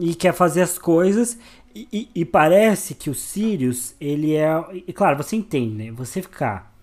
[0.00, 1.38] e quer fazer as coisas.
[1.74, 4.48] E, e, e parece que o Sirius, ele é.
[4.86, 5.92] E claro, você entende, né?
[5.92, 6.74] Você ficar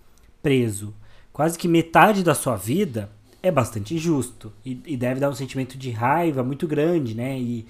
[0.43, 0.93] preso
[1.33, 3.09] quase que metade da sua vida
[3.41, 4.53] é bastante injusto.
[4.63, 7.39] E, e deve dar um sentimento de raiva muito grande, né?
[7.39, 7.65] E,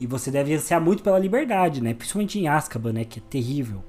[0.00, 1.92] e você deve ansiar muito pela liberdade, né?
[1.92, 3.04] Principalmente em Azkaban, né?
[3.04, 3.84] Que é terrível.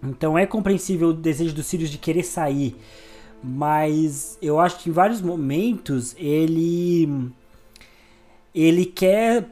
[0.00, 2.76] Então é compreensível o desejo do Sirius de querer sair
[3.42, 7.30] mas eu acho que em vários momentos ele
[8.54, 9.46] ele quer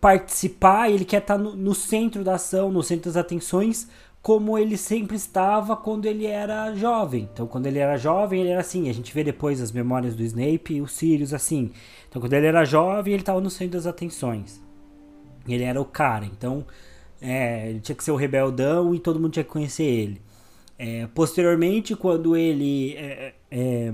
[0.00, 3.88] participar, ele quer estar no, no, centro da ação, no centro das atenções,
[4.22, 7.28] como ele sempre estava quando ele era jovem.
[7.32, 8.88] Então, quando ele era jovem, ele era assim.
[8.88, 11.70] A gente vê depois as memórias do Snape e o Sirius assim.
[12.08, 14.60] Então, quando ele era jovem, ele estava no centro das atenções.
[15.46, 16.24] Ele era o cara.
[16.24, 16.64] Então,
[17.20, 20.20] é, ele tinha que ser o rebeldão e todo mundo tinha que conhecer ele.
[20.78, 23.92] É, posteriormente, quando ele é, é,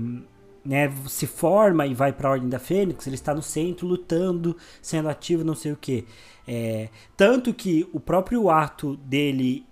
[0.65, 4.55] né, se forma e vai para a Ordem da Fênix, ele está no centro lutando,
[4.81, 6.05] sendo ativo, não sei o que.
[6.47, 9.65] É, tanto que o próprio ato dele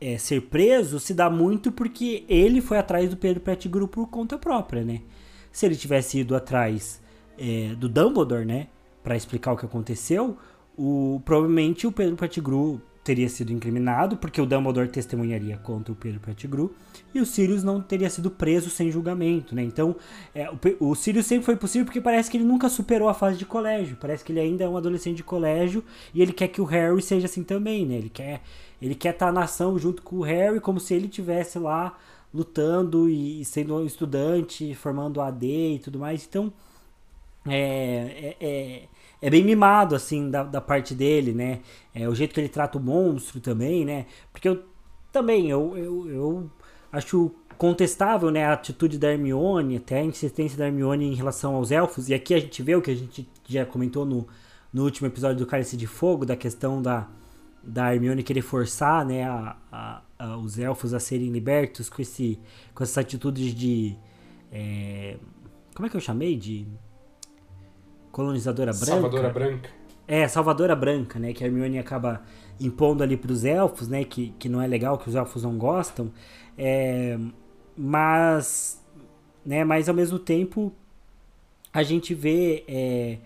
[0.00, 4.38] é, ser preso se dá muito porque ele foi atrás do Pedro Pettigrew por conta
[4.38, 5.02] própria, né?
[5.50, 7.00] Se ele tivesse ido atrás
[7.36, 8.68] é, do Dumbledore, né,
[9.02, 10.36] para explicar o que aconteceu,
[10.76, 16.20] o, provavelmente o Pedro Pettigrew teria sido incriminado, porque o Dumbledore testemunharia contra o Pedro
[16.20, 16.74] Pettigrew,
[17.14, 19.62] e o Sirius não teria sido preso sem julgamento, né?
[19.62, 19.96] Então,
[20.34, 23.38] é, o, o Sirius sempre foi possível porque parece que ele nunca superou a fase
[23.38, 25.82] de colégio, parece que ele ainda é um adolescente de colégio,
[26.12, 27.94] e ele quer que o Harry seja assim também, né?
[27.94, 28.42] Ele quer
[28.80, 31.96] ele quer estar na ação junto com o Harry, como se ele tivesse lá
[32.32, 36.26] lutando e sendo um estudante, formando AD e tudo mais.
[36.28, 36.52] Então,
[37.46, 38.82] é, é, é
[39.20, 41.60] é bem mimado, assim, da, da parte dele, né?
[41.94, 44.06] É, o jeito que ele trata o monstro também, né?
[44.32, 44.62] Porque eu
[45.12, 46.50] também, eu, eu, eu
[46.92, 51.72] acho contestável, né, a atitude da Hermione, até a insistência da Hermione em relação aos
[51.72, 54.28] elfos, e aqui a gente vê o que a gente já comentou no,
[54.72, 57.08] no último episódio do Cálice de Fogo, da questão da,
[57.60, 62.38] da Hermione querer forçar, né, a, a, a os elfos a serem libertos com, esse,
[62.72, 63.96] com essas atitudes de...
[64.52, 65.16] É,
[65.74, 66.36] como é que eu chamei?
[66.36, 66.64] De
[68.18, 68.86] colonizadora branca.
[68.86, 69.70] Salvadora branca.
[70.08, 71.32] É, Salvadora Branca, né?
[71.32, 72.22] Que a Hermione acaba
[72.58, 74.02] impondo ali para os elfos, né?
[74.02, 76.10] Que, que não é legal, que os elfos não gostam.
[76.56, 77.16] É,
[77.76, 78.84] mas,
[79.46, 79.62] né?
[79.62, 80.72] Mas ao mesmo tempo
[81.72, 83.18] a gente vê é,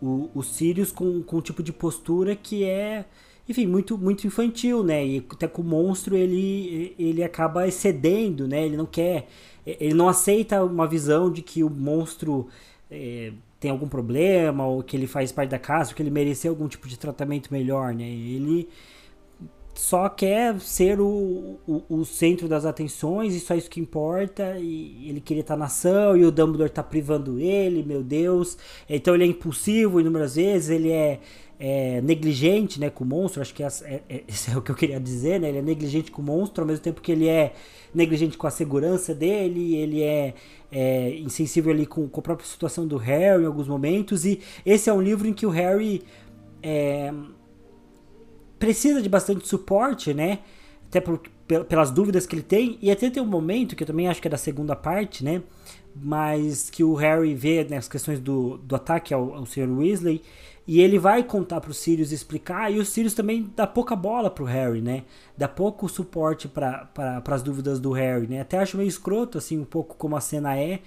[0.00, 3.04] o, o Sirius com, com um tipo de postura que é,
[3.48, 5.06] enfim, muito, muito infantil, né?
[5.06, 8.64] E até com o monstro ele, ele acaba excedendo, né?
[8.64, 9.28] Ele não quer,
[9.64, 12.48] ele não aceita uma visão de que o monstro
[12.90, 13.32] é,
[13.62, 16.66] tem algum problema, ou que ele faz parte da casa, ou que ele mereceu algum
[16.66, 18.02] tipo de tratamento melhor, né?
[18.02, 18.68] Ele
[19.72, 24.58] só quer ser o, o, o, centro das atenções e só isso que importa.
[24.58, 28.58] E ele queria estar na ação e o Dumbledore está privando ele, meu Deus.
[28.88, 31.20] Então ele é impulsivo inúmeras vezes, ele é,
[31.58, 33.40] é negligente né, com o monstro.
[33.40, 34.02] Acho que é, é,
[34.52, 35.48] é, o que eu queria dizer, né?
[35.48, 37.54] Ele é negligente com o monstro ao mesmo tempo que ele é
[37.94, 40.34] negligente com a segurança dele, ele é,
[40.72, 44.24] é insensível ali com, com, a própria situação do Harry em alguns momentos.
[44.24, 46.02] E esse é um livro em que o Harry
[46.62, 47.12] é,
[48.58, 50.38] precisa de bastante suporte, né?
[50.88, 51.20] Até por,
[51.68, 52.78] pelas dúvidas que ele tem.
[52.80, 55.42] E até tem um momento, que eu também acho que é da segunda parte, né?
[55.94, 59.68] Mas que o Harry vê né, as questões do, do ataque ao, ao Sr.
[59.68, 60.22] Weasley
[60.66, 64.44] e ele vai contar pro Sirius explicar, e o Sirius também dá pouca bola pro
[64.44, 65.02] Harry, né?
[65.36, 68.40] Dá pouco suporte para as dúvidas do Harry, né?
[68.40, 70.80] Até acho meio escroto, assim, um pouco como a cena é,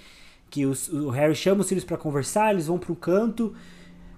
[0.50, 3.54] que os, o Harry chama o Sirius para conversar, eles vão pro canto,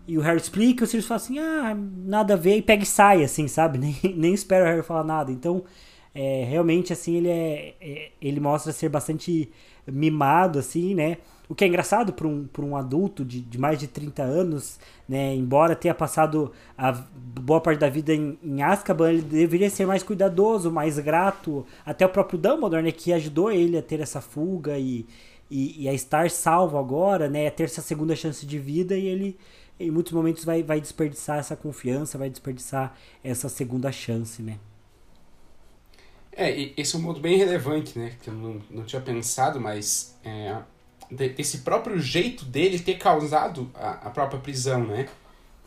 [0.07, 2.85] e o Harry explica, o Sirius fala assim, ah, nada a ver, e pega e
[2.85, 3.77] sai, assim, sabe?
[3.79, 5.31] Nem, nem espera o Harry falar nada.
[5.31, 5.63] Então,
[6.13, 9.51] é, realmente, assim, ele é, é ele mostra ser bastante
[9.87, 11.17] mimado, assim, né?
[11.49, 14.77] O que é engraçado para um, um adulto de, de mais de 30 anos,
[15.07, 15.33] né?
[15.33, 20.03] Embora tenha passado a boa parte da vida em, em Azkaban, ele deveria ser mais
[20.03, 21.65] cuidadoso, mais grato.
[21.85, 22.91] Até o próprio Dumbledore, né?
[22.91, 25.05] Que ajudou ele a ter essa fuga e,
[25.49, 27.47] e, e a estar salvo agora, né?
[27.47, 29.37] A ter essa segunda chance de vida e ele
[29.79, 34.57] em muitos momentos vai, vai desperdiçar essa confiança, vai desperdiçar essa segunda chance, né?
[36.31, 38.15] É, esse é um ponto bem relevante, né?
[38.21, 40.55] Que eu não, não tinha pensado, mas é,
[41.11, 45.07] desse próprio jeito dele ter causado a, a, própria prisão, né?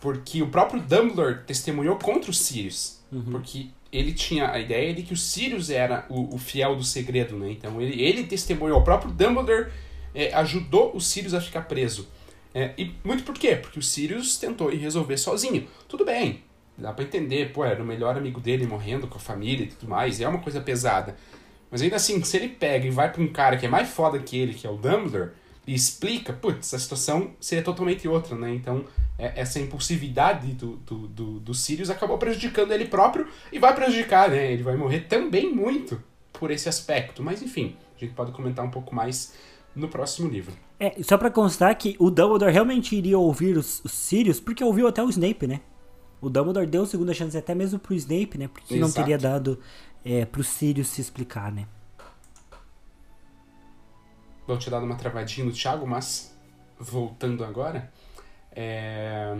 [0.00, 3.00] Porque o próprio Dumbledore testemunhou contra o Sirius.
[3.10, 3.22] Uhum.
[3.22, 7.36] Porque ele tinha a ideia de que o Sirius era o, o fiel do segredo,
[7.36, 7.50] né?
[7.50, 8.80] Então ele, ele testemunhou.
[8.80, 9.70] O próprio Dumbledore
[10.14, 12.08] é, ajudou o Sirius a ficar preso.
[12.54, 13.56] É, e muito por quê?
[13.56, 15.68] Porque o Sirius tentou ir resolver sozinho.
[15.88, 16.42] Tudo bem,
[16.76, 19.88] dá pra entender, pô, era o melhor amigo dele morrendo com a família e tudo
[19.88, 21.16] mais, é uma coisa pesada.
[21.70, 24.18] Mas ainda assim, se ele pega e vai pra um cara que é mais foda
[24.18, 25.30] que ele, que é o Dumbledore,
[25.66, 28.52] e explica, putz, a situação seria totalmente outra, né?
[28.52, 28.84] Então,
[29.16, 34.30] é, essa impulsividade do, do, do, do Sirius acabou prejudicando ele próprio e vai prejudicar,
[34.30, 34.52] né?
[34.52, 36.02] Ele vai morrer também muito
[36.32, 37.22] por esse aspecto.
[37.22, 39.34] Mas enfim, a gente pode comentar um pouco mais
[39.76, 40.54] no próximo livro.
[40.78, 44.88] É, só para constar que o Dumbledore realmente iria ouvir os, os Sirius, porque ouviu
[44.88, 45.60] até o Snape, né?
[46.20, 48.48] O Dumbledore deu segunda chance até mesmo pro Snape, né?
[48.48, 48.88] Porque Exato.
[48.88, 49.58] não teria dado
[50.04, 51.66] é, pro Sirius se explicar, né?
[54.46, 56.36] Vou te dar uma travadinha no Thiago, mas
[56.78, 57.92] voltando agora.
[58.50, 59.36] É...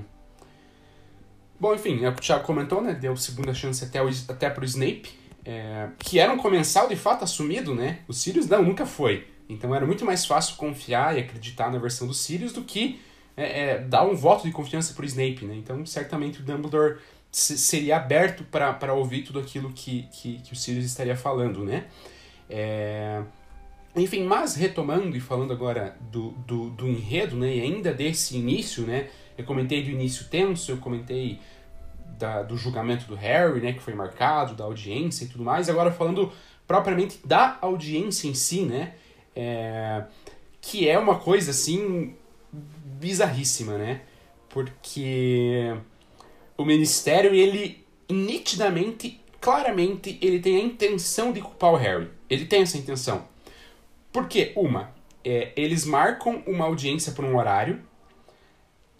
[1.59, 2.95] Bom, enfim, é o que o Thiago comentou, né?
[2.95, 5.11] Deu segunda chance até, o, até pro Snape.
[5.45, 5.89] É...
[5.99, 8.01] Que era um comensal de fato assumido, né?
[8.07, 9.27] O Sirius não, nunca foi.
[9.49, 13.01] Então era muito mais fácil confiar e acreditar na versão do Sirius do que
[13.37, 15.57] é, é, dar um voto de confiança pro Snape, né?
[15.57, 16.99] Então certamente o Dumbledore
[17.31, 21.87] seria aberto para ouvir tudo aquilo que, que, que, o Sirius estaria falando, né?
[22.49, 23.23] É...
[23.95, 27.57] Enfim, mas retomando e falando agora do, do, do enredo, né?
[27.57, 29.09] E ainda desse início, né?
[29.39, 31.41] Eu comentei do início tenso, eu comentei
[32.19, 33.73] da, do julgamento do Harry, né?
[33.73, 35.69] Que foi marcado, da audiência e tudo mais.
[35.69, 36.33] Agora falando
[36.67, 38.95] propriamente da audiência em si, né?
[39.35, 40.05] É...
[40.61, 42.15] Que é uma coisa, assim,
[42.53, 44.03] bizarríssima, né?
[44.49, 45.75] Porque
[46.61, 52.11] o ministério, ele nitidamente, claramente, ele tem a intenção de culpar o Harry.
[52.29, 53.25] Ele tem essa intenção.
[54.13, 54.93] Porque, uma,
[55.25, 57.81] é, eles marcam uma audiência por um horário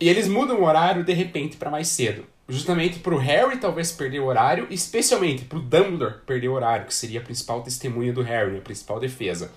[0.01, 2.25] e eles mudam o horário de repente para mais cedo.
[2.49, 6.87] Justamente para o Harry talvez perder o horário, especialmente para o Dumbledore perder o horário,
[6.87, 9.53] que seria a principal testemunha do Harry, a principal defesa.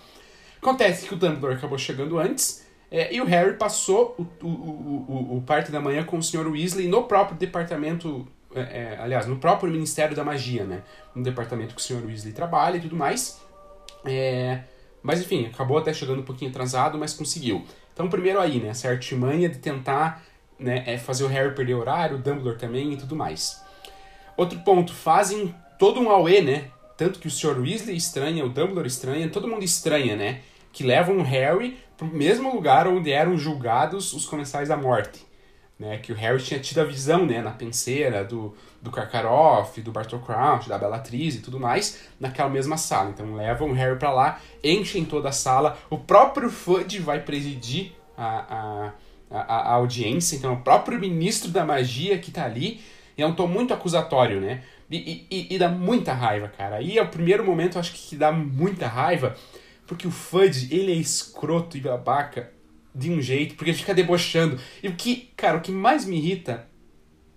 [0.61, 2.62] Acontece que o Dumbledore acabou chegando antes
[2.95, 6.47] é, e o Harry passou o, o, o, o, parte da manhã com o Sr.
[6.47, 10.83] Weasley no próprio departamento, é, é, aliás, no próprio Ministério da Magia, né?
[11.15, 12.05] No departamento que o Sr.
[12.05, 13.41] Weasley trabalha e tudo mais.
[14.05, 14.59] É,
[15.01, 17.65] mas enfim, acabou até chegando um pouquinho atrasado, mas conseguiu.
[17.91, 18.69] Então, primeiro aí, né?
[18.69, 20.23] Essa artimanha de tentar
[20.59, 23.59] né, é fazer o Harry perder horário, o Dumbledore também e tudo mais.
[24.37, 26.65] Outro ponto, fazem todo um auê, né?
[26.95, 27.59] Tanto que o Sr.
[27.59, 30.41] Weasley estranha, o Dumbledore estranha, todo mundo estranha, né?
[30.71, 35.25] Que levam o Harry mesmo lugar onde eram julgados os comensais da morte
[35.83, 39.91] né, que o Harry tinha tido a visão, né, na penseira do, do Karkaroff, do
[39.91, 43.09] Bartol Crouch, da Bellatrix e tudo mais, naquela mesma sala.
[43.09, 47.93] Então levam o Harry para lá, enchem toda a sala, o próprio Fudge vai presidir
[48.17, 48.91] a, a,
[49.31, 52.81] a, a, audiência, então o próprio ministro da magia que tá ali,
[53.17, 56.75] e é um tom muito acusatório, né, e, e, e dá muita raiva, cara.
[56.75, 59.35] Aí é o primeiro momento, eu acho que dá muita raiva,
[59.86, 62.51] porque o Fudge, ele é escroto e babaca
[62.93, 64.59] de um jeito, porque fica debochando.
[64.81, 66.67] E o que, cara, o que mais me irrita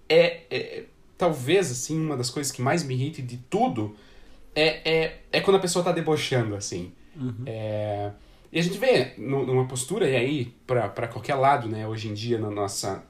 [0.08, 0.84] é, é
[1.16, 3.96] talvez, assim, uma das coisas que mais me irrita de tudo
[4.54, 6.92] é, é, é quando a pessoa tá debochando, assim.
[7.16, 7.44] Uhum.
[7.46, 8.10] É,
[8.52, 12.38] e a gente vê numa postura, e aí, para qualquer lado, né, hoje em dia,
[12.38, 13.02] na nossa,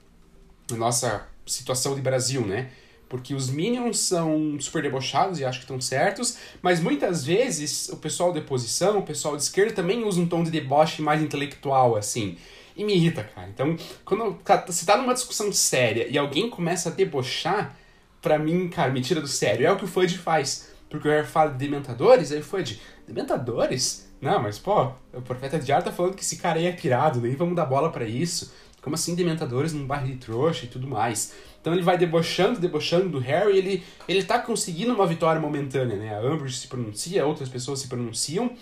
[0.70, 2.70] na nossa situação de Brasil, né?
[3.08, 7.96] Porque os Minions são super debochados e acho que estão certos, mas muitas vezes o
[7.98, 11.96] pessoal de oposição, o pessoal de esquerda também usa um tom de deboche mais intelectual,
[11.96, 12.36] assim.
[12.76, 13.48] E me irrita, cara.
[13.48, 17.76] Então, quando você tá numa discussão séria e alguém começa a debochar,
[18.20, 19.66] pra mim, cara, me tira do sério.
[19.66, 20.72] É o que o Fudge faz.
[20.90, 24.10] Porque Harry fala de dementadores, aí o Fudge, dementadores?
[24.20, 27.20] Não, mas pô, o profeta de ar tá falando que esse cara aí é pirado,
[27.20, 28.52] nem vamos dar bola para isso.
[28.82, 31.34] Como assim dementadores num bairro de trouxa e tudo mais?
[31.66, 36.16] Então ele vai debochando, debochando do Harry, ele, ele tá conseguindo uma vitória momentânea, né?
[36.16, 38.52] A Umbridge se pronuncia, outras pessoas se pronunciam,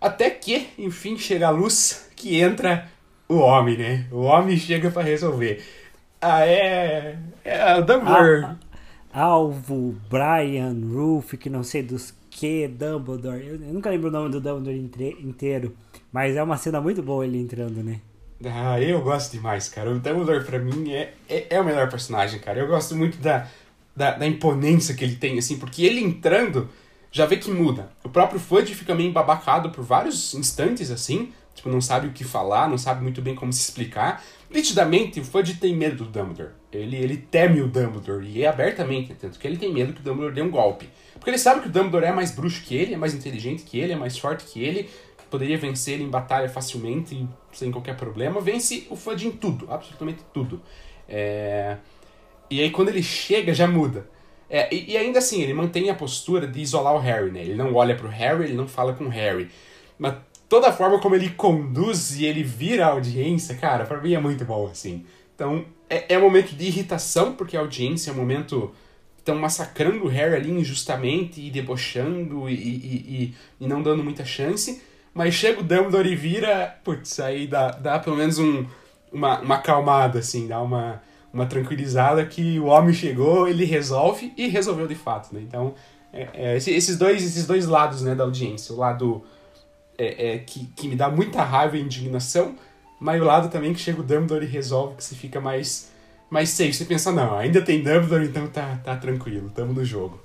[0.00, 2.90] até que, enfim, chega a luz que entra
[3.28, 4.08] o homem, né?
[4.10, 5.64] O homem chega para resolver.
[6.20, 7.16] Ah, é...
[7.44, 8.56] é o Dumbledore...
[9.12, 13.46] Ah, Alvo, Brian, Ruth, que não sei dos que, Dumbledore.
[13.46, 15.76] Eu, eu nunca lembro o nome do Dumbledore inteiro,
[16.10, 18.00] mas é uma cena muito boa ele entrando, né?
[18.44, 19.90] Ah, eu gosto demais, cara.
[19.90, 22.58] O Dumbledore pra mim é, é, é, o melhor personagem, cara.
[22.58, 23.46] Eu gosto muito da,
[23.94, 26.68] da, da, imponência que ele tem, assim, porque ele entrando
[27.12, 27.90] já vê que muda.
[28.02, 32.24] O próprio Fudge fica meio embabacado por vários instantes, assim, tipo, não sabe o que
[32.24, 34.24] falar, não sabe muito bem como se explicar.
[34.48, 36.54] Nitidamente, o Fudge tem medo do Dumbledore.
[36.72, 40.04] Ele, ele teme o Dumbledore, e é abertamente, tanto que ele tem medo que o
[40.04, 40.88] Dumbledore dê um golpe.
[41.14, 43.78] Porque ele sabe que o Dumbledore é mais bruxo que ele, é mais inteligente que
[43.78, 44.88] ele, é mais forte que ele,
[45.30, 48.40] poderia vencer em batalha facilmente, sem qualquer problema.
[48.40, 50.60] Vence o Fudge em tudo, absolutamente tudo.
[51.08, 51.76] É...
[52.50, 54.08] E aí quando ele chega, já muda.
[54.48, 57.40] É, e, e, ainda assim, ele mantém a postura de isolar o Harry, né?
[57.40, 59.48] Ele não olha pro Harry, ele não fala com o Harry.
[59.96, 60.16] Mas
[60.48, 64.18] toda a forma como ele conduz e ele vira a audiência, cara, pra mim é
[64.18, 65.06] muito bom, assim.
[65.36, 68.74] Então, é, é um momento de irritação, porque a audiência é um momento
[69.20, 74.24] estão massacrando o Harry ali injustamente e debochando e, e, e, e, não dando muita
[74.24, 74.82] chance.
[75.12, 78.64] Mas chega o Dumbledore e vira, putz, aí dá, dá pelo menos um,
[79.12, 81.02] uma, uma acalmada, assim, dá uma,
[81.32, 85.40] uma tranquilizada que o homem chegou, ele resolve e resolveu de fato, né?
[85.40, 85.74] Então,
[86.12, 89.24] é, é, esses, dois, esses dois lados né, da audiência, o lado
[89.98, 92.54] é, é, que, que me dá muita raiva e indignação,
[92.98, 95.90] mas o lado também que chega o Dumbledore e resolve, que você fica mais,
[96.28, 96.72] mais safe.
[96.72, 100.20] Você pensa, não, ainda tem Dumbledore, então tá, tá tranquilo, tamo no jogo.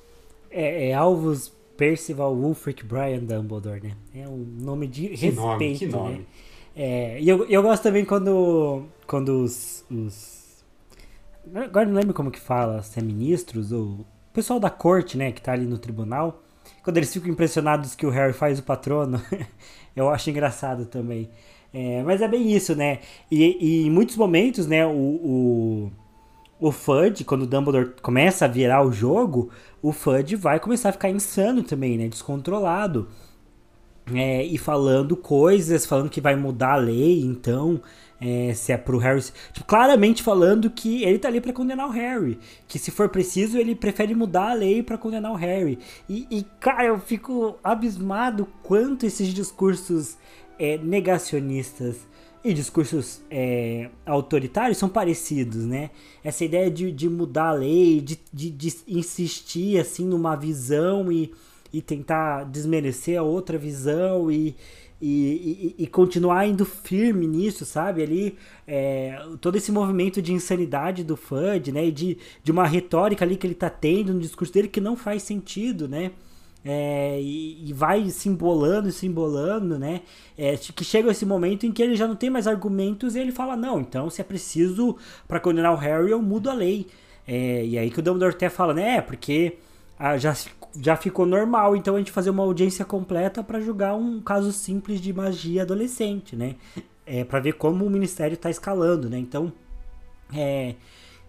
[0.51, 3.91] É, é Alvos Percival Wulfric Brian Dumbledore, né?
[4.13, 6.13] É um nome de que respeito, nome, que nome.
[6.13, 6.25] né?
[6.75, 10.63] É, e eu, eu gosto também quando, quando os, os...
[11.53, 15.31] Agora não lembro como que fala, se é ministros ou o pessoal da corte, né,
[15.31, 16.43] que tá ali no tribunal,
[16.83, 19.21] quando eles ficam impressionados que o Harry faz o patrono,
[19.95, 21.29] eu acho engraçado também.
[21.73, 22.99] É, mas é bem isso, né?
[23.29, 25.91] E, e, em muitos momentos, né, o, o,
[26.59, 29.49] o Fudge, quando o Dumbledore começa a virar o jogo,
[29.87, 32.07] o Fudge vai começar a ficar insano também, né?
[32.07, 33.07] Descontrolado
[34.11, 37.79] é, e falando coisas, falando que vai mudar a lei, então,
[38.19, 39.21] é, se é pro Harry.
[39.53, 42.39] Tipo, claramente falando que ele tá ali para condenar o Harry.
[42.67, 45.77] Que se for preciso, ele prefere mudar a lei para condenar o Harry.
[46.09, 50.17] E, e, cara, eu fico abismado quanto esses discursos
[50.57, 52.07] é, negacionistas
[52.45, 55.89] e discursos é, autoritários são parecidos, né?
[56.23, 61.33] Essa ideia de, de mudar a lei, de, de, de insistir assim numa visão e
[61.75, 64.55] e tentar desmerecer a outra visão e,
[65.01, 68.01] e, e, e continuar indo firme nisso, sabe?
[68.01, 71.87] Ali, é, todo esse movimento de insanidade do Fudge, né?
[71.87, 74.95] E de, de uma retórica ali que ele tá tendo no discurso dele que não
[74.95, 76.11] faz sentido, né?
[76.67, 80.01] É, e, e, vai se embolando, se embolando, né?
[80.35, 83.31] É, que chega esse momento em que ele já não tem mais argumentos e ele
[83.31, 84.97] fala: não, então se é preciso
[85.27, 86.87] para condenar o Harry, eu mudo a lei.
[87.27, 88.97] É, e aí que o Dumbledore até fala, né?
[88.97, 89.59] É, porque
[89.99, 90.35] ah, já,
[90.81, 94.99] já ficou normal, então a gente fazer uma audiência completa para julgar um caso simples
[94.99, 96.55] de magia adolescente, né?
[97.05, 99.19] É, para ver como o ministério está escalando, né?
[99.19, 99.53] Então,
[100.33, 100.73] é,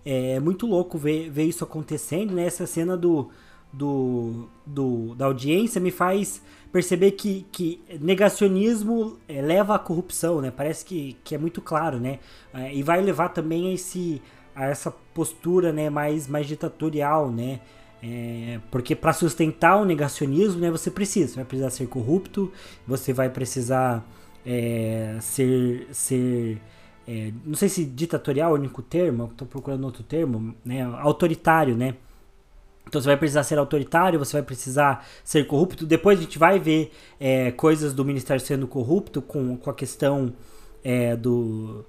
[0.02, 2.46] é muito louco ver, ver isso acontecendo, né?
[2.46, 3.30] Essa cena do,
[3.76, 10.50] do, do da audiência me faz perceber que, que negacionismo é, leva à corrupção, né?
[10.50, 12.18] Parece que, que é muito claro, né?
[12.52, 14.20] É, e vai levar também a, esse,
[14.54, 15.88] a essa postura né?
[15.90, 17.60] mais, mais ditatorial, né?
[18.02, 22.52] É, porque para sustentar o negacionismo, né, você precisa, você vai precisar ser corrupto,
[22.86, 24.06] você vai precisar
[24.44, 26.60] é, ser, ser
[27.08, 31.74] é, não sei se ditatorial é o único termo, estou procurando outro termo, né, autoritário,
[31.74, 31.94] né?
[32.86, 35.84] Então você vai precisar ser autoritário, você vai precisar ser corrupto.
[35.84, 40.32] Depois a gente vai ver é, coisas do ministério sendo corrupto com, com a questão
[40.84, 41.84] é, do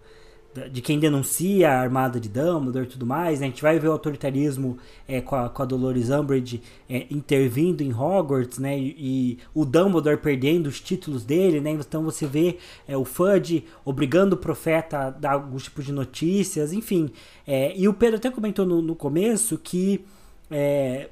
[0.71, 3.45] de quem denuncia a armada de Dumbledore e tudo mais, né?
[3.45, 4.77] A gente vai ver o autoritarismo
[5.07, 8.77] é, com, a, com a Dolores Umbridge é, intervindo em Hogwarts, né?
[8.77, 11.71] E, e, o Dumbledore perdendo os títulos dele, né?
[11.71, 16.73] Então você vê é, o Fudge obrigando o profeta a dar alguns tipos de notícias,
[16.73, 17.11] enfim.
[17.45, 20.03] É, e o Pedro até comentou no, no começo que
[20.49, 21.09] é,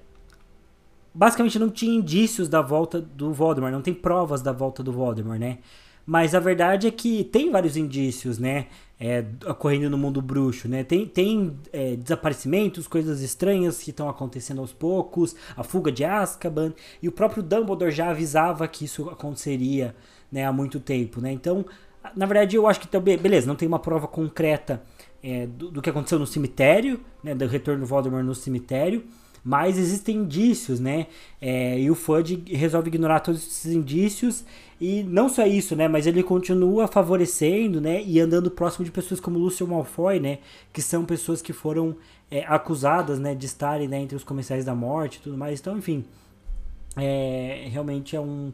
[1.13, 5.39] basicamente não tinha indícios da volta do Voldemort, não tem provas da volta do Voldemort,
[5.39, 5.59] né?
[6.05, 8.67] Mas a verdade é que tem vários indícios, né?
[8.99, 10.83] É, ocorrendo no mundo bruxo, né?
[10.83, 16.73] Tem, tem é, desaparecimentos, coisas estranhas que estão acontecendo aos poucos, a fuga de Azkaban,
[17.01, 19.95] e o próprio Dumbledore já avisava que isso aconteceria
[20.31, 21.31] né, há muito tempo, né?
[21.31, 21.65] Então,
[22.15, 24.83] na verdade, eu acho que também, beleza, não tem uma prova concreta
[25.23, 27.33] é, do, do, que aconteceu no cemitério, né?
[27.33, 29.03] Do retorno do Voldemort no cemitério,
[29.45, 31.05] mas existem indícios, né?
[31.39, 34.43] É, e o Fudge resolve ignorar todos esses indícios
[34.81, 35.87] e não só isso, né?
[35.87, 38.01] Mas ele continua favorecendo, né?
[38.03, 40.39] E andando próximo de pessoas como Lúcio Malfoy, né?
[40.73, 41.95] Que são pessoas que foram
[42.31, 43.35] é, acusadas, né?
[43.35, 45.59] De estarem né, entre os comerciais da morte e tudo mais.
[45.59, 46.03] Então, enfim,
[46.97, 48.51] é, realmente é um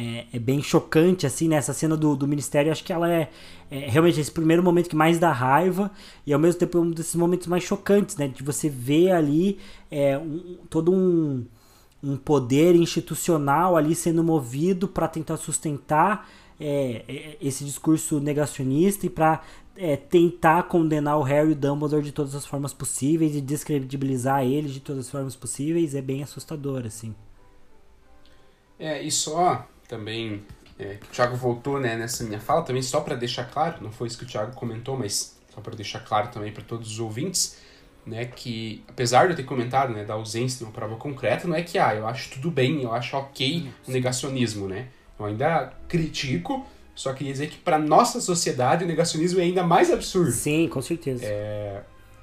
[0.00, 1.56] é, é, bem chocante, assim, né?
[1.56, 3.28] Essa cena do, do Ministério, acho que ela é,
[3.70, 5.90] é, realmente esse primeiro momento que mais dá raiva
[6.26, 8.26] e ao mesmo tempo um desses momentos mais chocantes, né?
[8.26, 9.58] De você ver ali
[9.90, 11.44] é, um, todo um,
[12.02, 16.26] um poder institucional ali sendo movido para tentar sustentar
[16.58, 19.42] é, é, esse discurso negacionista e para
[19.76, 24.80] é, tentar condenar o Harry Dumbledore de todas as formas possíveis e descredibilizar ele de
[24.80, 27.14] todas as formas possíveis é bem assustador, assim.
[28.78, 30.42] É, e só também
[30.78, 34.06] é, o Thiago voltou né, nessa minha fala, também só para deixar claro, não foi
[34.06, 37.58] isso que o Thiago comentou, mas só para deixar claro também para todos os ouvintes,
[38.06, 41.56] né, que apesar de eu ter comentado né, da ausência de uma prova concreta, não
[41.56, 44.88] é que ah, eu acho tudo bem, eu acho ok o negacionismo, né?
[45.18, 49.92] Eu ainda critico, só queria dizer que para nossa sociedade o negacionismo é ainda mais
[49.92, 50.32] absurdo.
[50.32, 51.26] Sim, com certeza.
[51.26, 51.82] É,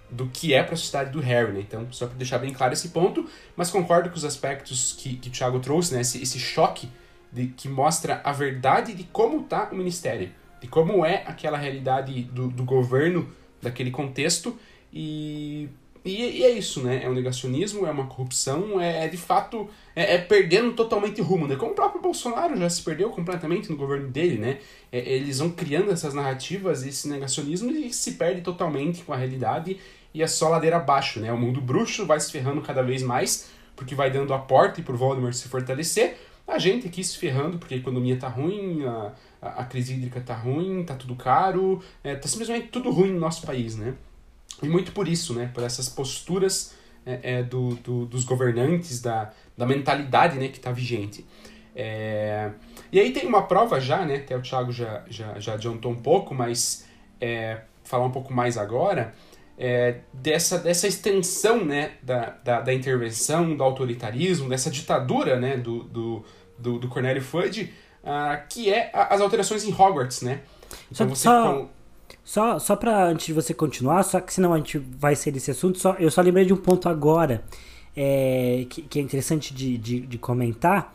[0.10, 1.60] do que é para a sociedade do Harry, né?
[1.60, 5.30] Então, só para deixar bem claro esse ponto, mas concordo com os aspectos que, que
[5.30, 6.02] o Thiago trouxe, né?
[6.02, 6.90] Esse, esse choque
[7.32, 12.24] de, que mostra a verdade de como está o ministério, de como é aquela realidade
[12.24, 13.30] do, do governo
[13.62, 14.58] daquele contexto
[14.94, 15.70] e
[16.08, 17.04] e, e, é isso, né?
[17.04, 21.48] É um negacionismo, é uma corrupção, é, é de fato é, é, perdendo totalmente rumo,
[21.48, 21.58] né?
[21.58, 24.60] Como o próprio Bolsonaro já se perdeu completamente no governo dele, né?
[24.90, 29.78] É, eles vão criando essas narrativas, esse negacionismo e se perde totalmente com a realidade
[30.14, 31.32] e é só ladeira abaixo, né?
[31.34, 34.84] O mundo bruxo vai se ferrando cada vez mais porque vai dando a porta e
[34.84, 36.18] pro Voldemort se fortalecer.
[36.48, 40.34] A gente aqui se ferrando porque a economia tá ruim, a, a, crise hídrica tá
[40.34, 43.96] ruim, tá tudo caro, é, tá simplesmente tudo ruim no nosso país, né?
[44.64, 45.52] E muito por isso, né?
[45.54, 46.74] Por essas posturas
[47.06, 51.26] é, é, do, do, dos governantes, da, da mentalidade né, que está vigente.
[51.76, 52.52] É...
[52.92, 54.16] E aí tem uma prova já, né?
[54.16, 56.88] Até o Thiago já, já, já adiantou um pouco, mas
[57.20, 59.14] é, falar um pouco mais agora,
[59.58, 65.84] é, dessa, dessa extensão né, da, da, da, intervenção, do autoritarismo, dessa ditadura né, do,
[65.84, 66.26] do,
[66.58, 70.42] do, do Cornélio Fudge, uh, que é as alterações em Hogwarts, né?
[70.92, 71.70] Então, só, você só,
[72.24, 75.52] só, só para antes de você continuar, só que senão a gente vai ser desse
[75.52, 77.44] assunto, só, eu só lembrei de um ponto agora
[77.96, 80.94] é, que, que, é interessante de, de, de, comentar.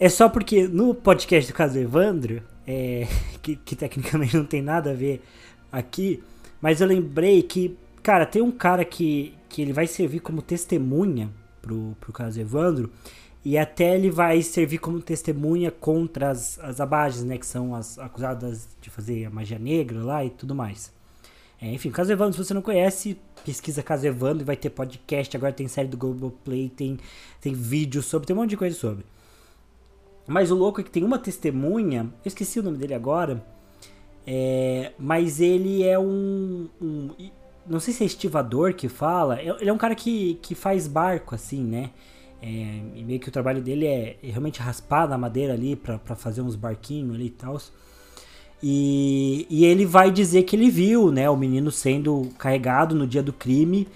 [0.00, 3.06] É só porque no podcast do caso Evandro, é,
[3.40, 5.22] que, que tecnicamente não tem nada a ver
[5.70, 6.22] aqui,
[6.60, 11.30] mas eu lembrei que, cara, tem um cara que, que ele vai servir como testemunha
[11.60, 12.90] pro, pro caso Evandro,
[13.44, 17.36] e até ele vai servir como testemunha contra as, as abages, né?
[17.38, 20.92] Que são as acusadas de fazer a magia negra lá e tudo mais.
[21.60, 25.36] É, enfim, Caso Evandro, se você não conhece, pesquisa Caso Evandro vai ter podcast.
[25.36, 26.98] Agora tem série do Globoplay, tem,
[27.40, 29.04] tem vídeo sobre, tem um monte de coisa sobre.
[30.26, 33.44] Mas o louco é que tem uma testemunha, eu esqueci o nome dele agora,
[34.24, 37.10] é, mas ele é um, um,
[37.66, 41.34] Não sei se é estivador que fala, ele é um cara que, que faz barco,
[41.34, 41.90] assim, né?
[42.42, 46.16] É, e meio que o trabalho dele é, é realmente raspar na madeira ali para
[46.16, 47.56] fazer uns barquinhos ali e tal.
[48.60, 53.22] E, e ele vai dizer que ele viu né, o menino sendo carregado no dia
[53.22, 53.86] do crime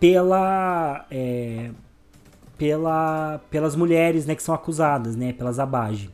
[0.00, 1.70] pela, é,
[2.58, 6.10] pela, pelas mulheres né, que são acusadas, né, pelas Abage.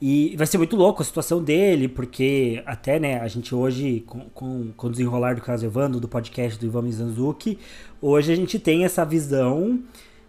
[0.00, 4.20] E vai ser muito louco a situação dele, porque até, né, a gente hoje, com,
[4.34, 7.58] com, com o desenrolar do caso Evandro, do podcast do Ivan Mizanzuki,
[8.02, 9.82] hoje a gente tem essa visão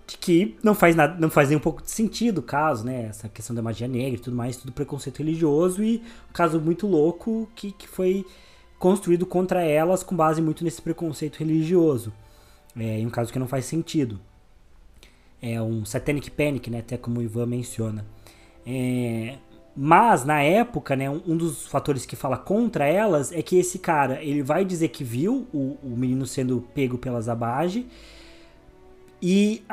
[0.06, 3.08] que não faz nada, não faz nem um pouco de sentido o caso, né?
[3.10, 5.98] Essa questão da magia negra e tudo mais, tudo preconceito religioso e
[6.30, 8.26] um caso muito louco que, que foi
[8.78, 12.14] construído contra elas com base muito nesse preconceito religioso.
[12.78, 14.20] É um caso que não faz sentido.
[15.42, 16.80] É um satanic panic, né?
[16.80, 18.06] Até como o Ivan menciona.
[18.66, 19.38] É,
[19.76, 24.24] mas na época, né, um dos fatores que fala contra elas é que esse cara
[24.24, 27.86] ele vai dizer que viu o, o menino sendo pego pelas abage
[29.22, 29.64] e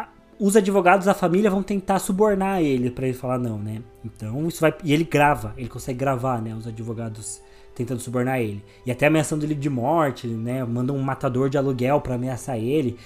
[0.42, 3.80] os advogados da família vão tentar subornar ele para ele falar não, né?
[4.04, 4.74] Então isso vai.
[4.82, 6.52] E ele grava, ele consegue gravar, né?
[6.52, 7.40] Os advogados
[7.76, 8.60] tentando subornar ele.
[8.84, 10.64] E até ameaçando ele de morte, né?
[10.64, 12.98] Manda um matador de aluguel para ameaçar ele.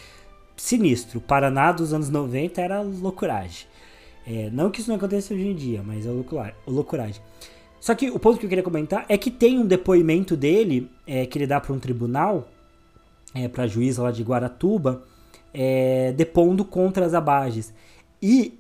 [0.56, 1.20] Sinistro.
[1.20, 3.66] Paraná dos anos 90 era loucuragem.
[4.26, 6.10] É, não que isso não aconteça hoje em dia, mas é
[6.66, 7.20] loucuragem.
[7.78, 11.26] Só que o ponto que eu queria comentar é que tem um depoimento dele é,
[11.26, 12.48] que ele dá para um tribunal,
[13.34, 15.04] é, para a juíza lá de Guaratuba,
[15.56, 17.72] é, depondo contra as abages.
[18.20, 18.58] E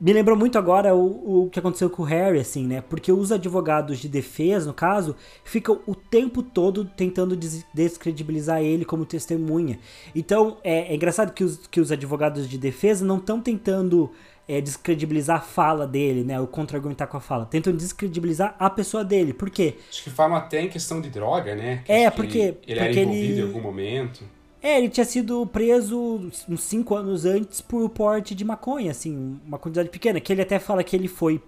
[0.00, 2.80] me lembrou muito agora o, o que aconteceu com o Harry, assim, né?
[2.80, 5.14] Porque os advogados de defesa, no caso,
[5.44, 9.78] ficam o tempo todo tentando des descredibilizar ele como testemunha.
[10.14, 14.10] Então, é, é engraçado que os, que os advogados de defesa não estão tentando
[14.48, 16.40] é, descredibilizar a fala dele, né?
[16.40, 17.44] O contra-argumentar com a fala.
[17.44, 19.32] Tentam descredibilizar a pessoa dele.
[19.32, 19.76] Por quê?
[19.88, 21.82] Acho que falam até em questão de droga, né?
[21.84, 22.38] Que é, porque.
[22.38, 23.40] Ele, ele porque era envolvido ele...
[23.40, 24.24] em algum momento.
[24.62, 29.58] É, ele tinha sido preso uns 5 anos antes por porte de maconha, assim, uma
[29.58, 30.20] quantidade pequena.
[30.20, 31.42] Que ele até fala que ele foi,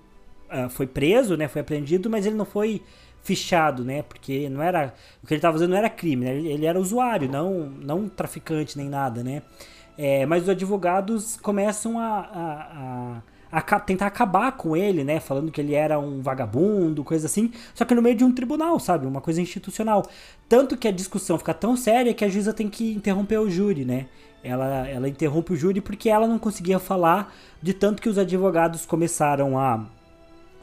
[0.51, 1.47] uh, foi preso, né?
[1.47, 2.83] Foi apreendido, mas ele não foi
[3.23, 4.03] fichado, né?
[4.03, 4.93] Porque não era.
[5.23, 6.37] O que ele estava fazendo não era crime, né?
[6.37, 9.43] Ele, era usuário, não, não traficante nem nada, né?
[9.97, 13.23] É, mas os advogados começam a, a, a
[13.55, 15.21] a tentar acabar com ele, né?
[15.21, 17.53] Falando que ele era um vagabundo, coisa assim.
[17.73, 19.07] Só que no meio de um tribunal, sabe?
[19.07, 20.05] Uma coisa institucional.
[20.49, 23.85] Tanto que a discussão fica tão séria que a juíza tem que interromper o júri,
[23.85, 24.07] né?
[24.43, 28.85] Ela, ela interrompe o júri porque ela não conseguia falar de tanto que os advogados
[28.85, 29.87] começaram a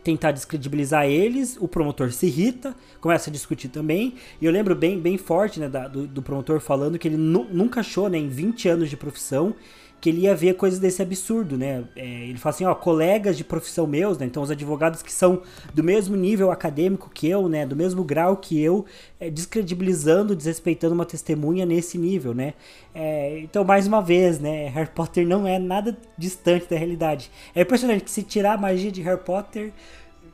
[0.03, 4.99] tentar descredibilizar eles, o promotor se irrita, começa a discutir também, e eu lembro bem,
[4.99, 8.27] bem forte né, da, do, do, promotor falando que ele nu, nunca achou, né, em
[8.27, 9.53] 20 anos de profissão,
[10.01, 11.83] que ele ia ver coisas desse absurdo, né?
[11.95, 14.25] É, ele fala assim, ó, colegas de profissão meus, né?
[14.25, 15.43] Então os advogados que são
[15.75, 17.67] do mesmo nível acadêmico que eu, né?
[17.67, 18.83] Do mesmo grau que eu,
[19.19, 22.55] é, descredibilizando, desrespeitando uma testemunha nesse nível, né?
[22.95, 24.67] É, então, mais uma vez, né?
[24.69, 27.29] Harry Potter não é nada distante da realidade.
[27.53, 29.71] É impressionante que se tirar a magia de Harry Potter...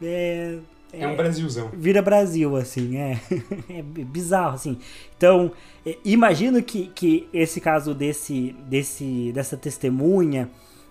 [0.02, 0.60] É,
[0.94, 1.70] é, é um Brasilzão.
[1.74, 3.20] Vira Brasil, assim, é.
[3.70, 4.78] é bizarro, assim.
[5.18, 5.52] Então,
[5.86, 10.50] é, imagino que, que esse caso desse, desse, dessa testemunha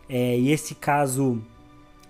[0.09, 1.43] é, e esse caso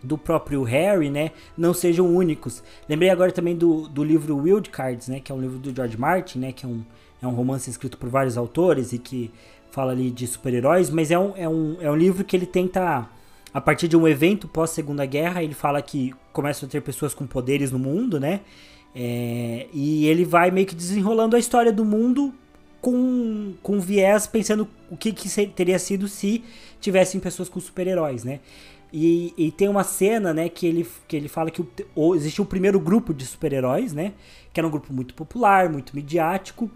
[0.03, 2.63] do próprio Harry, né, não sejam únicos.
[2.89, 5.99] Lembrei agora também do, do livro Wild Cards, né, que é um livro do George
[5.99, 6.83] Martin, né, que é um,
[7.21, 9.31] é um romance escrito por vários autores e que
[9.71, 13.09] fala ali de super-heróis, mas é um, é, um, é um livro que ele tenta
[13.57, 17.15] a partir de um evento pós Segunda Guerra, ele fala que começam a ter pessoas
[17.15, 18.43] com poderes no mundo, né?
[18.95, 22.35] É, e ele vai meio que desenrolando a história do mundo
[22.83, 26.45] com, com viés, pensando o que, que teria sido se
[26.83, 28.41] tivessem pessoas com super-heróis, né?
[28.93, 32.45] E, e, tem uma cena, né, que ele, que ele fala que o, o, existiu
[32.45, 34.13] o primeiro grupo de super-heróis, né?
[34.53, 36.71] Que era um grupo muito popular, muito midiático,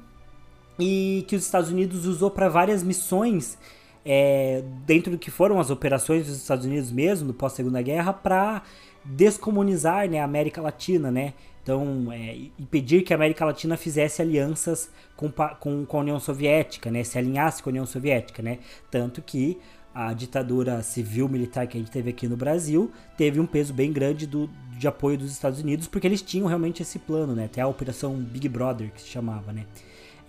[0.79, 3.59] e que os Estados Unidos usou para várias missões
[4.05, 8.63] é, dentro do que foram as operações dos Estados Unidos mesmo, no pós-segunda guerra, para
[9.05, 11.35] descomunizar né, a América Latina, né?
[11.63, 16.91] Então, é, impedir que a América Latina fizesse alianças com, com, com a União Soviética,
[16.91, 17.05] né?
[17.05, 18.59] Se alinhasse com a União Soviética, né?
[18.91, 19.59] Tanto que
[19.95, 24.27] a ditadura civil-militar que a gente teve aqui no Brasil teve um peso bem grande
[24.27, 24.49] do,
[24.79, 27.45] de apoio dos Estados Unidos, porque eles tinham realmente esse plano, né?
[27.45, 29.67] Até a Operação Big Brother, que se chamava, né?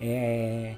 [0.00, 0.74] É...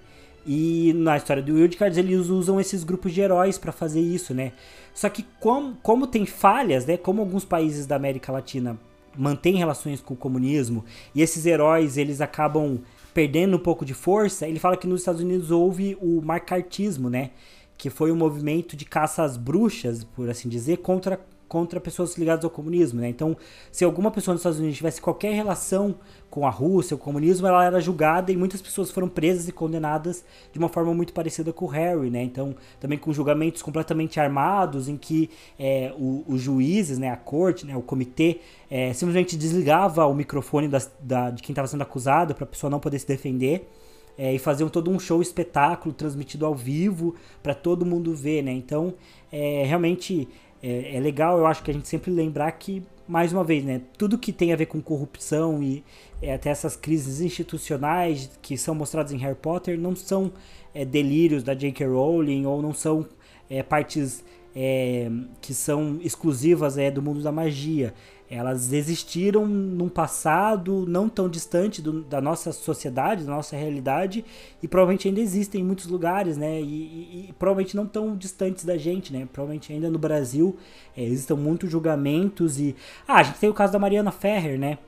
[0.47, 4.53] E na história do Wildcards eles usam esses grupos de heróis para fazer isso, né?
[4.93, 6.97] Só que como, como tem falhas, né?
[6.97, 8.79] Como alguns países da América Latina
[9.17, 10.85] mantêm relações com o comunismo
[11.15, 12.81] e esses heróis eles acabam
[13.15, 17.31] perdendo um pouco de força, ele fala que nos Estados Unidos houve o marcartismo, né?
[17.79, 21.19] Que foi um movimento de caça às bruxas, por assim dizer, contra
[21.55, 23.09] contra pessoas ligadas ao comunismo, né?
[23.09, 23.37] Então,
[23.71, 25.95] se alguma pessoa nos Estados Unidos tivesse qualquer relação
[26.29, 30.25] com a Rússia, o comunismo, ela era julgada e muitas pessoas foram presas e condenadas
[30.53, 32.25] de uma forma muito parecida com o Harry, né?
[32.25, 37.65] Então, também com julgamentos completamente armados, em que é, o, os juízes, né, a corte,
[37.65, 40.69] né, o comitê, é, simplesmente desligava o microfone
[41.01, 43.71] da, de quem estava sendo acusado para a pessoa não poder se defender.
[44.17, 48.53] É, e faziam todo um show espetáculo transmitido ao vivo para todo mundo ver, né?
[48.53, 48.95] Então,
[49.33, 50.29] é, realmente
[50.67, 53.83] é, é, legal, eu acho que a gente sempre lembrar que, mais uma vez, né,
[53.99, 55.85] tudo que tem a ver com corrupção e
[56.23, 60.33] é, até essas crises institucionais que são mostradas em Harry Potter não são
[60.75, 61.87] é, delírios da J.K.
[61.87, 63.07] Rowling ou não são
[63.51, 64.25] é, partes
[64.57, 65.11] é,
[65.43, 67.93] que são exclusivas é, do mundo da magia.
[68.31, 74.25] Elas existiram num passado não tão distante do, da nossa sociedade, da nossa realidade,
[74.63, 76.61] e provavelmente ainda existem em muitos lugares, né?
[76.61, 79.29] E, e, e provavelmente não tão distantes da gente, né?
[79.31, 80.57] Provavelmente ainda no Brasil
[80.97, 82.75] é, existem muitos julgamentos e.
[83.07, 84.79] Ah, a gente tem o caso da Mariana Ferrer, né?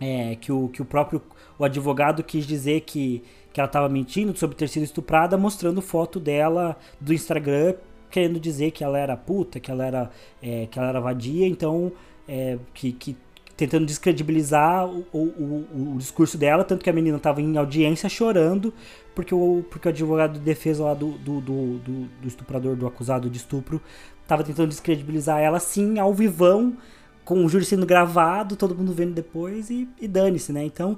[0.00, 1.22] É, que, o, que o próprio
[1.58, 3.22] o advogado quis dizer que,
[3.52, 7.74] que ela estava mentindo sobre ter sido estuprada, mostrando foto dela do Instagram,
[8.10, 10.10] querendo dizer que ela era puta, que ela era,
[10.42, 11.92] é, que ela era vadia, então
[12.30, 13.16] é, que, que,
[13.56, 18.72] tentando descredibilizar o, o, o, discurso dela, tanto que a menina estava em audiência chorando
[19.16, 22.86] porque o, porque o advogado de defesa lá do, do, do, do, do estuprador, do
[22.86, 23.82] acusado de estupro,
[24.22, 26.76] estava tentando descredibilizar ela assim, ao vivão,
[27.24, 30.64] com o júri sendo gravado, todo mundo vendo depois e, e dane-se, né?
[30.64, 30.96] Então,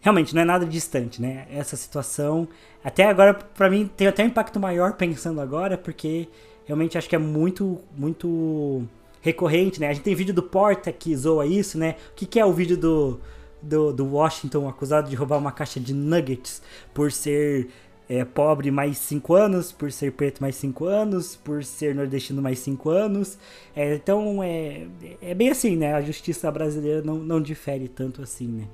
[0.00, 1.46] realmente, não é nada distante, né?
[1.50, 2.46] Essa situação,
[2.84, 6.28] até agora, para mim, tem até um impacto maior pensando agora, porque
[6.66, 8.86] realmente acho que é muito, muito
[9.20, 9.88] recorrente, né?
[9.88, 11.96] A gente tem vídeo do Porta que zoa isso, né?
[12.12, 13.20] O que, que é o vídeo do,
[13.60, 16.62] do, do Washington acusado de roubar uma caixa de nuggets
[16.94, 17.68] por ser
[18.08, 22.58] é, pobre mais 5 anos, por ser preto mais 5 anos, por ser nordestino mais
[22.58, 23.38] 5 anos.
[23.74, 24.86] É, então é,
[25.22, 25.94] é bem assim, né?
[25.94, 28.66] A justiça brasileira não, não difere tanto assim, né?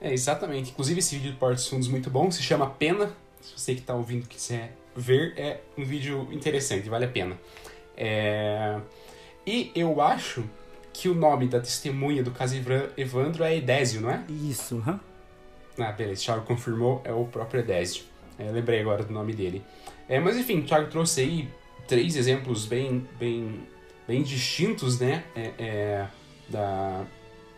[0.00, 0.70] É, exatamente.
[0.70, 3.12] Inclusive esse vídeo do Porta dos Fundos muito bom, se chama Pena.
[3.40, 7.38] Se você que está ouvindo quiser ver, é um vídeo interessante, vale a pena.
[7.96, 8.80] É...
[9.48, 10.44] E eu acho
[10.92, 12.54] que o nome da testemunha do caso
[12.98, 14.22] Evandro é Edésio, não é?
[14.28, 15.00] Isso, aham.
[15.78, 15.84] Uhum.
[15.86, 18.02] Ah, beleza, o Thiago confirmou, é o próprio Edésio.
[18.38, 19.64] É, lembrei agora do nome dele.
[20.06, 21.48] É, mas enfim, o Thiago trouxe aí
[21.86, 23.62] três exemplos bem, bem,
[24.06, 26.08] bem distintos, né, é, é,
[26.50, 27.06] da,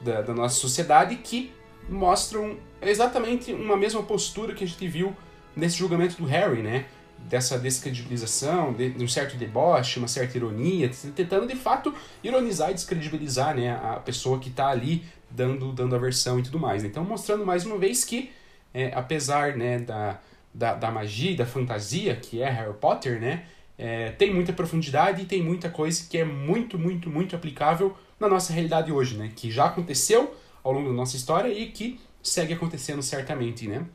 [0.01, 1.53] da, da nossa sociedade que
[1.89, 5.13] mostram exatamente uma mesma postura que a gente viu
[5.57, 6.87] nesse julgamento do Harry, né?
[7.29, 12.75] Dessa descredibilização, de, de, um certo deboche, uma certa ironia, tentando de fato ironizar e
[12.75, 16.83] descredibilizar né, a pessoa que está ali dando, dando a versão e tudo mais.
[16.83, 18.31] Então, mostrando mais uma vez que,
[18.75, 20.19] é, apesar né, da,
[20.53, 23.45] da, da magia da fantasia que é Harry Potter, né,
[23.79, 28.29] é, tem muita profundidade e tem muita coisa que é muito, muito, muito aplicável na
[28.29, 29.33] nossa realidade hoje, né?
[29.35, 33.87] Que já aconteceu ao longo da nossa história e que segue acontecendo certamente, né?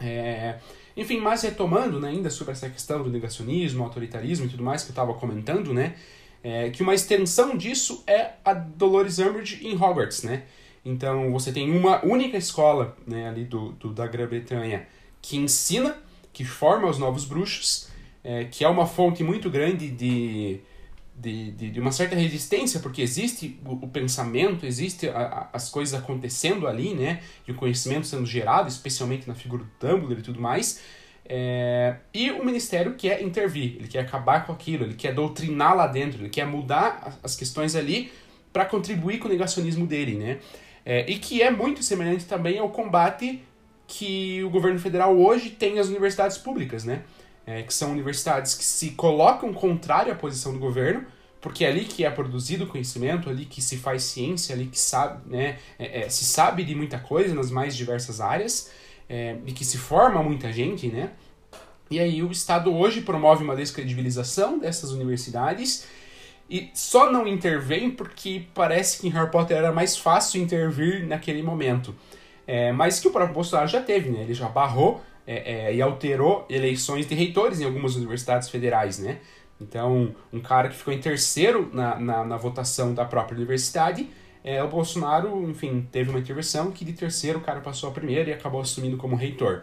[0.00, 0.58] É,
[0.96, 4.90] enfim, mas retomando né, ainda sobre essa questão do negacionismo, autoritarismo e tudo mais que
[4.90, 5.94] eu estava comentando, né?
[6.42, 10.44] É, que uma extensão disso é a Dolores Umbridge em Hogwarts, né?
[10.84, 14.86] Então você tem uma única escola né, ali do, do da Grã-Bretanha
[15.20, 15.96] que ensina,
[16.32, 17.88] que forma os novos bruxos,
[18.24, 20.60] é, que é uma fonte muito grande de,
[21.20, 25.68] de, de, de, uma certa resistência, porque existe o, o pensamento, existe a, a, as
[25.68, 27.20] coisas acontecendo ali, né?
[27.46, 30.80] E o conhecimento sendo gerado, especialmente na figura do Dumbledore e tudo mais.
[31.24, 35.86] É, e o ministério quer intervir, ele quer acabar com aquilo, ele quer doutrinar lá
[35.86, 38.10] dentro, ele quer mudar as questões ali
[38.52, 40.38] para contribuir com o negacionismo dele, né?
[40.84, 43.42] É, e que é muito semelhante também ao combate
[43.86, 47.02] que o governo federal hoje tem às universidades públicas, né?
[47.46, 51.06] É, que são universidades que se colocam contrário à posição do governo,
[51.40, 55.28] porque é ali que é produzido conhecimento, ali que se faz ciência, ali que sabe,
[55.28, 58.70] né, é, é, se sabe de muita coisa nas mais diversas áreas,
[59.08, 61.10] é, e que se forma muita gente, né?
[61.90, 65.84] E aí o Estado hoje promove uma descredibilização dessas universidades
[66.48, 71.42] e só não intervém porque parece que em Harry Potter era mais fácil intervir naquele
[71.42, 71.94] momento.
[72.46, 74.22] É, mas que o próprio Bolsonaro já teve, né?
[74.22, 75.00] Ele já barrou
[75.30, 79.20] é, é, e alterou eleições de reitores em algumas universidades federais, né?
[79.60, 84.08] Então, um cara que ficou em terceiro na, na, na votação da própria universidade,
[84.42, 88.30] é, o Bolsonaro, enfim, teve uma intervenção que de terceiro o cara passou a primeira
[88.30, 89.62] e acabou assumindo como reitor.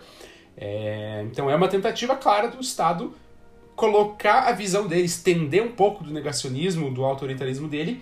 [0.56, 3.14] É, então, é uma tentativa clara do Estado
[3.76, 8.02] colocar a visão dele, estender um pouco do negacionismo, do autoritarismo dele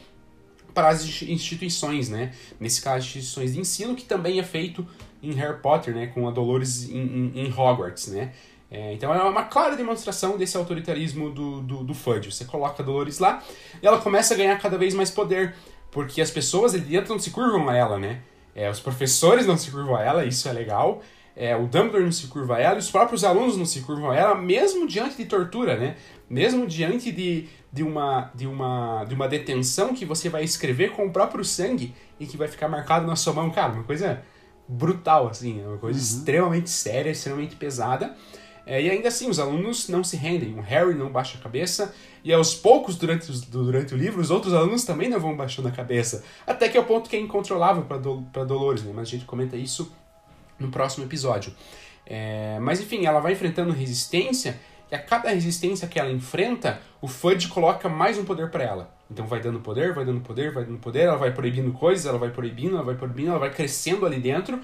[0.71, 2.31] para as instituições, né?
[2.59, 4.85] Nesse caso, instituições de ensino, que também é feito
[5.27, 8.31] em Harry Potter, né, com a Dolores em, em, em Hogwarts, né.
[8.69, 12.31] É, então é uma clara demonstração desse autoritarismo do, do, do Fudge.
[12.31, 13.41] Você coloca a Dolores lá
[13.81, 15.55] e ela começa a ganhar cada vez mais poder,
[15.91, 18.21] porque as pessoas ali dentro não se curvam a ela, né.
[18.53, 21.01] É, os professores não se curvam a ela, isso é legal.
[21.35, 24.15] É, o Dumbledore não se curva a ela, os próprios alunos não se curvam a
[24.15, 25.97] ela, mesmo diante de tortura, né?
[26.29, 31.05] Mesmo diante de, de, uma, de, uma, de uma detenção que você vai escrever com
[31.05, 33.51] o próprio sangue e que vai ficar marcado na sua mão.
[33.51, 34.23] Cara, uma coisa
[34.67, 36.05] brutal, assim, é uma coisa uhum.
[36.05, 38.15] extremamente séria, extremamente pesada.
[38.65, 41.93] É, e ainda assim, os alunos não se rendem, o Harry não baixa a cabeça,
[42.23, 45.71] e aos poucos, durante, durante o livro, os outros alunos também não vão baixando a
[45.71, 48.91] cabeça, até que é o ponto que é incontrolável para Do, Dolores, né?
[48.95, 49.93] mas a gente comenta isso
[50.57, 51.53] no próximo episódio.
[52.07, 54.59] É, mas enfim, ela vai enfrentando resistência,
[54.91, 58.95] e a cada resistência que ela enfrenta, o Fudge coloca mais um poder para ela.
[59.09, 62.17] Então vai dando poder, vai dando poder, vai dando poder, ela vai proibindo coisas, ela
[62.17, 64.59] vai proibindo, ela vai proibindo, ela vai crescendo ali dentro,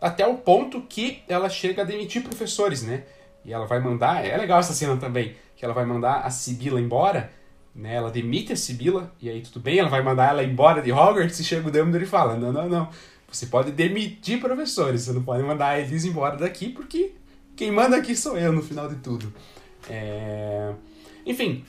[0.00, 3.04] até o ponto que ela chega a demitir professores, né?
[3.44, 6.80] E ela vai mandar, é legal essa cena também, que ela vai mandar a Sibila
[6.80, 7.30] embora,
[7.74, 7.94] né?
[7.94, 11.38] Ela demite a Sibila, e aí tudo bem, ela vai mandar ela embora de Hogwarts,
[11.40, 12.88] e chega o Dumbledore e fala, não, não, não,
[13.30, 17.12] você pode demitir professores, você não pode mandar eles embora daqui, porque
[17.54, 19.32] quem manda aqui sou eu no final de tudo.
[19.88, 20.72] É...
[21.24, 21.64] Enfim,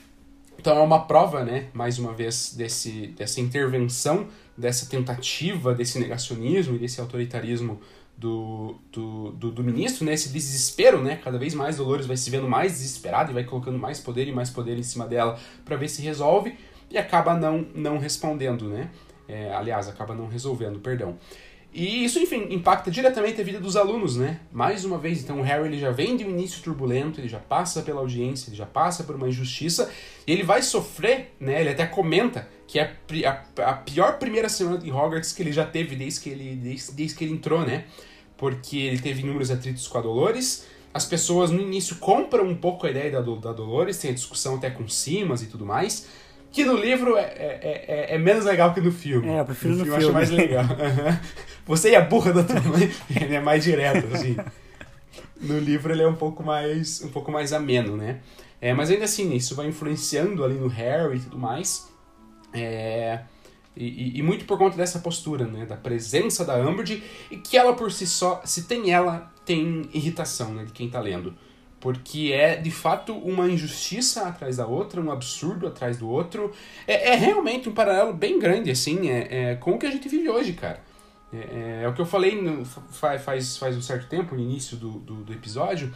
[0.58, 4.26] então é uma prova, né, mais uma vez, desse, dessa intervenção,
[4.56, 7.80] dessa tentativa, desse negacionismo e desse autoritarismo
[8.16, 12.28] do, do, do, do, ministro, né, esse desespero, né, cada vez mais Dolores vai se
[12.28, 15.76] vendo mais desesperada e vai colocando mais poder e mais poder em cima dela para
[15.76, 16.56] ver se resolve
[16.90, 18.90] e acaba não, não respondendo, né,
[19.28, 21.16] é, aliás, acaba não resolvendo, perdão.
[21.72, 24.40] E isso, enfim, impacta diretamente a vida dos alunos, né?
[24.50, 27.38] Mais uma vez, então o Harry ele já vem de um início turbulento, ele já
[27.38, 29.90] passa pela audiência, ele já passa por uma injustiça,
[30.26, 31.60] e ele vai sofrer, né?
[31.60, 32.96] Ele até comenta que é
[33.26, 36.92] a, a pior primeira semana de Hogwarts que ele já teve desde que ele, desde,
[36.92, 37.84] desde que ele entrou, né?
[38.36, 42.86] Porque ele teve inúmeros atritos com a Dolores, as pessoas no início compram um pouco
[42.86, 46.08] a ideia da, da Dolores, tem a discussão até com Simas e tudo mais,
[46.50, 49.28] que no livro é, é, é, é, menos legal que no filme.
[49.28, 50.02] É, eu prefiro no, no filme.
[50.02, 50.64] Eu acho mais legal.
[51.66, 54.36] Você e a burra da tua mãe, ele é mais direto, assim.
[55.40, 58.20] No livro ele é um pouco mais, um pouco mais ameno, né?
[58.60, 61.88] É, mas ainda assim, isso vai influenciando ali no Harry e tudo mais.
[62.52, 63.20] É,
[63.76, 65.64] e, e, muito por conta dessa postura, né?
[65.66, 70.52] Da presença da Umbridge e que ela por si só, se tem ela, tem irritação,
[70.52, 70.64] né?
[70.64, 71.34] De quem tá lendo
[71.80, 76.52] porque é de fato uma injustiça atrás da outra, um absurdo atrás do outro.
[76.86, 80.08] É, é realmente um paralelo bem grande, assim, é, é, com o que a gente
[80.08, 80.82] vive hoje, cara.
[81.32, 84.76] É, é, é o que eu falei no, faz, faz, um certo tempo, no início
[84.76, 85.92] do, do, do episódio,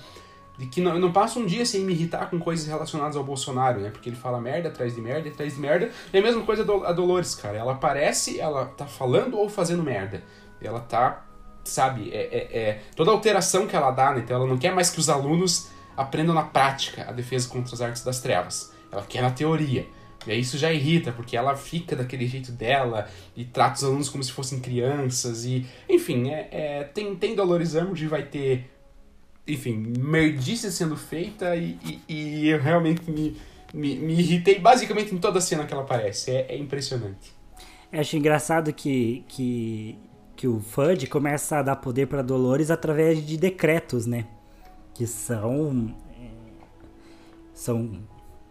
[0.59, 3.81] de que não, não passa um dia sem me irritar com coisas relacionadas ao Bolsonaro,
[3.81, 3.91] né?
[3.91, 5.91] Porque ele fala merda atrás de merda, atrás de merda.
[6.13, 7.57] E a mesma coisa a Dolores, cara.
[7.57, 10.23] Ela aparece, ela tá falando ou fazendo merda.
[10.61, 11.25] Ela tá
[11.65, 14.21] sabe, é, é, é, toda alteração que ela dá, né?
[14.21, 17.81] Então ela não quer mais que os alunos aprendam na prática a defesa contra as
[17.81, 18.73] artes das trevas.
[18.90, 19.86] ela quer na teoria.
[20.27, 24.23] E isso já irrita, porque ela fica daquele jeito dela e trata os alunos como
[24.23, 25.44] se fossem crianças.
[25.44, 28.70] e Enfim, é, é tem, tem Dolores Umbridge, vai ter,
[29.47, 33.36] enfim, merdice sendo feita e, e, e eu realmente me,
[33.74, 36.31] me, me, irritei basicamente em toda a cena que ela aparece.
[36.31, 37.32] É, é impressionante.
[37.93, 39.98] Eu acho engraçado que, que,
[40.36, 44.27] que o Fudge começa a dar poder para Dolores através de decretos, né?
[44.94, 45.94] Que são...
[46.19, 46.31] É,
[47.55, 48.01] são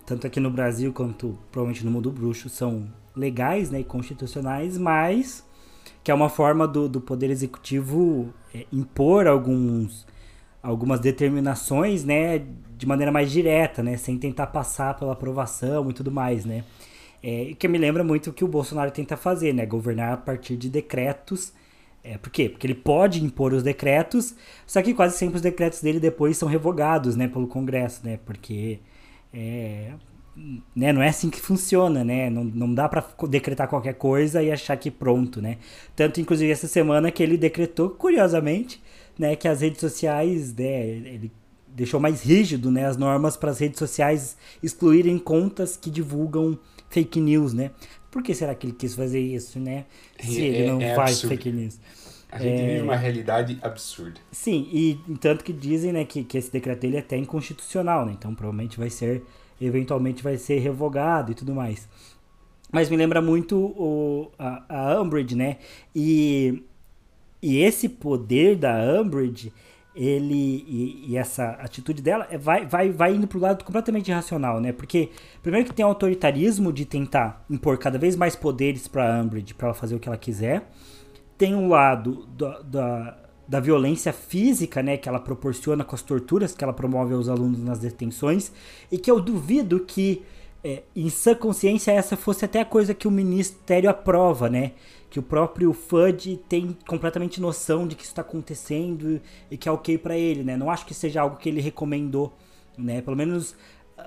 [0.06, 5.46] tanto aqui no Brasil quanto provavelmente no mundo bruxo, são legais né, e constitucionais, mas
[6.04, 10.08] que é uma forma do, do Poder Executivo é, impor alguns,
[10.62, 12.44] algumas determinações né,
[12.78, 16.46] de maneira mais direta, né, sem tentar passar pela aprovação e tudo mais.
[16.46, 16.64] Né.
[17.22, 20.58] É, que me lembra muito o que o Bolsonaro tenta fazer, né, governar a partir
[20.58, 21.54] de decretos.
[22.04, 22.50] É, por quê?
[22.50, 26.50] Porque ele pode impor os decretos, só que quase sempre os decretos dele depois são
[26.50, 28.80] revogados né, pelo Congresso, né, porque
[29.32, 29.92] é,
[30.76, 32.30] né, não é assim que funciona, né?
[32.30, 35.58] Não, não dá para decretar qualquer coisa e achar que pronto, né?
[35.96, 38.82] Tanto, inclusive, essa semana que ele decretou, curiosamente,
[39.18, 41.32] né, que as redes sociais, né, ele
[41.68, 46.58] deixou mais rígido, né, as normas para as redes sociais excluírem contas que divulgam
[46.90, 47.72] fake news, né?
[48.12, 49.86] Por que será que ele quis fazer isso, né?
[50.20, 51.30] Se é, ele não é faz absurdo.
[51.30, 51.80] fake news.
[52.32, 52.68] A gente é...
[52.68, 54.20] vive uma realidade absurda.
[54.32, 58.14] Sim, e tanto que dizem, né, que, que esse decreto ele é até inconstitucional, né?
[58.18, 59.24] Então provavelmente vai ser,
[59.60, 61.88] eventualmente vai ser revogado e tudo mais.
[62.72, 65.58] Mas me lembra muito o, a, a Umbridge, né?
[65.94, 66.64] E,
[67.42, 69.52] e esse poder da Umbridge,
[69.96, 70.34] ele
[70.68, 74.72] e, e, essa atitude dela é, vai, vai, vai indo pro lado completamente irracional, né?
[74.72, 75.10] Porque
[75.44, 79.68] primeiro que tem o autoritarismo de tentar impor cada vez mais poderes para Umbridge para
[79.68, 80.66] ela fazer o que ela quiser
[81.42, 86.54] tem um lado da, da, da, violência física, né, que ela proporciona com as torturas
[86.54, 88.52] que ela promove aos alunos nas detenções,
[88.92, 90.22] e que eu duvido que,
[90.64, 94.74] é, em sã consciência, essa fosse até a coisa que o ministério aprova, né?
[95.12, 99.22] Que o próprio FUD tem completamente noção de que isso está acontecendo
[99.52, 100.58] e que é ok para ele, né?
[100.58, 102.34] Não acho que seja algo que ele recomendou,
[102.76, 103.02] né?
[103.02, 103.56] Pelo menos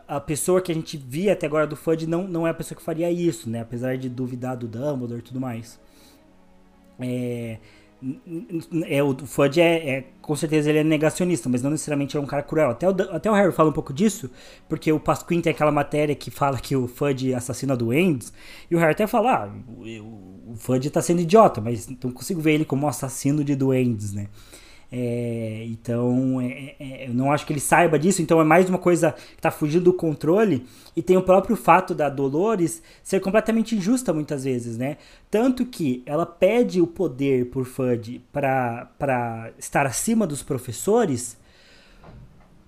[0.08, 2.76] a pessoa que a gente via até agora do FUD não, não é a pessoa
[2.76, 3.60] que faria isso, né?
[3.60, 5.78] Apesar de duvidar do Dumbledore e tudo mais.
[6.98, 7.58] É,
[8.86, 12.26] é, o Fudge é, é, com certeza ele é negacionista, mas não necessariamente é um
[12.26, 12.70] cara cruel.
[12.70, 14.30] Até o, até o Harry fala um pouco disso,
[14.68, 18.32] porque o Pasquim tem aquela matéria que fala que o Fudge assassina doentes,
[18.70, 22.40] e o Harry até fala, ah, o, o Fudge tá sendo idiota, mas não consigo
[22.40, 24.28] ver ele como um assassino de duendes, né?
[24.96, 28.78] É, então, é, é, eu não acho que ele saiba disso, então é mais uma
[28.78, 30.64] coisa que está fugindo do controle.
[30.94, 34.98] E tem o próprio fato da Dolores ser completamente injusta muitas vezes, né?
[35.28, 41.36] Tanto que ela pede o poder por Fudge para estar acima dos professores,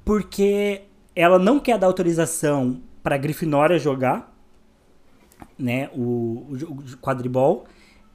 [0.05, 0.83] porque
[1.15, 4.35] ela não quer dar autorização para Grifinória jogar
[5.57, 7.67] né, o, o quadribol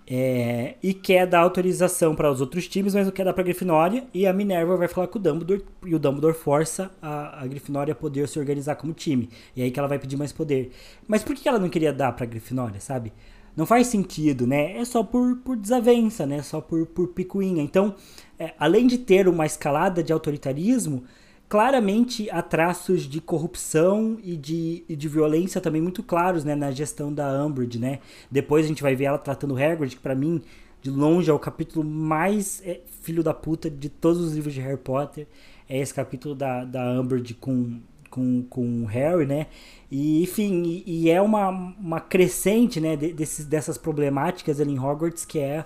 [0.07, 3.45] é, e quer dar autorização para os outros times, mas não quer dar para a
[3.45, 4.03] Grifinória.
[4.13, 7.93] E a Minerva vai falar com o Dumbledore e o Dumbledore força a, a Grifinória
[7.93, 9.29] a poder se organizar como time.
[9.55, 10.71] E aí que ela vai pedir mais poder.
[11.07, 13.13] Mas por que ela não queria dar para a Grifinória, sabe?
[13.55, 14.77] Não faz sentido, né?
[14.77, 16.41] É só por, por desavença, né?
[16.41, 17.61] Só por, por picuinha.
[17.61, 17.95] Então,
[18.39, 21.03] é, além de ter uma escalada de autoritarismo,
[21.51, 26.71] claramente há traços de corrupção e de, e de violência também muito claros né, na
[26.71, 27.99] gestão da Umbridge, né?
[28.31, 30.41] Depois a gente vai ver ela tratando o Hagrid, que para mim,
[30.81, 34.61] de longe, é o capítulo mais é, filho da puta de todos os livros de
[34.61, 35.27] Harry Potter.
[35.67, 39.47] É esse capítulo da, da Umbridge com, com, com o Harry, né?
[39.91, 45.25] E, enfim, e, e é uma, uma crescente, né, desses, dessas problemáticas ali em Hogwarts
[45.25, 45.65] que é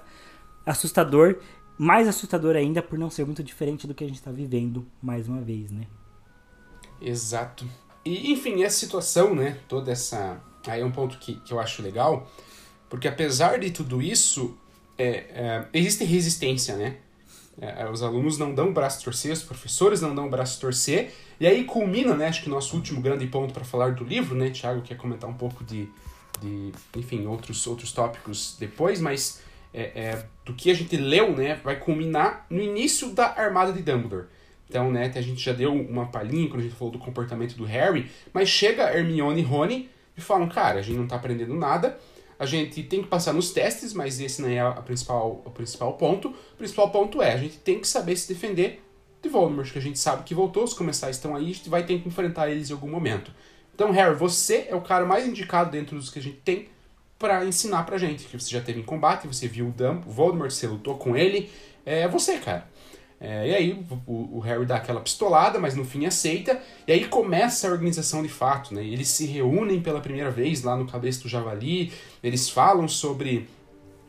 [0.65, 1.37] assustador
[1.77, 5.27] mais assustador ainda por não ser muito diferente do que a gente está vivendo mais
[5.27, 5.88] uma vez, né?
[7.02, 7.68] Exato.
[8.03, 9.57] E, enfim, essa situação, né?
[9.68, 10.41] Toda essa.
[10.68, 12.27] Aí é um ponto que, que eu acho legal,
[12.89, 14.57] porque apesar de tudo isso,
[14.97, 16.97] é, é, existe resistência, né?
[17.61, 20.30] É, é os alunos não dão o braço a torcer, os professores não dão o
[20.30, 22.27] braço a torcer, e aí culmina, né?
[22.27, 24.49] Acho que nosso último grande ponto para falar do livro, né?
[24.49, 25.88] Thiago quer comentar um pouco de,
[26.41, 29.41] de enfim, outros, outros tópicos depois, mas
[29.76, 33.81] é, é, do que a gente leu, né, vai culminar no início da armada de
[33.81, 34.27] Dumbledore.
[34.69, 37.65] Então, né, a gente já deu uma palhinha quando a gente falou do comportamento do
[37.65, 41.99] Harry, mas chega Hermione e Rony e falam, cara, a gente não tá aprendendo nada,
[42.39, 45.93] a gente tem que passar nos testes, mas esse não é a principal, o principal
[45.93, 46.30] ponto.
[46.30, 48.81] O principal ponto é, a gente tem que saber se defender
[49.22, 51.84] de Voldemort, que a gente sabe que voltou, os comensais estão aí, a gente vai
[51.84, 53.31] ter que enfrentar eles em algum momento.
[53.73, 56.69] Então, Harry, você é o cara mais indicado dentro dos que a gente tem
[57.17, 60.11] para ensinar pra gente, que você já teve em combate, você viu o Dump, o
[60.11, 61.49] Voldemort, você lutou com ele,
[61.85, 62.67] é você, cara.
[63.19, 67.05] É, e aí o, o, Harry dá aquela pistolada, mas no fim aceita, e aí
[67.05, 68.85] começa a organização de fato, né?
[68.85, 73.47] Eles se reúnem pela primeira vez lá no Cabeça do Javali, eles falam sobre,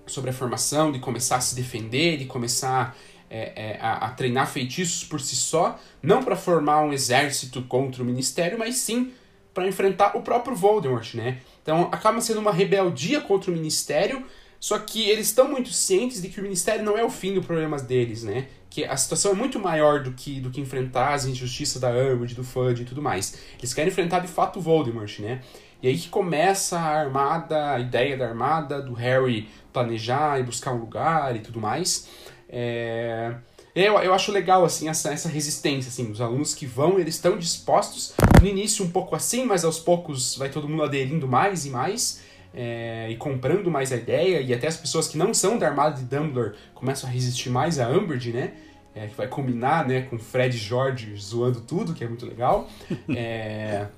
[0.06, 2.96] sobre a formação, de começar a se defender, de começar
[3.30, 8.02] é, é, a, a, treinar feitiços por si só, não para formar um exército contra
[8.02, 9.12] o Ministério, mas sim
[9.54, 11.38] para enfrentar o próprio Voldemort, né?
[11.66, 14.24] Então acaba sendo uma rebeldia contra o Ministério,
[14.60, 17.44] só que eles estão muito cientes de que o Ministério não é o fim dos
[17.44, 18.46] problemas deles, né?
[18.70, 22.36] Que a situação é muito maior do que, do que enfrentar as injustiças da Umbridge,
[22.36, 23.36] do Fudge e tudo mais.
[23.58, 25.40] Eles querem enfrentar de fato o Voldemort, né?
[25.82, 30.72] E aí que começa a armada, a ideia da armada, do Harry planejar e buscar
[30.72, 32.08] um lugar e tudo mais.
[32.48, 33.34] É...
[33.76, 37.36] Eu, eu acho legal, assim, essa, essa resistência, assim, os alunos que vão, eles estão
[37.36, 41.70] dispostos, no início um pouco assim, mas aos poucos vai todo mundo aderindo mais e
[41.70, 42.22] mais,
[42.54, 45.96] é, e comprando mais a ideia, e até as pessoas que não são da armada
[45.96, 48.54] de Dumbledore começam a resistir mais a Umbridge, né?
[48.94, 52.70] É, que vai combinar, né, com Fred e George zoando tudo, que é muito legal.
[53.14, 53.88] É,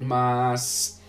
[0.00, 1.02] mas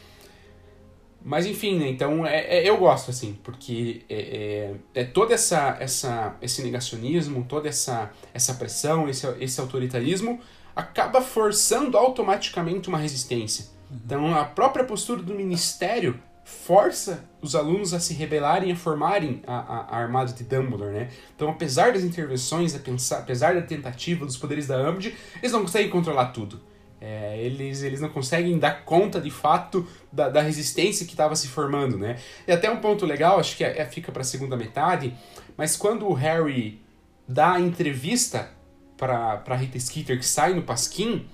[1.27, 1.89] mas enfim, né?
[1.89, 7.43] Então é, é, eu gosto, assim, porque é, é, é, todo essa, essa, esse negacionismo,
[7.43, 10.39] toda essa, essa pressão, esse, esse autoritarismo
[10.73, 13.65] acaba forçando automaticamente uma resistência.
[13.91, 13.97] Uhum.
[14.05, 19.57] Então a própria postura do ministério força os alunos a se rebelarem, a formarem a,
[19.57, 21.09] a, a armada de Dumbledore, né?
[21.35, 22.73] Então, apesar das intervenções,
[23.11, 26.61] apesar da tentativa dos poderes da Umbridge, eles não conseguem controlar tudo.
[26.99, 31.47] É, eles, eles não conseguem dar conta de fato da, da resistência que estava se
[31.47, 32.17] formando, né?
[32.47, 35.13] E até um ponto legal, acho que é, é fica para a segunda metade,
[35.55, 36.81] mas quando o Harry
[37.27, 38.49] dá a entrevista
[38.97, 41.27] para Rita Skeeter que sai no Pasquim,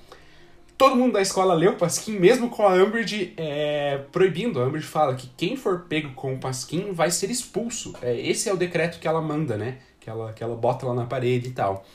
[0.78, 4.62] todo mundo da escola lê o Pasquim, mesmo com a Umbridge é, proibindo.
[4.62, 7.94] A Umbridge fala que quem for pego com o Pasquim vai ser expulso.
[8.02, 9.78] É, esse é o decreto que ela manda, né?
[10.00, 11.86] Que ela, que ela bota lá na parede e tal.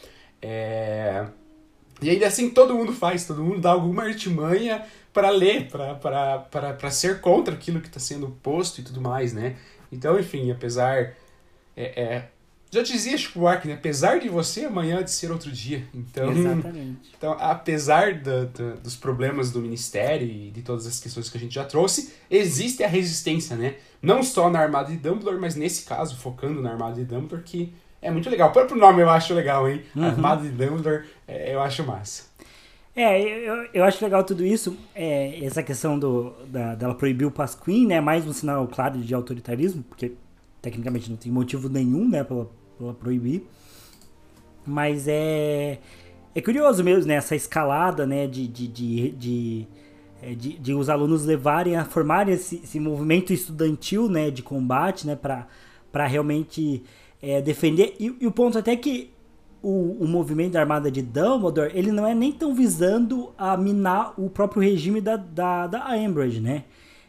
[0.40, 1.26] É...
[2.00, 7.20] E aí assim todo mundo faz, todo mundo dá alguma artimanha para ler, para ser
[7.20, 9.56] contra aquilo que está sendo posto e tudo mais, né?
[9.90, 11.14] Então, enfim, apesar.
[11.76, 12.28] É, é,
[12.70, 13.74] já dizia Chico Buarque, né?
[13.74, 15.84] Apesar de você, amanhã de ser outro dia.
[15.94, 17.10] Então, Exatamente.
[17.16, 18.46] Então, apesar do,
[18.82, 22.84] dos problemas do Ministério e de todas as questões que a gente já trouxe, existe
[22.84, 23.76] a resistência, né?
[24.02, 27.72] Não só na Armada de Dumbledore, mas nesse caso, focando na Armada de Dumbledore, que
[28.02, 28.50] é muito legal.
[28.50, 29.82] O próprio nome eu acho legal, hein?
[29.96, 30.04] Uhum.
[30.04, 32.24] Armada de Dumbledore, é, eu acho massa.
[32.96, 37.30] É, eu, eu acho legal tudo isso, é, essa questão do, da, dela proibir o
[37.30, 38.00] Pasquim, né?
[38.00, 40.14] Mais um sinal claro de autoritarismo, porque
[40.60, 42.46] tecnicamente não tem motivo nenhum, né, pra,
[42.76, 43.46] pra proibir.
[44.66, 45.78] Mas é,
[46.34, 47.14] é curioso mesmo, né?
[47.14, 49.68] Essa escalada, né, de, de, de, de
[50.20, 55.06] é, de, de, os alunos levarem a formarem esse, esse, movimento estudantil né, de combate
[55.06, 56.82] né, para realmente
[57.22, 57.94] é, defender.
[58.00, 59.10] E, e, o ponto até que
[59.62, 64.14] o, o movimento da Armada de Dumbledore, ele não é nem tão visando a minar
[64.16, 66.64] o próprio regime da, da, da Ambridge, né?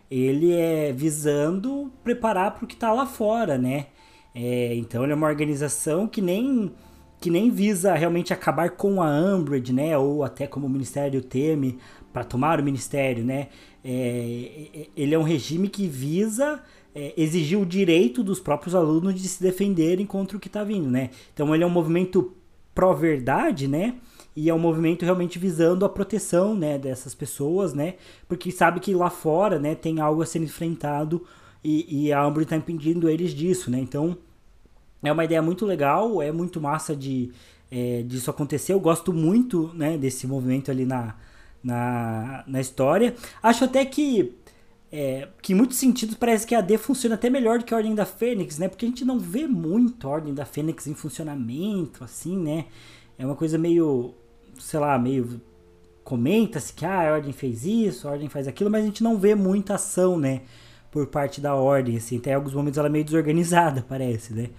[0.10, 3.88] Ele é visando preparar para o que está lá fora, né?
[4.34, 6.72] É, então ele é uma organização que nem
[7.20, 9.98] que nem visa realmente acabar com a Umbridge, né?
[9.98, 11.78] Ou até como o Ministério teme
[12.14, 13.50] para tomar o Ministério, né?
[13.84, 16.64] É, ele é um regime que visa
[16.96, 20.90] é, exigir o direito dos próprios alunos de se defenderem contra o que está vindo,
[20.90, 21.10] né?
[21.34, 22.34] Então ele é um movimento
[22.80, 23.96] pró-verdade, né?
[24.34, 27.96] E é um movimento realmente visando a proteção, né, dessas pessoas, né?
[28.26, 31.26] Porque sabe que lá fora, né, tem algo a ser enfrentado
[31.62, 33.80] e, e a Amber está impedindo eles disso, né?
[33.80, 34.18] Então
[35.04, 37.32] é uma ideia muito legal, é muito massa de
[37.70, 38.72] é, disso acontecer.
[38.72, 41.16] Eu gosto muito, né, desse movimento ali na,
[41.62, 43.14] na, na história.
[43.44, 44.36] Acho até que
[44.92, 47.78] é, que em muitos sentidos parece que a AD funciona até melhor do que a
[47.78, 48.68] Ordem da Fênix, né?
[48.68, 52.66] Porque a gente não vê muito a Ordem da Fênix em funcionamento, assim, né?
[53.18, 54.16] É uma coisa meio,
[54.58, 55.40] sei lá, meio
[56.04, 59.16] comenta-se que ah, a Ordem fez isso, a Ordem faz aquilo, mas a gente não
[59.16, 60.42] vê muita ação, né?
[60.90, 62.18] Por parte da Ordem, assim.
[62.18, 64.50] Até em alguns momentos ela é meio desorganizada, parece, né?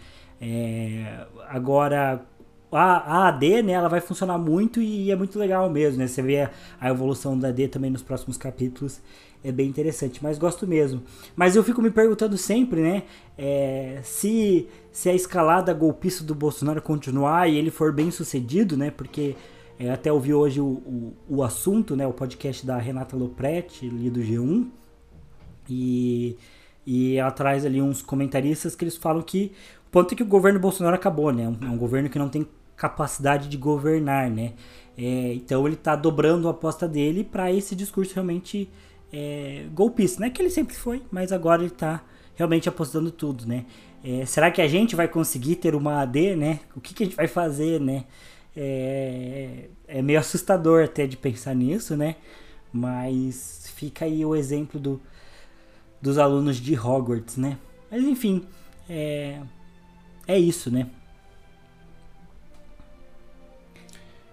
[0.40, 2.24] É, agora,
[2.70, 6.06] a, a AD, né, ela vai funcionar muito e é muito legal mesmo, né?
[6.06, 6.50] Você vê a,
[6.80, 9.00] a evolução da AD também nos próximos capítulos
[9.42, 11.02] é bem interessante, mas gosto mesmo.
[11.34, 13.02] Mas eu fico me perguntando sempre, né,
[13.36, 18.90] é, se, se a escalada golpista do Bolsonaro continuar e ele for bem sucedido, né,
[18.90, 19.34] porque
[19.78, 24.10] é, até ouvi hoje o, o, o, assunto, né, o podcast da Renata Lopretti, ali
[24.10, 24.68] do G1,
[25.68, 26.36] e,
[26.86, 29.52] e ela traz ali uns comentaristas que eles falam que
[29.88, 32.46] o ponto é que o governo Bolsonaro acabou, né, é um, governo que não tem
[32.76, 34.52] capacidade de governar, né,
[34.98, 38.68] é, então ele está dobrando a aposta dele para esse discurso realmente
[39.12, 40.30] é, golpista, né?
[40.30, 42.02] Que ele sempre foi, mas agora ele tá
[42.34, 43.66] realmente apostando tudo, né?
[44.02, 46.60] É, será que a gente vai conseguir ter uma AD, né?
[46.74, 48.04] O que, que a gente vai fazer, né?
[48.56, 52.16] É, é meio assustador até de pensar nisso, né?
[52.72, 55.00] Mas fica aí o exemplo do,
[56.00, 57.58] dos alunos de Hogwarts, né?
[57.90, 58.46] Mas enfim,
[58.88, 59.40] é,
[60.26, 60.88] é isso, né?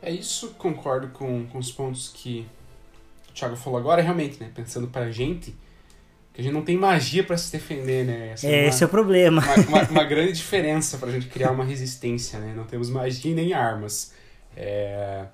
[0.02, 2.45] É isso, concordo com, com os pontos que
[3.38, 4.49] Thiago falou agora, realmente, né?
[4.53, 5.55] Pensando pra gente,
[6.34, 8.31] que a gente não tem magia para se defender, né?
[8.34, 9.41] Essa é, uma, esse é o problema.
[9.41, 12.53] Uma, uma, uma, grande diferença pra gente criar uma resistência, né?
[12.55, 14.14] Não temos magia nem armas.
[14.55, 15.26] É,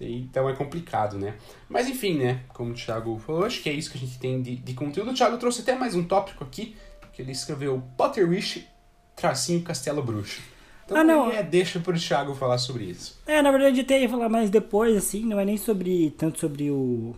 [0.00, 1.34] então é complicado, né?
[1.68, 2.40] Mas enfim, né?
[2.54, 5.10] Como o Thiago falou, acho que é isso que a gente tem de, de conteúdo.
[5.10, 6.74] O Thiago trouxe até mais um tópico aqui,
[7.12, 8.66] que ele escreveu Potterish,
[9.14, 10.40] tracinho Castelo Bruxo.
[10.86, 11.30] Então ah, não.
[11.30, 13.20] É, deixa pro Thiago falar sobre isso.
[13.26, 16.70] É, na verdade até ia falar mais depois, assim, não é nem sobre tanto sobre
[16.70, 17.14] o,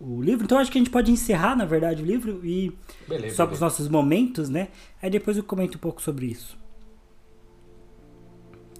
[0.00, 0.44] o livro.
[0.44, 2.76] Então acho que a gente pode encerrar, na verdade, o livro e
[3.08, 4.68] beleza, só para os nossos momentos, né?
[5.00, 6.58] Aí depois eu comento um pouco sobre isso.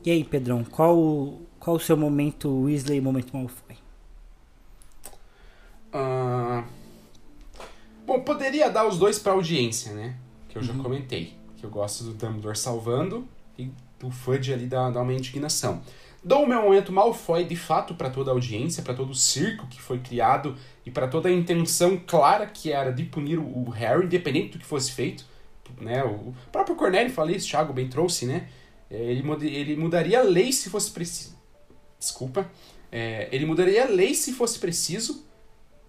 [0.04, 3.76] E aí, Pedrão, qual qual o seu momento Weasley e momento Malfoy?
[5.94, 6.62] Uh...
[8.06, 10.16] Bom, poderia dar os dois para audiência, né?
[10.48, 10.68] Que eu uhum.
[10.68, 11.32] já comentei.
[11.56, 13.26] Que eu gosto do Dumbledore salvando
[13.58, 15.82] e do Fudge ali dá, dá uma indignação.
[16.24, 19.66] Dou o meu momento Malfoy de fato para toda a audiência, para todo o circo
[19.66, 20.56] que foi criado
[20.86, 24.64] e para toda a intenção clara que era de punir o Harry, independente do que
[24.64, 25.26] fosse feito.
[25.78, 26.02] Né?
[26.02, 28.48] O próprio Cornélio falei isso, Thiago bem trouxe, né?
[28.90, 31.36] É, ele, ele mudaria a lei se fosse preciso.
[31.98, 32.50] Desculpa.
[32.90, 35.26] É, ele mudaria a lei se fosse preciso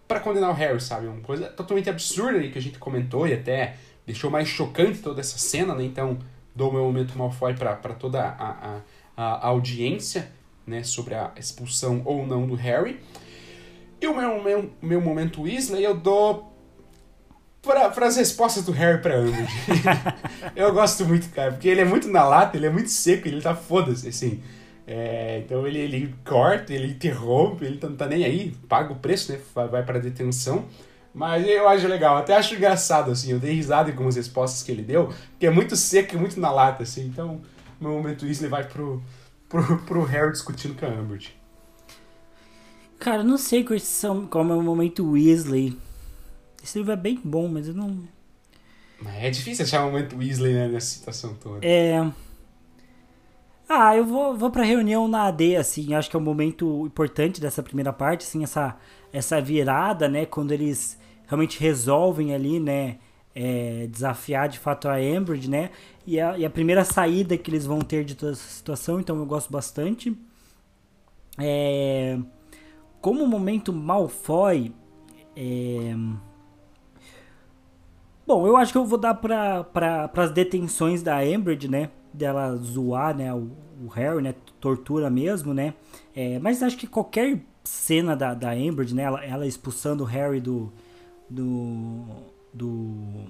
[0.07, 1.07] para condenar o Harry, sabe?
[1.07, 5.21] Uma coisa totalmente absurda aí que a gente comentou e até deixou mais chocante toda
[5.21, 5.83] essa cena, né?
[5.83, 6.19] Então,
[6.53, 8.81] dou o meu momento Malfoy para toda a, a,
[9.15, 10.31] a, audiência,
[10.65, 10.83] né?
[10.83, 12.99] Sobre a expulsão ou não do Harry.
[14.01, 16.53] E o meu, meu, meu momento Weasley eu dou
[17.61, 19.53] para as respostas do Harry pra Umbridge.
[20.55, 23.41] eu gosto muito, cara, porque ele é muito na lata, ele é muito seco, ele
[23.41, 24.41] tá foda-se, assim.
[24.87, 29.31] É, então ele, ele corta, ele interrompe, ele não tá nem aí, paga o preço,
[29.31, 29.39] né?
[29.53, 30.65] Vai para detenção.
[31.11, 34.71] Mas eu acho legal, até acho engraçado, assim, eu dei risada em algumas respostas que
[34.71, 37.41] ele deu, que é muito seco e muito na lata, assim, então
[37.79, 39.01] no momento ele vai pro,
[39.49, 41.35] pro, pro Harry discutindo com a Umbridge.
[42.99, 45.77] Cara, eu não sei qual é o momento Weasley.
[46.63, 48.07] Esse livro é bem bom, mas eu não...
[49.01, 51.59] Mas é difícil achar o momento Weasley né, nessa situação toda.
[51.65, 51.99] É...
[53.67, 57.41] Ah, eu vou, vou pra reunião na AD, assim, acho que é um momento importante
[57.41, 58.77] dessa primeira parte, assim, essa,
[59.11, 62.99] essa virada, né, quando eles realmente resolvem ali, né,
[63.35, 65.69] é, desafiar de fato a Ambridge, né,
[66.07, 69.17] e a, e a primeira saída que eles vão ter de toda essa situação, então
[69.17, 70.17] eu gosto bastante.
[71.37, 72.17] É,
[73.01, 74.73] como o momento Malfoy,
[75.35, 75.93] é,
[78.25, 82.55] bom, eu acho que eu vou dar para pra, as detenções da Ambridge, né, dela
[82.55, 83.51] zoar, né, o,
[83.83, 85.73] o Harry, né, tortura mesmo, né,
[86.15, 90.39] é, mas acho que qualquer cena da, da Amber, né, ela, ela expulsando o Harry
[90.39, 90.71] do,
[91.29, 92.05] do,
[92.55, 93.25] do,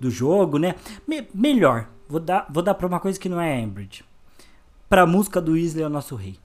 [0.00, 0.74] do jogo, né,
[1.06, 3.86] Me, melhor, vou dar, vou dar pra uma coisa que não é Amber,
[4.88, 6.36] pra música do Weasley é o nosso rei,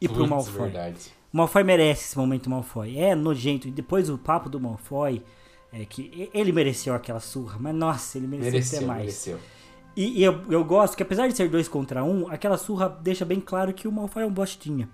[0.00, 0.70] e Putz, pro Malfoy.
[0.70, 1.12] Verdade.
[1.32, 5.22] O Malfoy merece esse momento Malfoy, é nojento, e depois o papo do Malfoy,
[5.72, 9.00] é que ele mereceu aquela surra, mas nossa, ele mereceu, mereceu até mais.
[9.00, 9.38] Mereceu.
[9.96, 13.24] E, e eu, eu, gosto que, apesar de ser dois contra um, aquela surra deixa
[13.24, 14.88] bem claro que o Malfoy é um bostinha.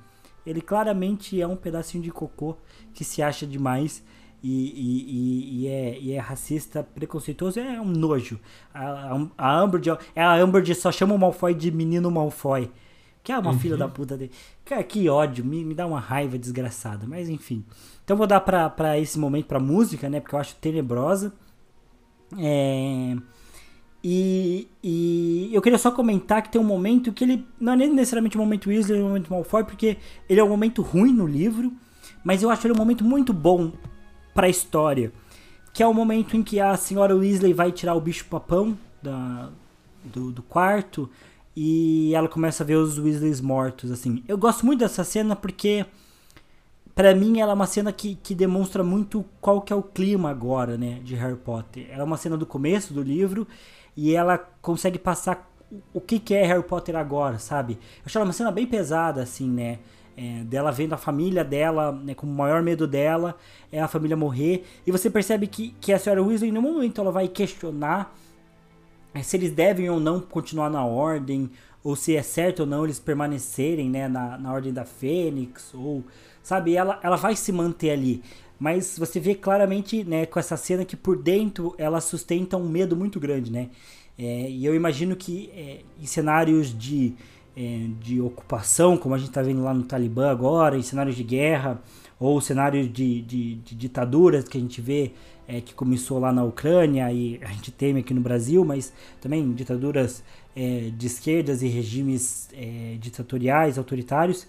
[0.47, 2.57] Ele claramente é um pedacinho de cocô
[2.95, 4.03] que se acha demais
[4.43, 8.41] e, e, e, é, e é, racista, preconceituoso, é um nojo.
[8.75, 9.81] A, a, a Amber,
[10.17, 12.69] é a Amber só chama o Malfoy de menino Malfoy.
[13.23, 13.59] Que é uma uhum.
[13.59, 14.33] filha da puta dele.
[14.65, 17.07] Cara, que ódio, me, me dá uma raiva desgraçada.
[17.07, 17.65] Mas enfim.
[18.05, 20.19] Então vou dar pra, pra esse momento pra música, né?
[20.19, 21.33] Porque eu acho tenebrosa.
[22.37, 23.17] É.
[24.03, 27.95] E, e eu queria só comentar que tem um momento que ele não é nem
[27.95, 29.97] necessariamente um momento Weasley, é um momento Malfoy, porque
[30.29, 31.73] ele é um momento ruim no livro,
[32.25, 33.71] mas eu acho ele um momento muito bom
[34.35, 35.13] para a história,
[35.73, 39.51] que é o momento em que a senhora Weasley vai tirar o bicho papão da,
[40.05, 41.09] do, do quarto
[41.57, 44.23] e ela começa a ver os Weasleys mortos, assim.
[44.27, 45.85] Eu gosto muito dessa cena porque
[46.95, 50.31] para mim ela é uma cena que, que demonstra muito qual que é o clima
[50.31, 51.87] agora, né, de Harry Potter.
[51.91, 53.47] Ela é uma cena do começo do livro
[53.97, 55.51] e ela consegue passar
[55.93, 57.75] o que, que é Harry Potter agora, sabe?
[57.75, 59.79] Eu acho ela uma cena bem pesada, assim, né?
[60.17, 63.37] É, dela vendo a família dela, né, como o maior medo dela
[63.71, 64.65] é a família morrer.
[64.87, 68.15] E você percebe que, que a senhora Weasley, em nenhum momento, ela vai questionar
[69.15, 71.51] é, se eles devem ou não continuar na ordem,
[71.85, 76.05] ou se é certo ou não eles permanecerem né, na, na ordem da Fênix, ou
[76.43, 78.23] sabe, ela, ela vai se manter ali.
[78.59, 82.97] mas você vê claramente, né, com essa cena que por dentro ela sustenta um medo
[82.97, 83.71] muito grande, né?
[84.19, 87.15] É, e eu imagino que é, em cenários de,
[87.57, 91.23] é, de ocupação, como a gente está vendo lá no Talibã agora, em cenários de
[91.23, 91.81] guerra,
[92.19, 95.13] ou cenários de, de, de ditaduras que a gente vê
[95.47, 99.53] é, que começou lá na Ucrânia e a gente teme aqui no Brasil, mas também
[99.53, 100.23] ditaduras
[100.55, 104.47] é, de esquerdas e regimes é, ditatoriais, autoritários,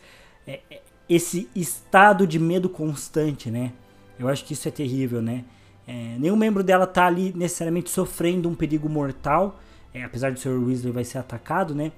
[0.48, 3.74] é, é, esse estado de medo constante, né?
[4.20, 5.44] Eu acho que isso é terrível, né?
[5.88, 9.60] É, nenhum membro dela tá ali necessariamente sofrendo um perigo mortal,
[10.06, 10.64] apesar de o Sr.
[10.66, 11.92] Weasley vai ser atacado, né?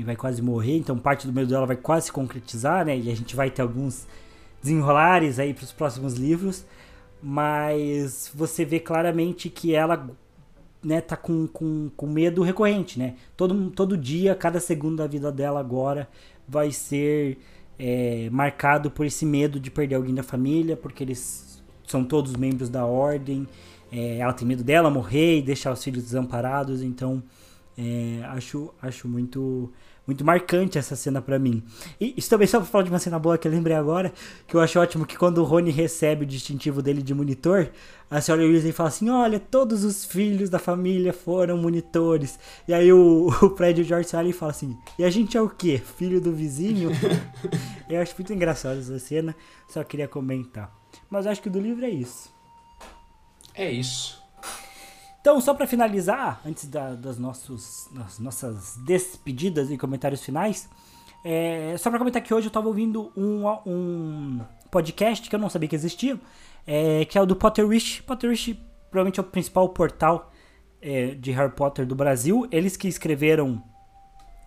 [0.00, 2.96] E vai quase morrer, então parte do medo dela vai quase se concretizar, né?
[2.98, 4.06] E a gente vai ter alguns
[4.62, 6.64] desenrolares aí para os próximos livros
[7.22, 10.10] mas você vê claramente que ela
[10.82, 13.16] né, tá com, com, com medo recorrente, né?
[13.36, 16.08] Todo, todo dia, cada segundo da vida dela agora
[16.48, 17.38] vai ser
[17.78, 22.70] é, marcado por esse medo de perder alguém da família, porque eles são todos membros
[22.70, 23.46] da ordem.
[23.92, 27.22] É, ela tem medo dela morrer e deixar os filhos desamparados, então
[27.76, 29.70] é, acho, acho muito
[30.10, 31.62] muito marcante essa cena para mim.
[32.00, 34.12] E isso também só pra falar de uma cena boa que eu lembrei agora,
[34.46, 37.70] que eu acho ótimo que quando o Rony recebe o distintivo dele de monitor,
[38.10, 42.38] a senhora Weasley fala assim, olha, todos os filhos da família foram monitores.
[42.66, 45.40] E aí o, o Fred e o George e fala assim, e a gente é
[45.40, 45.80] o quê?
[45.96, 46.90] Filho do vizinho?
[47.88, 49.34] eu acho muito engraçado essa cena,
[49.68, 50.74] só queria comentar.
[51.08, 52.34] Mas acho que do livro é isso.
[53.54, 54.19] É isso.
[55.20, 60.68] Então, só para finalizar, antes da, das, nossos, das nossas despedidas e comentários finais,
[61.22, 64.40] é, só para comentar que hoje eu estava ouvindo um, um
[64.70, 66.18] podcast que eu não sabia que existia,
[66.66, 68.00] é, que é o do Potterish.
[68.00, 68.56] Potterish
[68.90, 70.32] provavelmente é o principal portal
[70.80, 72.48] é, de Harry Potter do Brasil.
[72.50, 73.62] Eles que escreveram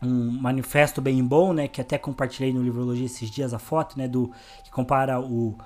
[0.01, 4.07] um manifesto bem bom, né, que até compartilhei no Livrologia esses dias a foto, né,
[4.07, 4.31] do
[4.63, 5.57] que compara o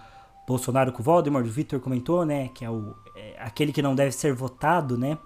[0.48, 3.94] Bolsonaro com o Voldemort, o Victor comentou, né, que é, o, é aquele que não
[3.94, 5.18] deve ser votado, né,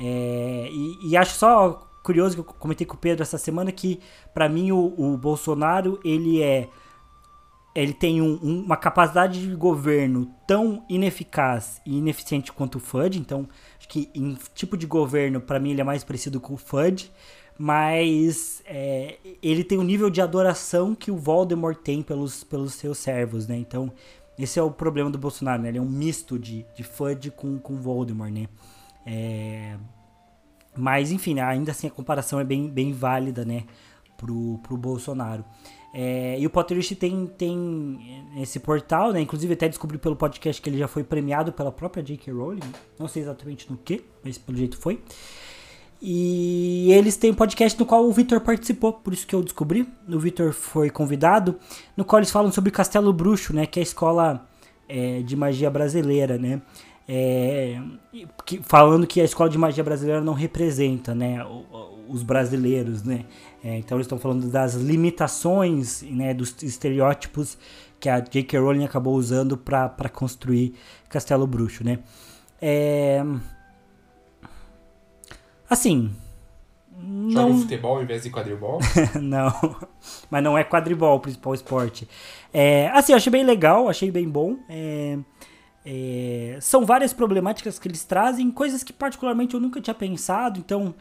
[0.00, 4.00] é, e, e, acho só curioso que eu comentei com o Pedro essa semana que
[4.32, 6.68] para mim o, o, Bolsonaro ele é
[7.74, 13.18] ele tem um, um, uma capacidade de governo tão ineficaz e ineficiente quanto o FUD,
[13.18, 13.48] então
[13.78, 17.10] acho que em tipo de governo para mim ele é mais parecido com o FUD,
[17.58, 22.98] mas é, ele tem um nível de adoração que o Voldemort tem pelos, pelos seus
[22.98, 23.56] servos, né?
[23.56, 23.92] Então
[24.38, 25.68] esse é o problema do Bolsonaro, né?
[25.68, 28.46] Ele é um misto de, de FUD com, com Voldemort, né?
[29.04, 29.76] É...
[30.76, 31.42] Mas, enfim, né?
[31.42, 33.64] ainda assim a comparação é bem, bem válida, né?
[34.16, 35.44] Pro, pro Bolsonaro.
[35.92, 36.38] É...
[36.38, 39.20] E o Potterish tem, tem esse portal, né?
[39.20, 42.32] Inclusive até descobri pelo podcast que ele já foi premiado pela própria J.K.
[42.32, 42.60] Rowling.
[42.98, 45.02] Não sei exatamente no que, mas pelo jeito foi.
[46.00, 49.88] E eles têm um podcast no qual o Vitor participou, por isso que eu descobri.
[50.08, 51.56] O Vitor foi convidado,
[51.96, 53.66] no qual eles falam sobre Castelo Bruxo, né?
[53.66, 54.46] Que é a escola
[54.88, 56.62] é, de magia brasileira, né?
[57.08, 57.80] É,
[58.46, 61.44] que, falando que a escola de magia brasileira não representa, né?
[62.08, 63.24] Os brasileiros, né?
[63.64, 66.32] É, então eles estão falando das limitações, né?
[66.32, 67.58] Dos estereótipos
[67.98, 68.60] que a J.K.
[68.60, 70.74] Rowling acabou usando para construir
[71.08, 71.98] Castelo Bruxo, né?
[72.62, 73.24] É
[75.68, 76.10] Assim.
[77.28, 77.58] Joga não...
[77.58, 78.80] futebol em vez de quadribol?
[79.20, 79.52] não,
[80.30, 82.08] mas não é quadribol o principal esporte.
[82.52, 84.56] É, assim, eu achei bem legal, achei bem bom.
[84.68, 85.18] É,
[85.84, 90.94] é, são várias problemáticas que eles trazem, coisas que particularmente eu nunca tinha pensado, então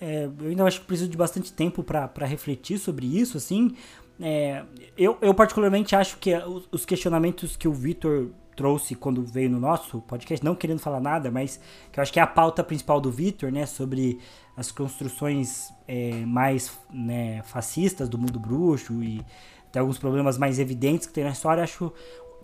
[0.00, 3.74] é, eu ainda acho que preciso de bastante tempo para refletir sobre isso, assim.
[4.20, 4.62] É,
[4.96, 6.32] eu, eu particularmente acho que
[6.70, 8.28] os questionamentos que o Vitor
[8.60, 11.58] trouxe quando veio no nosso podcast, não querendo falar nada, mas
[11.90, 14.18] que eu acho que é a pauta principal do Victor, né, sobre
[14.54, 19.24] as construções é, mais né, fascistas do mundo bruxo e
[19.72, 21.90] tem alguns problemas mais evidentes que tem na história, acho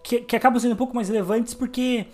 [0.03, 2.07] que, que acabam sendo um pouco mais relevantes porque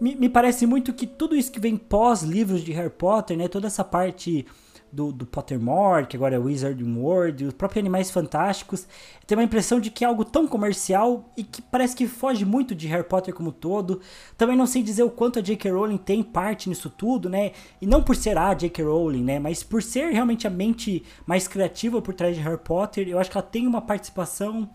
[0.00, 3.46] me, me parece muito que tudo isso que vem pós livros de Harry Potter, né,
[3.46, 4.46] toda essa parte
[4.94, 8.86] do, do Pottermore, que agora é Wizarding World, os próprios Animais Fantásticos.
[9.26, 12.74] Tem uma impressão de que é algo tão comercial e que parece que foge muito
[12.74, 14.00] de Harry Potter como todo.
[14.38, 15.70] Também não sei dizer o quanto a J.K.
[15.70, 17.52] Rowling tem parte nisso tudo, né?
[17.80, 18.84] E não por ser a J.K.
[18.84, 19.38] Rowling, né?
[19.38, 23.30] Mas por ser realmente a mente mais criativa por trás de Harry Potter, eu acho
[23.30, 24.68] que ela tem uma participação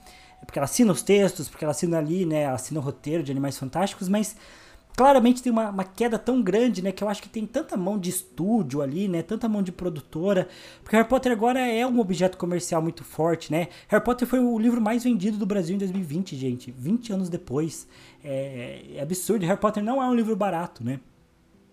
[0.46, 3.30] porque ela assina os textos, porque ela assina ali, né, ela assina o roteiro de
[3.32, 4.36] Animais Fantásticos, mas
[4.99, 6.91] claramente tem uma, uma, queda tão grande, né?
[6.91, 9.23] Que eu acho que tem tanta mão de estúdio ali, né?
[9.23, 10.49] Tanta mão de produtora.
[10.84, 13.69] Porque Harry Potter agora é um objeto comercial muito forte, né?
[13.88, 16.69] Harry Potter foi o livro mais vendido do Brasil em 2020, gente.
[16.77, 17.88] 20 anos depois.
[18.21, 19.45] É, é absurdo.
[19.45, 20.99] Harry Potter não é um livro barato, né?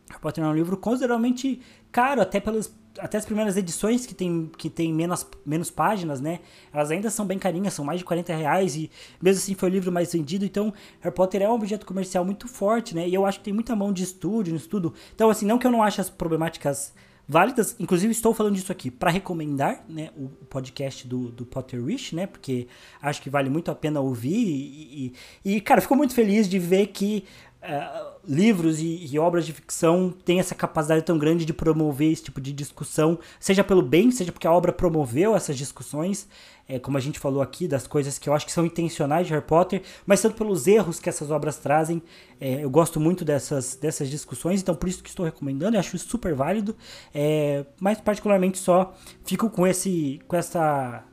[0.08, 4.50] Harry Potter é um livro consideravelmente caro, até pelas, até as primeiras edições que tem,
[4.56, 6.40] que tem menos, menos páginas, né?
[6.72, 8.90] Elas ainda são bem carinhas, são mais de 40 reais e
[9.20, 10.44] mesmo assim foi o livro mais vendido.
[10.44, 13.08] Então, Harry Potter é um objeto comercial muito forte, né?
[13.08, 14.94] E eu acho que tem muita mão de estúdio no estudo.
[15.14, 16.92] Então, assim, não que eu não ache as problemáticas
[17.28, 17.74] válidas.
[17.78, 22.26] Inclusive, estou falando disso aqui para recomendar né, o podcast do, do Potter Wish, né?
[22.26, 22.68] Porque
[23.02, 24.36] acho que vale muito a pena ouvir.
[24.36, 25.12] E,
[25.44, 27.24] e, e cara, fico muito feliz de ver que
[27.66, 32.24] uh, livros e, e, obras de ficção têm essa capacidade tão grande de promover esse
[32.24, 36.28] tipo de discussão, seja pelo bem, seja porque a obra promoveu essas discussões
[36.68, 39.32] é, como a gente falou aqui, das coisas que eu acho que são intencionais de
[39.32, 42.02] Harry Potter, mas tanto pelos erros que essas obras trazem.
[42.40, 45.96] É, eu gosto muito dessas, dessas discussões, então por isso que estou recomendando, eu acho
[45.98, 46.76] super válido.
[47.14, 48.94] É, mas particularmente só
[49.24, 50.20] fico com esse.
[50.26, 51.04] com essa.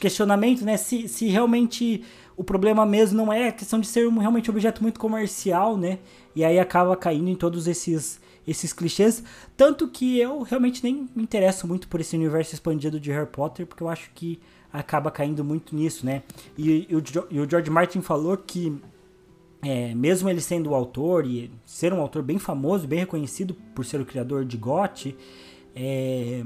[0.00, 0.78] Questionamento, né?
[0.78, 2.02] Se, se realmente
[2.36, 5.98] o problema mesmo não é a questão de ser realmente um objeto muito comercial, né?
[6.34, 9.22] E aí acaba caindo em todos esses esses clichês.
[9.56, 13.66] Tanto que eu realmente nem me interesso muito por esse universo expandido de Harry Potter,
[13.66, 14.38] porque eu acho que
[14.72, 16.22] acaba caindo muito nisso, né?
[16.58, 18.76] E, e, o, e o, George Martin falou que,
[19.62, 23.84] é, mesmo ele sendo o autor e ser um autor bem famoso, bem reconhecido por
[23.84, 25.16] ser o criador de GOT,
[25.74, 26.42] é,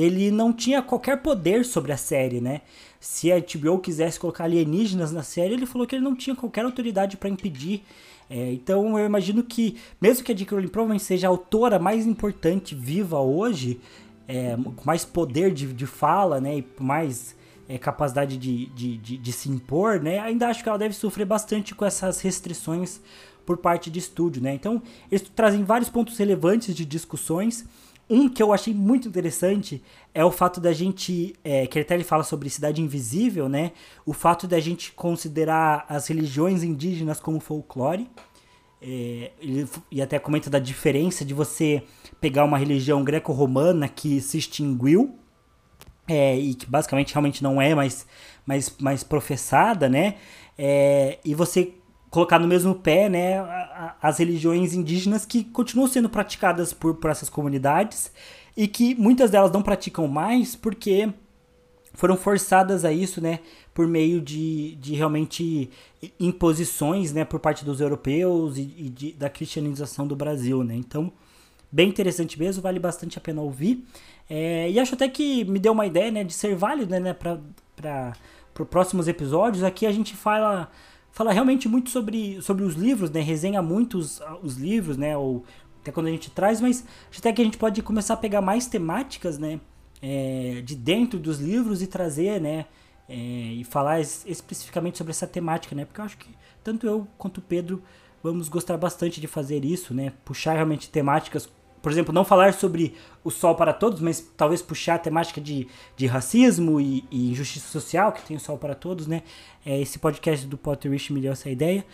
[0.00, 2.62] ele não tinha qualquer poder sobre a série, né?
[2.98, 6.64] Se a HBO quisesse colocar alienígenas na série, ele falou que ele não tinha qualquer
[6.64, 7.84] autoridade para impedir.
[8.28, 10.54] É, então eu imagino que, mesmo que a J.K.
[10.54, 13.80] Rowling provavelmente seja a autora mais importante viva hoje,
[14.26, 17.36] é, com mais poder de, de fala, né, e mais
[17.68, 20.18] é, capacidade de, de, de, de, se impor, né?
[20.18, 23.00] Ainda acho que ela deve sofrer bastante com essas restrições
[23.46, 24.54] por parte de estúdio, né?
[24.54, 27.64] Então, eles trazem vários pontos relevantes de discussões.
[28.08, 29.82] Um que eu achei muito interessante
[30.12, 33.72] é o fato da gente, é, que até ele fala sobre cidade invisível, né?
[34.04, 38.08] O fato da gente considerar as religiões indígenas como folclore.
[38.82, 41.82] É, ele, e até comenta da diferença de você
[42.20, 45.18] pegar uma religião greco-romana que se extinguiu
[46.06, 48.06] é, e que basicamente realmente não é mais,
[48.46, 50.16] mais, mais professada, né?
[50.58, 51.72] É, e você
[52.14, 53.44] colocar no mesmo pé né,
[54.00, 58.12] as religiões indígenas que continuam sendo praticadas por, por essas comunidades
[58.56, 61.12] e que muitas delas não praticam mais porque
[61.92, 63.40] foram forçadas a isso, né,
[63.74, 65.68] por meio de, de realmente
[66.20, 70.76] imposições, né, por parte dos europeus e, e de, da cristianização do Brasil, né.
[70.76, 71.12] Então,
[71.70, 73.84] bem interessante mesmo, vale bastante a pena ouvir.
[74.30, 78.12] É, e acho até que me deu uma ideia né, de ser válido né, para
[78.70, 79.64] próximos episódios.
[79.64, 80.70] Aqui a gente fala,
[81.14, 85.44] fala realmente muito sobre, sobre os livros, né, resenha muito os, os livros, né, ou
[85.80, 86.84] até quando a gente traz, mas
[87.16, 89.60] até que a gente pode começar a pegar mais temáticas né,
[90.02, 92.66] é, de dentro dos livros e trazer, né,
[93.08, 96.28] é, e falar es, especificamente sobre essa temática, né, porque eu acho que
[96.64, 97.80] tanto eu quanto o Pedro
[98.20, 101.48] vamos gostar bastante de fazer isso, né, puxar realmente temáticas
[101.84, 105.68] por exemplo, não falar sobre o sol para todos, mas talvez puxar a temática de,
[105.94, 109.22] de racismo e, e injustiça social, que tem o sol para todos, né?
[109.66, 111.84] É, esse podcast do Potterish me deu essa ideia.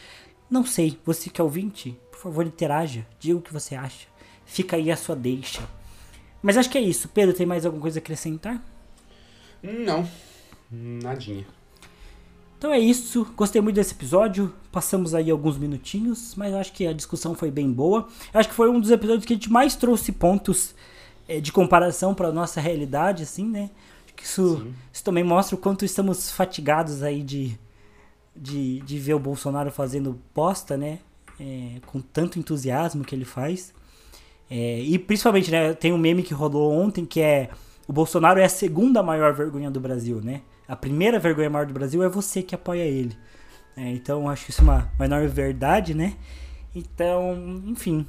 [0.49, 4.07] Não sei, você que é ouvinte, por favor, interaja, diga o que você acha.
[4.47, 5.61] Fica aí a sua deixa.
[6.41, 7.09] Mas acho que é isso.
[7.09, 8.65] Pedro, tem mais alguma coisa a acrescentar?
[9.61, 10.09] Não,
[10.71, 11.45] nadinha.
[12.61, 14.53] Então é isso, gostei muito desse episódio.
[14.71, 18.07] Passamos aí alguns minutinhos, mas acho que a discussão foi bem boa.
[18.35, 20.75] acho que foi um dos episódios que a gente mais trouxe pontos
[21.27, 23.71] é, de comparação para nossa realidade, assim, né?
[24.05, 27.59] Acho que isso, isso também mostra o quanto estamos fatigados aí de,
[28.37, 30.99] de, de ver o Bolsonaro fazendo posta, né?
[31.41, 33.73] É, com tanto entusiasmo que ele faz.
[34.51, 35.73] É, e principalmente, né?
[35.73, 37.49] Tem um meme que rolou ontem que é
[37.89, 40.43] o Bolsonaro é a segunda maior vergonha do Brasil, né?
[40.71, 43.19] A primeira vergonha maior do Brasil é você que apoia ele.
[43.77, 46.15] É, então, acho que isso é uma, uma enorme verdade, né?
[46.73, 48.07] Então, enfim.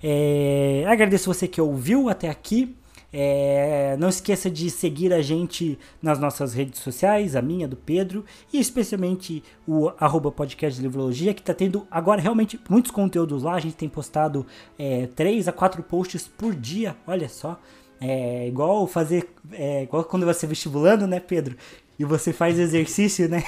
[0.00, 2.76] É, agradeço você que ouviu até aqui.
[3.12, 8.24] É, não esqueça de seguir a gente nas nossas redes sociais, a minha, do Pedro,
[8.52, 13.54] e especialmente o arroba podcast de livrologia, que está tendo agora realmente muitos conteúdos lá.
[13.54, 14.46] A gente tem postado
[14.78, 17.58] é, 3 a 4 posts por dia, olha só.
[18.00, 19.30] É igual fazer.
[19.52, 21.56] É igual quando você vestibulando, né, Pedro?
[21.98, 23.44] E você faz exercício, né?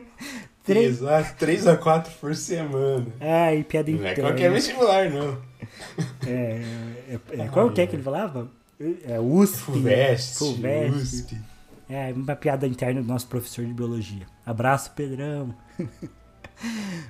[0.64, 0.98] três...
[0.98, 3.06] Exato, três a quatro por semana.
[3.20, 4.16] Ah, e piada interna.
[4.16, 5.38] Não é qualquer vestibular, não.
[6.26, 6.60] É,
[7.08, 8.50] é, é qual que é que ele falava?
[9.06, 9.58] É USP.
[9.58, 10.38] FUVEST.
[10.38, 10.96] FUVEST.
[10.96, 11.38] USP.
[11.88, 14.26] É, uma piada interna do nosso professor de biologia.
[14.44, 15.54] Abraço, Pedrão.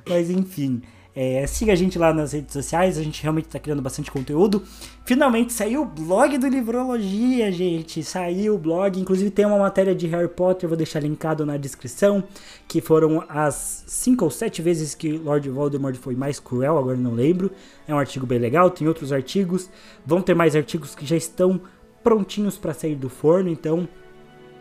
[0.08, 0.82] Mas enfim.
[1.16, 4.64] É, siga a gente lá nas redes sociais, a gente realmente está criando bastante conteúdo.
[5.04, 8.02] Finalmente saiu o blog do Livrologia, gente.
[8.02, 12.24] Saiu o blog, inclusive tem uma matéria de Harry Potter, vou deixar linkado na descrição,
[12.66, 17.14] que foram as cinco ou sete vezes que Lord Voldemort foi mais cruel, agora não
[17.14, 17.52] lembro.
[17.86, 19.70] É um artigo bem legal, tem outros artigos.
[20.04, 21.60] Vão ter mais artigos que já estão
[22.02, 23.88] prontinhos para sair do forno, então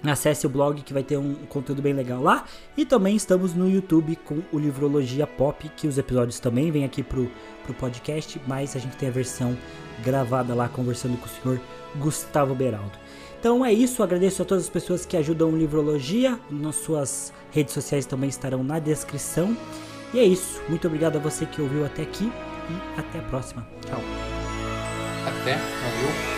[0.06, 2.46] Acesse o blog que vai ter um conteúdo bem legal lá.
[2.76, 7.02] E também estamos no YouTube com o Livrologia Pop, que os episódios também vêm aqui
[7.02, 7.32] pro,
[7.64, 9.58] pro podcast, mas a gente tem a versão
[10.04, 11.62] gravada lá conversando com o senhor
[11.96, 13.04] Gustavo Beraldo.
[13.40, 16.40] Então é isso, agradeço a todas as pessoas que ajudam o Livrologia.
[16.50, 19.56] Nas suas redes sociais também estarão na descrição.
[20.14, 20.62] E é isso.
[20.70, 22.26] Muito obrigado a você que ouviu até aqui
[22.70, 23.68] e até a próxima.
[23.86, 24.00] Tchau.
[25.26, 26.33] Até, valeu.